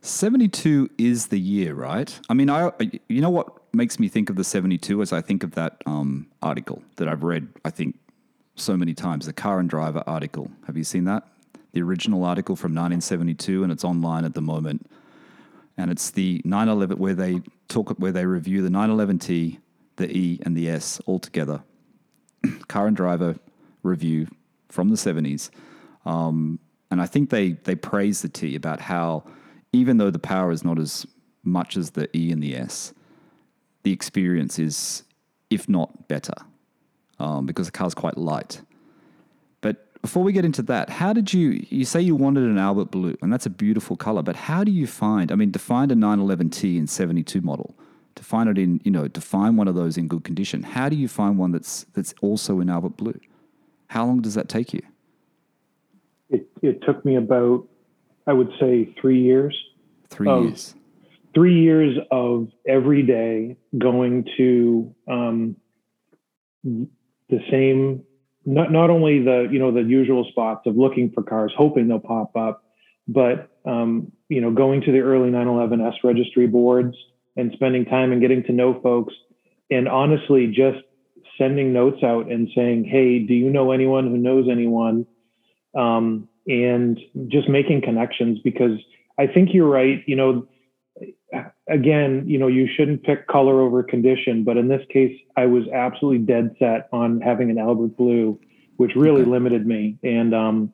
[0.00, 2.18] 72 is the year, right?
[2.28, 2.70] I mean, I
[3.08, 6.26] you know what makes me think of the 72 as I think of that um,
[6.42, 7.96] article that I've read, I think,
[8.56, 10.50] so many times, the Car and Driver article.
[10.66, 11.26] Have you seen that?
[11.72, 14.88] The original article from 1972, and it's online at the moment.
[15.76, 19.58] And it's the 911 where they talk where they review the 911T,
[19.96, 21.64] the E, and the S all together.
[22.68, 23.36] Car and Driver
[23.82, 24.28] review
[24.68, 25.50] from the 70s.
[26.04, 26.60] Um,
[26.90, 29.24] and I think they they praise the T about how
[29.72, 31.06] even though the power is not as
[31.42, 32.94] much as the E and the S,
[33.82, 35.02] the experience is,
[35.50, 36.34] if not better,
[37.18, 38.62] um, because the car's quite light.
[39.60, 41.64] But before we get into that, how did you?
[41.70, 44.22] You say you wanted an Albert Blue, and that's a beautiful color.
[44.22, 45.30] But how do you find?
[45.32, 47.74] I mean, to find a 911T in 72 model,
[48.16, 50.62] to find it in, you know, to find one of those in good condition.
[50.62, 53.18] How do you find one that's that's also in Albert Blue?
[53.88, 54.82] How long does that take you?
[56.30, 57.66] It it took me about
[58.26, 59.56] I would say three years.
[60.10, 60.42] Three Oh.
[60.44, 60.74] years.
[61.34, 65.56] three years of every day going to um,
[67.34, 68.02] the same
[68.44, 71.98] not not only the you know the usual spots of looking for cars hoping they'll
[71.98, 72.62] pop up
[73.08, 76.96] but um, you know going to the early 911s registry boards
[77.36, 79.14] and spending time and getting to know folks
[79.70, 80.78] and honestly just
[81.38, 85.06] sending notes out and saying hey do you know anyone who knows anyone?
[85.76, 88.78] Um, and just making connections because
[89.18, 90.46] i think you're right you know
[91.68, 95.64] again, you know, you shouldn't pick color over condition, but in this case, I was
[95.68, 98.38] absolutely dead set on having an Albert Blue,
[98.76, 99.30] which really Okay.
[99.30, 99.98] limited me.
[100.02, 100.72] And um,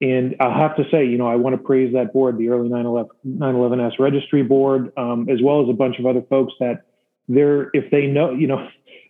[0.00, 2.68] and I'll have to say, you know, I want to praise that board, the early
[2.68, 6.84] 911 911s registry board, um, as well as a bunch of other folks that
[7.28, 8.66] they're if they know, you know,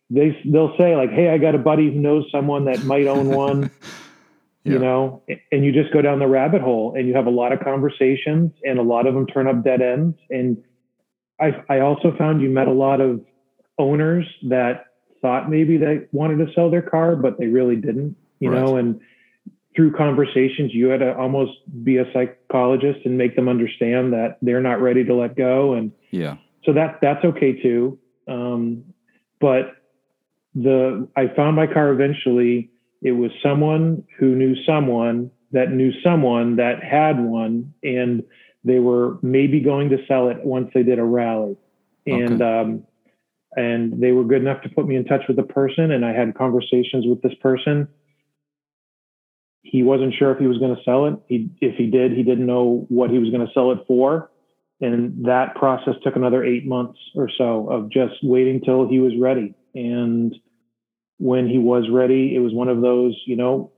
[0.09, 3.29] they they'll say like, hey, I got a buddy who knows someone that might own
[3.29, 3.71] one
[4.65, 4.73] Yeah.
[4.75, 7.53] you know and you just go down the rabbit hole and you have a lot
[7.53, 10.63] of conversations and a lot of them turn up dead ends and
[11.41, 13.25] i i also found you met a lot of
[13.79, 14.85] owners that
[15.23, 19.01] thought maybe they wanted to sell their car but they really didn't you know and
[19.75, 21.53] through conversations you had to almost
[21.85, 25.93] be a psychologist and make them understand that they're not ready to let go and
[26.11, 26.37] Yeah.
[26.65, 27.99] so that that's okay too.
[28.29, 28.85] Um,
[29.41, 29.77] but
[30.55, 32.71] the I found my car eventually.
[33.03, 38.23] It was someone who knew someone that knew someone that had one, and
[38.63, 41.57] they were maybe going to sell it once they did a rally,
[42.07, 42.85] and um,
[43.57, 46.13] and they were good enough to put me in touch with the person, and I
[46.13, 47.89] had conversations with this person.
[49.63, 51.15] He wasn't sure if he was going to sell it.
[51.27, 54.31] He, if he did, he didn't know what he was going to sell it for
[54.81, 59.13] and that process took another eight months or so of just waiting till he was
[59.19, 60.35] ready and
[61.21, 63.71] when he was ready it was one of those you know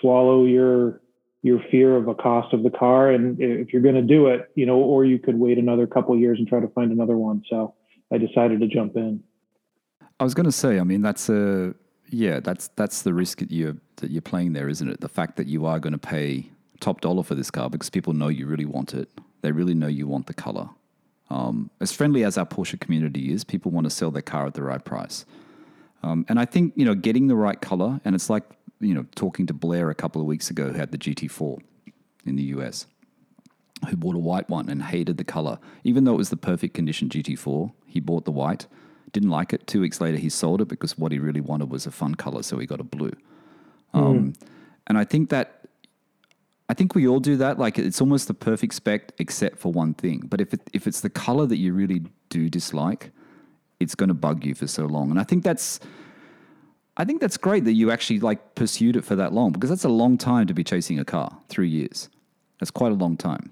[0.00, 1.00] swallow your
[1.42, 4.50] your fear of a cost of the car and if you're going to do it
[4.54, 7.42] you know or you could wait another couple years and try to find another one
[7.48, 7.74] so
[8.12, 9.22] i decided to jump in
[10.20, 11.74] I was going to say, I mean, that's a
[12.10, 15.00] yeah, that's that's the risk that you're that you're playing there, isn't it?
[15.00, 18.12] The fact that you are going to pay top dollar for this car because people
[18.12, 19.08] know you really want it.
[19.40, 20.68] They really know you want the color.
[21.30, 24.54] Um, as friendly as our Porsche community is, people want to sell their car at
[24.54, 25.24] the right price.
[26.02, 28.44] Um, and I think you know getting the right color, and it's like
[28.80, 31.60] you know talking to Blair a couple of weeks ago, who had the GT4
[32.24, 32.86] in the US,
[33.88, 36.74] who bought a white one and hated the color, even though it was the perfect
[36.74, 37.72] condition GT4.
[37.86, 38.66] He bought the white,
[39.12, 39.66] didn't like it.
[39.66, 42.42] Two weeks later, he sold it because what he really wanted was a fun color,
[42.42, 43.12] so he got a blue.
[43.92, 44.34] Um,
[44.86, 45.60] And I think that
[46.70, 47.58] I think we all do that.
[47.58, 50.20] Like it's almost the perfect spec except for one thing.
[50.20, 53.10] But if it, if it's the color that you really do dislike,
[53.80, 55.10] it's going to bug you for so long.
[55.10, 55.80] And I think that's
[56.96, 59.84] I think that's great that you actually like pursued it for that long because that's
[59.84, 61.36] a long time to be chasing a car.
[61.48, 62.08] Three years.
[62.60, 63.50] That's quite a long time.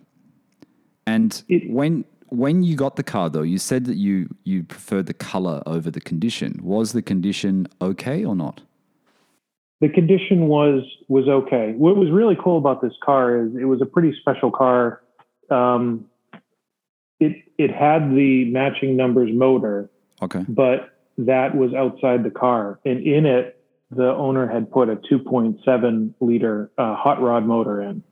[1.06, 5.06] And It- when when you got the car though, you said that you you preferred
[5.06, 6.60] the color over the condition.
[6.62, 8.60] Was the condition okay or not?
[9.80, 11.72] the condition was was okay.
[11.78, 15.00] What was really cool about this car is it was a pretty special car.
[15.50, 16.06] Um,
[17.20, 19.88] it it had the matching numbers motor,
[20.22, 20.44] Okay.
[20.48, 23.54] but that was outside the car, and in it
[23.90, 28.02] the owner had put a 2.7 liter uh, hot rod motor in.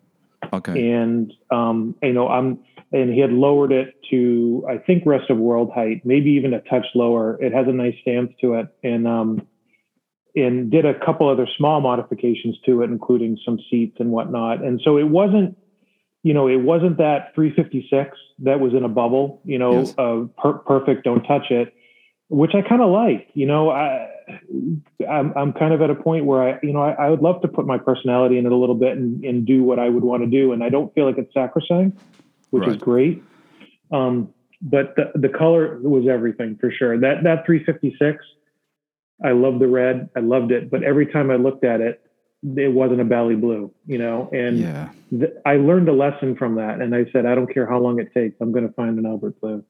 [0.53, 0.93] Okay.
[0.93, 2.61] And um, you know, I'm
[2.93, 6.61] and he had lowered it to I think rest of world height, maybe even a
[6.61, 7.41] touch lower.
[7.43, 9.47] It has a nice stance to it, and um,
[10.37, 14.63] and did a couple other small modifications to it, including some seats and whatnot.
[14.63, 15.57] And so it wasn't,
[16.23, 19.95] you know, it wasn't that 356 that was in a bubble, you know, Yes.
[19.97, 21.73] uh, per- perfect, don't touch it,
[22.29, 23.29] which I kind of like.
[23.35, 24.09] You know, I
[25.09, 27.43] I'm I'm kind of at a point where I, you know, I, I would love
[27.43, 30.05] to put my personality in it a little bit and, and do what I would
[30.05, 31.97] want to do, and I don't feel like it's sacrosanct,
[32.51, 32.81] which is Right.
[32.81, 33.23] great.
[33.93, 34.33] Um,
[34.63, 36.99] but the, the color was everything for sure.
[36.99, 38.25] That that 356,
[39.25, 40.09] I love the red.
[40.17, 42.01] I loved it, but every time I looked at it,
[42.43, 44.29] it wasn't a Bali Blue, you know.
[44.33, 44.89] And Yeah.
[45.11, 48.01] th- I learned a lesson from that, and I said, I don't care how long
[48.01, 49.65] it takes, I'm going to find an Albert blue.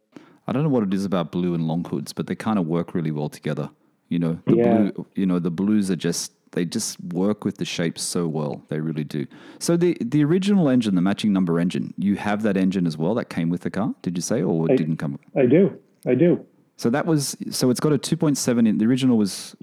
[0.47, 2.67] I don't know what it is about blue and long hoods, but they kind of
[2.67, 3.71] work really well together.
[4.09, 4.91] You know, the Yeah.
[4.93, 8.63] blue, you know, the blues are just they just work with the shapes so well.
[8.69, 9.27] They really do.
[9.59, 13.15] So the the original engine, the matching number engine, you have that engine as well
[13.17, 13.95] that came with the car.
[14.03, 15.19] Did you say, or it I- didn't come?
[15.37, 15.73] I do,
[16.07, 16.41] I do.
[16.77, 19.57] So that was so it's got a 2.7 in the original was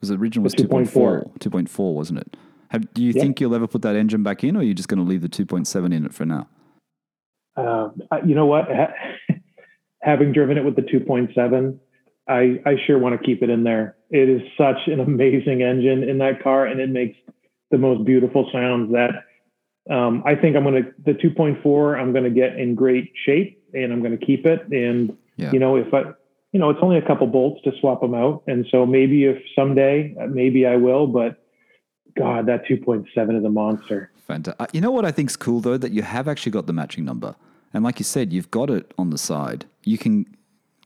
[0.00, 2.36] was the original was The 2.4 2.4 wasn't it?
[2.70, 3.20] Have, do you Yeah.
[3.22, 5.20] think you'll ever put that engine back in or are you just going to leave
[5.22, 6.48] the 2.7 in it for now?
[7.56, 7.90] Uh,
[8.24, 8.68] you know what?
[10.06, 11.78] Ha- Having driven it with the 2.7,
[12.28, 13.96] I, I sure want to keep it in there.
[14.10, 17.16] It is such an amazing engine in that car, and it makes
[17.70, 18.92] the most beautiful sounds.
[18.92, 19.24] That
[19.94, 22.00] um, I think I'm going to the 2.4.
[22.00, 24.66] I'm going to get in great shape, and I'm going to keep it.
[24.70, 25.52] And Yeah.
[25.52, 26.02] you know, if I,
[26.52, 29.36] you know, it's only a couple bolts to swap them out, and so maybe if
[29.54, 31.06] someday, uh, maybe I will.
[31.06, 31.42] But
[32.16, 34.10] God, that 2.7 is a monster.
[34.26, 34.70] Fantastic.
[34.74, 37.36] You know what I think's cool though that you have actually got the matching number,
[37.76, 39.66] and like you said, you've got it on the side.
[39.84, 40.24] You can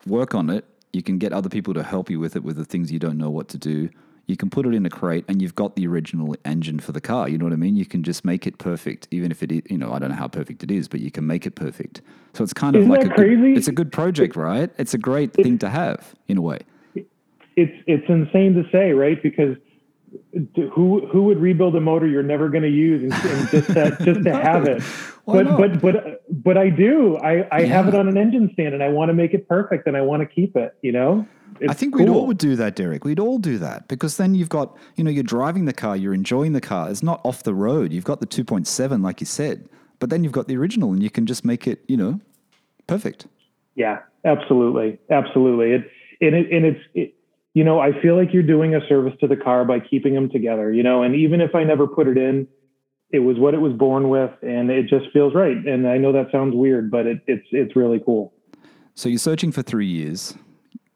[0.09, 0.65] work on it.
[0.93, 3.17] You can get other people to help you with it with the things you don't
[3.17, 3.91] know what to do.
[4.27, 7.01] You can put it in a crate, and you've got the original engine for the
[7.01, 7.29] car.
[7.29, 7.77] You know what I mean?
[7.77, 10.17] You can just make it perfect, even if it, is, you know, I don't know
[10.17, 12.03] how perfect it is, but you can make it perfect.
[12.35, 14.69] So it's kind of Isn't like that a good, it's a good project, right?
[14.77, 16.59] It's a great thing to have in a way.
[16.97, 19.23] it's it's insane to say, right?
[19.23, 19.57] Because
[20.73, 23.97] who who would rebuild a motor you're never going to use and, and just to,
[24.05, 24.83] just to have it?
[25.25, 25.59] Why but not?
[25.59, 27.17] but but but I do.
[27.19, 29.87] I I have it on an engine stand, and I want to make it perfect,
[29.87, 30.75] and I want to keep it.
[30.83, 31.27] You know,
[31.61, 33.05] I It's think we'd all would do that, Derek.
[33.05, 36.15] We'd all do that because then you've got, you know, you're driving the car, you're
[36.15, 36.91] enjoying the car.
[36.91, 37.93] It's not off the road.
[37.93, 39.69] You've got the 2.7, like you said,
[39.99, 42.21] but then you've got the original and you can just make it, you know,
[42.87, 43.27] perfect.
[43.75, 45.73] Yeah, absolutely, absolutely.
[45.73, 47.15] It and it and it's it,
[47.55, 50.31] you know I feel like you're doing a service to the car by keeping them
[50.31, 50.73] together.
[50.73, 52.47] You know, and even if I never put it in,
[53.11, 55.57] it was what it was born with, and it just feels right.
[55.57, 58.33] And I know that sounds weird, but it, it's it's really cool.
[58.95, 60.35] So you're searching for three years.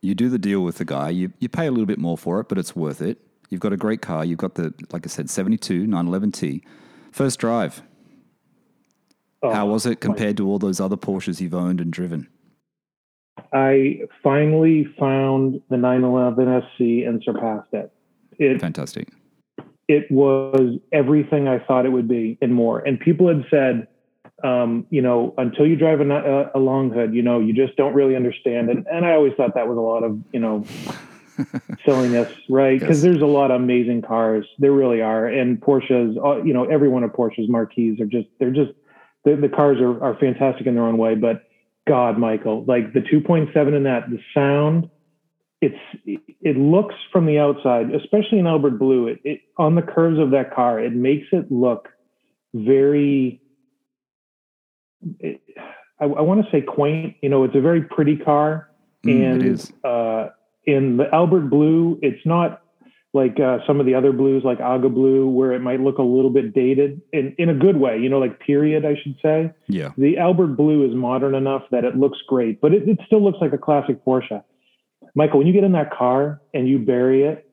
[0.02, 1.08] You do the deal with the guy.
[1.08, 3.18] You, you pay a little bit more for it, but it's worth it.
[3.48, 4.24] You've got a great car.
[4.24, 6.60] You've got the, like I said, 72 911T.
[7.12, 7.82] First drive.
[9.42, 12.28] Oh, How was it compared to all those other Porsches you've owned and driven?
[13.52, 17.92] I finally found the 911 SC and surpassed it.
[18.38, 19.08] It Fantastic.
[19.88, 22.80] it was everything I thought it would be and more.
[22.80, 23.86] And people had said,
[24.42, 27.76] um, you know, until you drive a, a, a long hood, you know, you just
[27.76, 28.78] don't really understand it.
[28.90, 30.64] And I always thought that was a lot of, you know,
[31.84, 32.78] silliness, right?
[32.78, 33.12] Because Yes.
[33.12, 34.46] there's a lot of amazing cars.
[34.58, 35.26] There really are.
[35.26, 38.72] And Porsches, uh, you know, every one of Porsche's marquees are just, they're just,
[39.24, 41.14] the, the cars are, are fantastic in their own way.
[41.14, 41.44] But
[41.86, 44.90] God, Michael, like the 2.7 in that, the sound,
[45.60, 50.18] it's it looks from the outside, especially in Albert Blue, it, it on the curves
[50.18, 51.88] of that car, it makes it look
[52.52, 53.40] very.
[55.20, 55.40] It,
[56.00, 57.16] I, I want to say quaint.
[57.22, 58.70] You know, it's a very pretty car,
[59.04, 59.72] Mm, and.
[59.84, 60.30] Uh,
[60.66, 62.62] in the Albert Blue, it's not
[63.14, 66.02] like uh, some of the other blues, like Aga Blue, where it might look a
[66.02, 67.98] little bit dated in in a good way.
[67.98, 69.92] You know, like period, I should say Yeah.
[69.96, 73.38] the Albert Blue is modern enough that it looks great, but it, it still looks
[73.40, 74.42] like a classic Porsche.
[75.14, 77.48] Michael, when you get in that car and you bury it,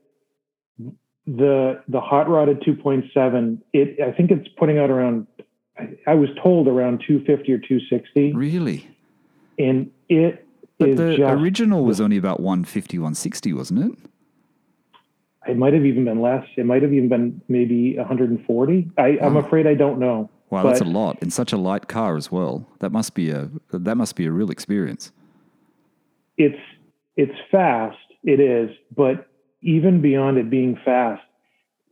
[1.28, 5.28] the the hot rodded 2.7, it I think it's putting out around
[5.78, 8.90] I, I was told around 250 or 260, Really?
[9.60, 10.46] and it
[10.80, 14.00] But is the just original was only about 150, 160, wasn't it?
[15.48, 16.46] It might have even been less.
[16.56, 18.92] It might have even been maybe 140.
[18.98, 19.42] I, I'm Wow.
[19.42, 20.30] afraid I don't know.
[20.50, 22.68] Wow, that's a lot in such a light car as well.
[22.80, 25.12] That must be a that must be a real experience.
[26.38, 26.60] it's
[27.18, 29.28] it's fast it is but
[29.62, 31.22] even beyond it being fast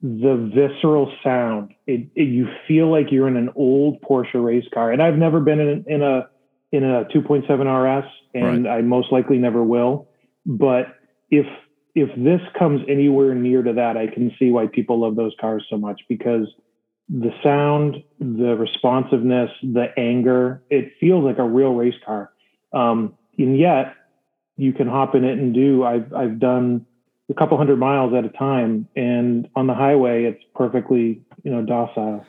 [0.02, 4.92] the visceral sound it, it you feel like you're in an old porsche race car
[4.94, 6.28] and i've never been in, in a
[6.72, 10.08] in a 2.7 rs and i most likely never will
[10.46, 10.86] but
[11.30, 11.46] if
[11.96, 15.66] if this comes anywhere near to that i can see why people love those cars
[15.70, 16.48] so much because
[17.10, 20.62] the sound, the responsiveness, the anger.
[20.70, 22.32] It feels like a real race car.
[22.72, 23.96] Um, and yet
[24.58, 25.84] you can hop in it and do.
[25.84, 26.86] I've I've done
[27.30, 31.64] a couple hundred miles at a time, and on the highway, it's perfectly you know
[31.64, 32.26] docile.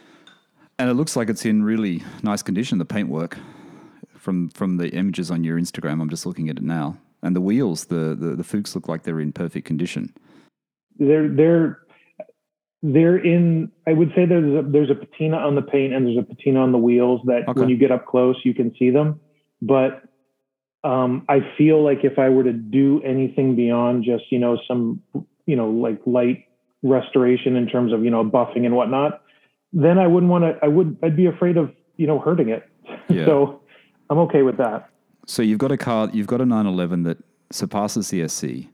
[0.79, 2.79] And it looks like it's in really nice condition.
[2.79, 3.37] The paintwork
[4.17, 7.41] from from the images on your Instagram, I'm just looking at it now, and the
[7.41, 10.13] wheels, the the, the Fuchs look like they're in perfect condition.
[10.99, 11.79] They're they're
[12.83, 13.71] they're in.
[13.87, 16.61] I would say there's a, there's a patina on the paint and there's a patina
[16.61, 17.61] on the wheels that Okay.
[17.61, 19.21] when you get up close you can see them,
[19.61, 20.03] but
[20.83, 25.03] um, I feel like if I were to do anything beyond just you know some
[25.47, 26.47] you know like light
[26.83, 29.23] restoration in terms of you know buffing and whatnot,
[29.73, 30.59] then I wouldn't want to.
[30.63, 30.97] I would.
[31.03, 32.67] I'd be afraid of you know hurting it.
[33.09, 33.25] Yeah.
[33.27, 33.61] so
[34.09, 34.89] I'm okay with that.
[35.31, 37.19] So you've got a car, you've got a 911 that
[37.53, 38.69] surpasses the SC.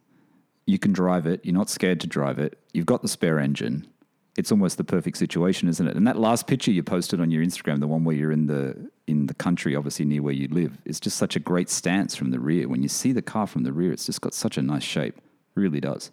[0.66, 1.44] You can drive it.
[1.44, 2.58] You're not scared to drive it.
[2.72, 3.86] You've got the spare engine.
[4.38, 5.96] It's almost the perfect situation, isn't it?
[5.96, 8.90] And that last picture you posted on your Instagram, the one where you're in the
[9.06, 12.30] in the country, obviously near where you live, is just such a great stance from
[12.30, 12.68] the rear.
[12.68, 15.20] When you see the car from the rear, it's just got such a nice shape.
[15.56, 16.10] Really does.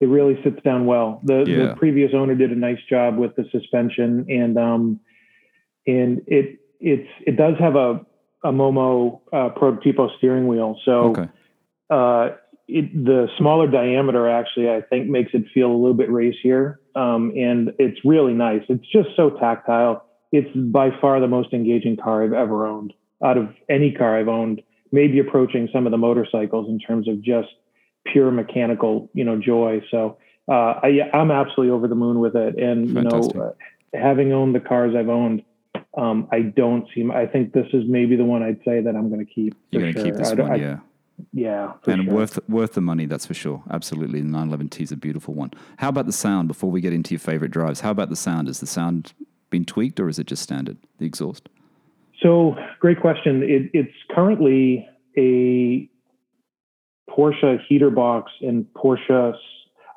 [0.00, 1.20] it really sits down well.
[1.22, 1.66] The, Yeah.
[1.68, 5.00] the previous owner did a nice job with the suspension, and um,
[5.86, 8.04] and it it's it does have a
[8.46, 10.78] a Momo uh, Prototipo steering wheel.
[10.84, 11.28] So Okay.
[11.90, 12.30] uh,
[12.68, 17.32] it, the smaller diameter actually I think makes it feel a little bit racier, um,
[17.36, 18.62] and it's really nice.
[18.68, 20.04] It's just so tactile.
[20.32, 22.92] It's by far the most engaging car I've ever owned
[23.24, 24.62] out of any car I've owned.
[24.92, 27.48] Maybe approaching some of the motorcycles in terms of just
[28.12, 29.82] pure mechanical, you know, joy.
[29.90, 30.18] So
[30.48, 33.34] uh, I, I'm absolutely over the moon with it, and Fantastic.
[33.34, 35.42] you know, uh, having owned the cars I've owned.
[35.96, 37.08] Um, I don't see.
[37.12, 39.54] I think this is maybe the one I'd say that I'm going to keep.
[39.70, 40.78] You're going to keep this I one, I- yeah.
[41.32, 42.12] yeah, and sure.
[42.14, 43.62] worth worth the money, that's for sure.
[43.70, 45.52] Absolutely, the 911T is a beautiful one.
[45.78, 46.48] How about the sound?
[46.48, 48.48] Before we get into your favorite drives, how about the sound?
[48.48, 49.14] Has the sound
[49.48, 50.76] been tweaked, or is it just standard?
[50.98, 51.48] The exhaust.
[52.22, 53.42] So, great question.
[53.42, 54.86] It, it's currently
[55.16, 55.88] a
[57.10, 59.34] Porsche heater box and Porsche.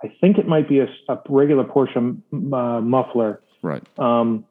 [0.04, 1.98] I think it might be a, a regular Porsche
[2.32, 3.84] uh, muffler, Right.
[4.00, 4.46] um,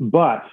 [0.00, 0.44] but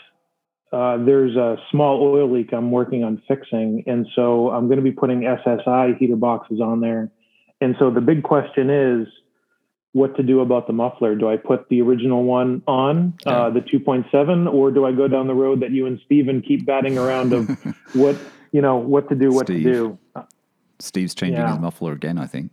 [0.72, 4.84] uh, there's a small oil leak I'm working on fixing, and so I'm going to
[4.84, 7.12] be putting SSI heater boxes on there.
[7.60, 9.08] And so the big question is,
[9.94, 11.16] what to do about the muffler?
[11.16, 15.28] Do I put the original one on uh, the 2.7, or do I go down
[15.28, 17.50] the road that you and Steven keep batting around of
[17.94, 18.16] what
[18.54, 19.64] you know what to do, what Steve.
[19.66, 19.98] to do?
[20.80, 21.52] Steve's changing Yeah.
[21.52, 22.18] his muffler again.
[22.18, 22.52] I think.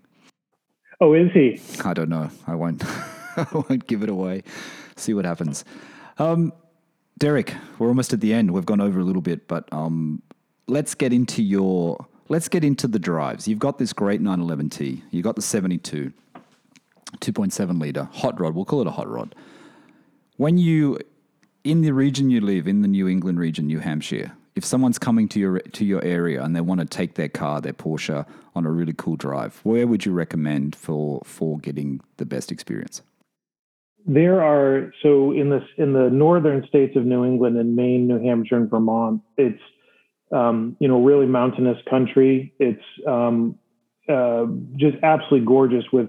[1.00, 1.60] Oh, is he?
[1.84, 2.28] I don't know.
[2.48, 2.82] I won't.
[3.36, 4.42] I won't give it away.
[4.96, 5.64] See what happens.
[6.18, 6.52] Um,
[7.18, 8.52] Derek, we're almost at the end.
[8.52, 10.22] We've gone over a little bit, but um,
[10.68, 12.06] let's get into your.
[12.28, 13.48] Let's get into the drives.
[13.48, 15.02] You've got this great 911T.
[15.10, 16.12] You got the 72,
[17.20, 18.54] 2.7 liter hot rod.
[18.54, 19.34] We'll call it a hot rod.
[20.36, 20.98] When you
[21.64, 25.26] in the region you live, in the New England region, New Hampshire, if someone's coming
[25.28, 28.66] to your to your area and they want to take their car, their Porsche, on
[28.66, 33.02] a really cool drive, where would you recommend for for getting the best experience?
[34.08, 38.18] There are so in this in the northern states of New England and Maine, New
[38.18, 39.20] Hampshire, and Vermont.
[39.36, 39.60] It's
[40.32, 42.54] um, you know really mountainous country.
[42.58, 43.58] It's um,
[44.08, 46.08] uh, just absolutely gorgeous with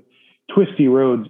[0.54, 1.28] twisty roads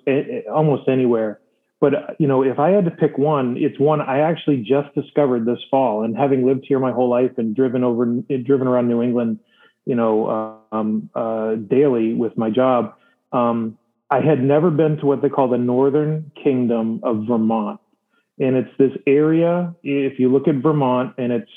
[0.53, 1.39] almost anywhere.
[1.81, 4.93] But uh, you know, if I had to pick one, it's one I actually just
[4.93, 6.03] discovered this fall.
[6.03, 8.05] And having lived here my whole life and driven over,
[8.45, 9.39] driven around New England,
[9.85, 12.93] you know, um, uh, daily with my job,
[13.31, 13.77] um,
[14.11, 17.80] I had never been to what they call the Northern Kingdom of Vermont.
[18.40, 19.76] And it's this area.
[19.84, 21.52] If you look at Vermont, and it's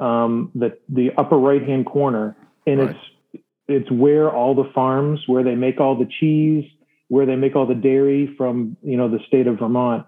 [0.00, 2.36] um, the the upper right hand corner,
[2.66, 2.90] and Right.
[2.90, 6.64] it's it's where all the farms, where they make all the cheese,
[7.08, 10.04] where they make all the dairy from you know the state of Vermont,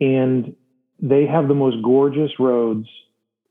[0.00, 0.54] and
[1.00, 2.86] they have the most gorgeous roads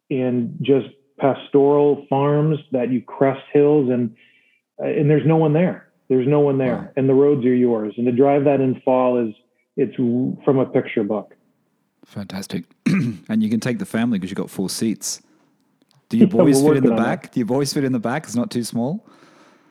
[0.09, 0.87] and just
[1.17, 4.15] pastoral farms that you crest hills and
[4.77, 5.84] and there's no one there.
[6.07, 7.93] There's no one there, and the roads are yours.
[7.97, 9.33] And to drive that in fall is
[9.75, 11.35] it's from a picture book.
[12.05, 12.65] Fantastic.
[12.85, 15.21] and you can take the family because you've got four seats.
[16.09, 17.31] Do your boys fit in the back?
[17.31, 18.25] Do your boys fit in the back?
[18.25, 19.05] It's not too small?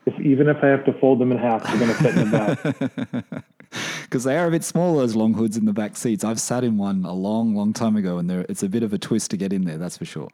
[0.05, 2.29] If even if I have to fold them in half, they're going to fit in
[2.29, 3.43] the back.
[4.03, 6.23] Because they are a bit small, those long hoods in the back seats.
[6.23, 8.97] I've sat in one a long, long time ago, and it's a bit of a
[8.97, 10.29] twist to get in there, that's for sure.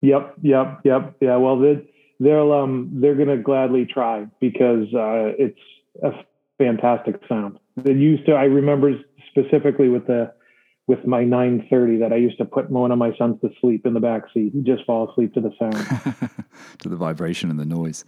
[0.00, 1.14] Yep, yep, yep.
[1.20, 1.36] Yeah.
[1.36, 1.88] Well, they,
[2.20, 5.58] they'll um they're to gladly try because uh, it's
[6.02, 6.10] a
[6.58, 7.58] fantastic sound.
[7.76, 8.32] They used to.
[8.32, 8.92] I remember
[9.30, 10.32] specifically with the
[10.86, 13.92] with my 930 that I used to put one of my sons to sleep in
[13.92, 14.52] the back seat.
[14.54, 16.30] He'd just fall asleep to the sound.
[16.80, 18.04] to the vibration and the noise.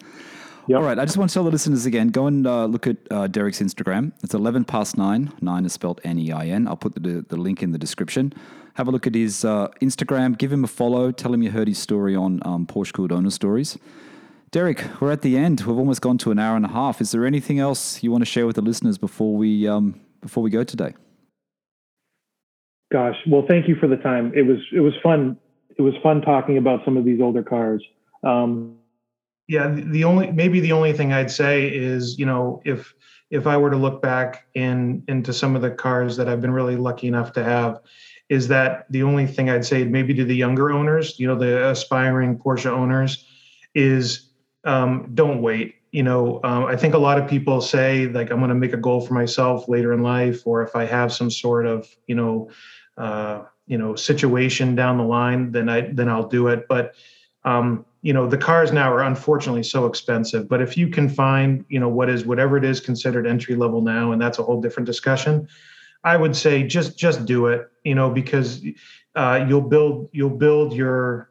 [0.69, 0.79] Yep.
[0.79, 0.99] All right.
[0.99, 3.61] I just want to tell the listeners again go and uh, look at uh, Derek's
[3.61, 4.13] Instagram.
[4.23, 5.33] It's 11 past nine.
[5.41, 6.69] Nine is spelled N E I N.
[6.69, 8.33] I'll put the, the link in the description.
[8.75, 10.39] Have a look at his uh, Instagram.
[10.39, 11.11] Give him a follow.
[11.13, 13.79] Tell him you heard his story on um, Porsche Cooled Owner Stories.
[14.53, 15.61] Derek, we're at the end.
[15.61, 17.01] We've almost gone to an hour and a half.
[17.01, 20.43] Is there anything else you want to share with the listeners before we um, before
[20.43, 20.95] we go today?
[22.93, 24.33] Gosh, well, thank you for the time.
[24.35, 25.37] It was it was fun.
[25.79, 27.83] It was fun talking about some of these older cars.
[28.25, 28.80] Um,
[29.51, 32.95] yeah, the only maybe the only thing I'd say is you know if
[33.31, 36.53] if I were to look back in into some of the cars that I've been
[36.53, 37.81] really lucky enough to have,
[38.29, 41.69] is that the only thing I'd say maybe to the younger owners, you know, the
[41.69, 43.27] aspiring Porsche owners,
[43.75, 44.31] is
[44.63, 45.75] um, don't wait.
[45.91, 48.73] You know, um, I think a lot of people say like I'm going to make
[48.73, 52.15] a goal for myself later in life, or if I have some sort of you
[52.15, 52.51] know,
[52.97, 56.69] uh, you know, situation down the line, then I then I'll do it.
[56.69, 56.95] But
[57.45, 61.65] um, you know the cars now are unfortunately so expensive but if you can find
[61.69, 64.61] you know what is whatever it is considered entry level now and that's a whole
[64.61, 65.47] different discussion
[66.05, 68.63] i would say just just do it you know because
[69.17, 71.31] uh, you'll build you'll build your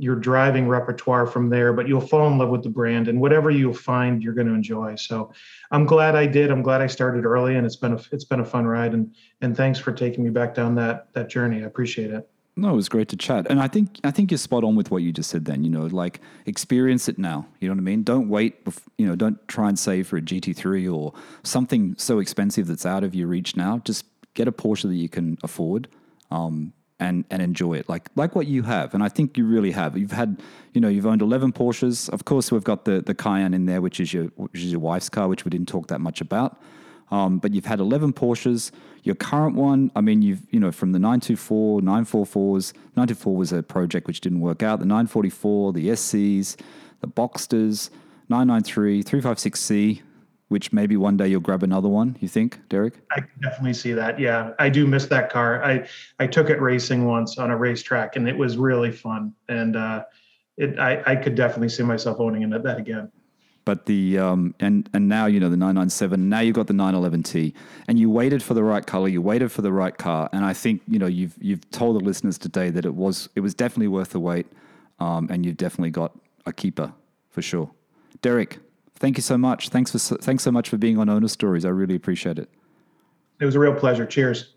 [0.00, 3.50] your driving repertoire from there but you'll fall in love with the brand and whatever
[3.50, 4.94] you'll find you're going to enjoy.
[4.96, 5.30] So
[5.72, 6.50] i'm glad i did.
[6.50, 9.14] I'm glad i started early and it's been a it's been a fun ride and
[9.42, 11.62] and thanks for taking me back down that that journey.
[11.62, 12.26] I appreciate it
[12.56, 14.90] no, it was great to chat, and I think I think you're spot on with
[14.90, 15.44] what you just said.
[15.44, 17.46] Then you know, like experience it now.
[17.60, 18.02] You know what I mean?
[18.02, 18.64] Don't wait.
[18.64, 21.12] Bef- you know, don't try and save for a GT3 or
[21.42, 23.78] something so expensive that's out of your reach now.
[23.84, 24.04] Just
[24.34, 25.88] get a Porsche that you can afford,
[26.30, 28.94] um, and and enjoy it like like what you have.
[28.94, 29.96] And I think you really have.
[29.96, 30.42] You've had,
[30.74, 32.08] you know, you've owned 11 Porsches.
[32.10, 34.80] Of course, we've got the the Cayenne in there, which is your which is your
[34.80, 36.60] wife's car, which we didn't talk that much about.
[37.10, 38.70] Um, but you've had 11 Porsches.
[39.02, 43.62] Your current one, I mean, you've, you know, from the 924, 944s, 924 was a
[43.62, 46.56] project which didn't work out, the 944, the SCs,
[47.00, 47.90] the Boxsters,
[48.28, 50.02] 993, 356C,
[50.48, 52.94] which maybe one day you'll grab another one, you think, Derek?
[53.10, 54.20] I definitely see that.
[54.20, 55.64] Yeah, I do miss that car.
[55.64, 55.88] I,
[56.18, 59.32] I took it racing once on a racetrack and it was really fun.
[59.48, 60.04] And uh,
[60.56, 63.10] it, I, I could definitely see myself owning it that again.
[63.64, 66.28] But the um, and and now you know the 997.
[66.28, 67.52] Now you've got the 911T,
[67.88, 69.08] and you waited for the right color.
[69.08, 72.04] You waited for the right car, and I think you know you've you've told the
[72.04, 74.46] listeners today that it was it was definitely worth the wait,
[74.98, 76.16] um, and you've definitely got
[76.46, 76.92] a keeper
[77.28, 77.70] for sure.
[78.22, 78.58] Derek,
[78.94, 79.68] thank you so much.
[79.68, 81.64] Thanks for thanks so much for being on Owner Stories.
[81.64, 82.48] I really appreciate it.
[83.40, 84.06] It was a real pleasure.
[84.06, 84.54] Cheers.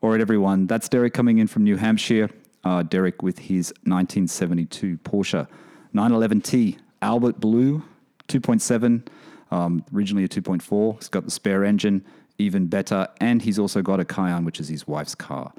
[0.00, 0.66] All right, everyone.
[0.66, 2.30] That's Derek coming in from New Hampshire.
[2.62, 5.46] Uh, Derek with his 1972 Porsche
[5.94, 7.82] 911T Albert Blue
[8.28, 9.06] 2.7,
[9.50, 10.96] um, originally a 2.4.
[10.96, 12.04] He's got the spare engine,
[12.38, 13.08] even better.
[13.20, 15.52] And he's also got a Cayenne, which is his wife's car.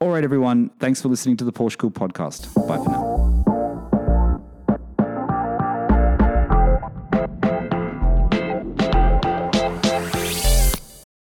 [0.00, 0.70] All right, everyone.
[0.78, 2.54] Thanks for listening to the Porsche Cool podcast.
[2.68, 3.17] Bye for now.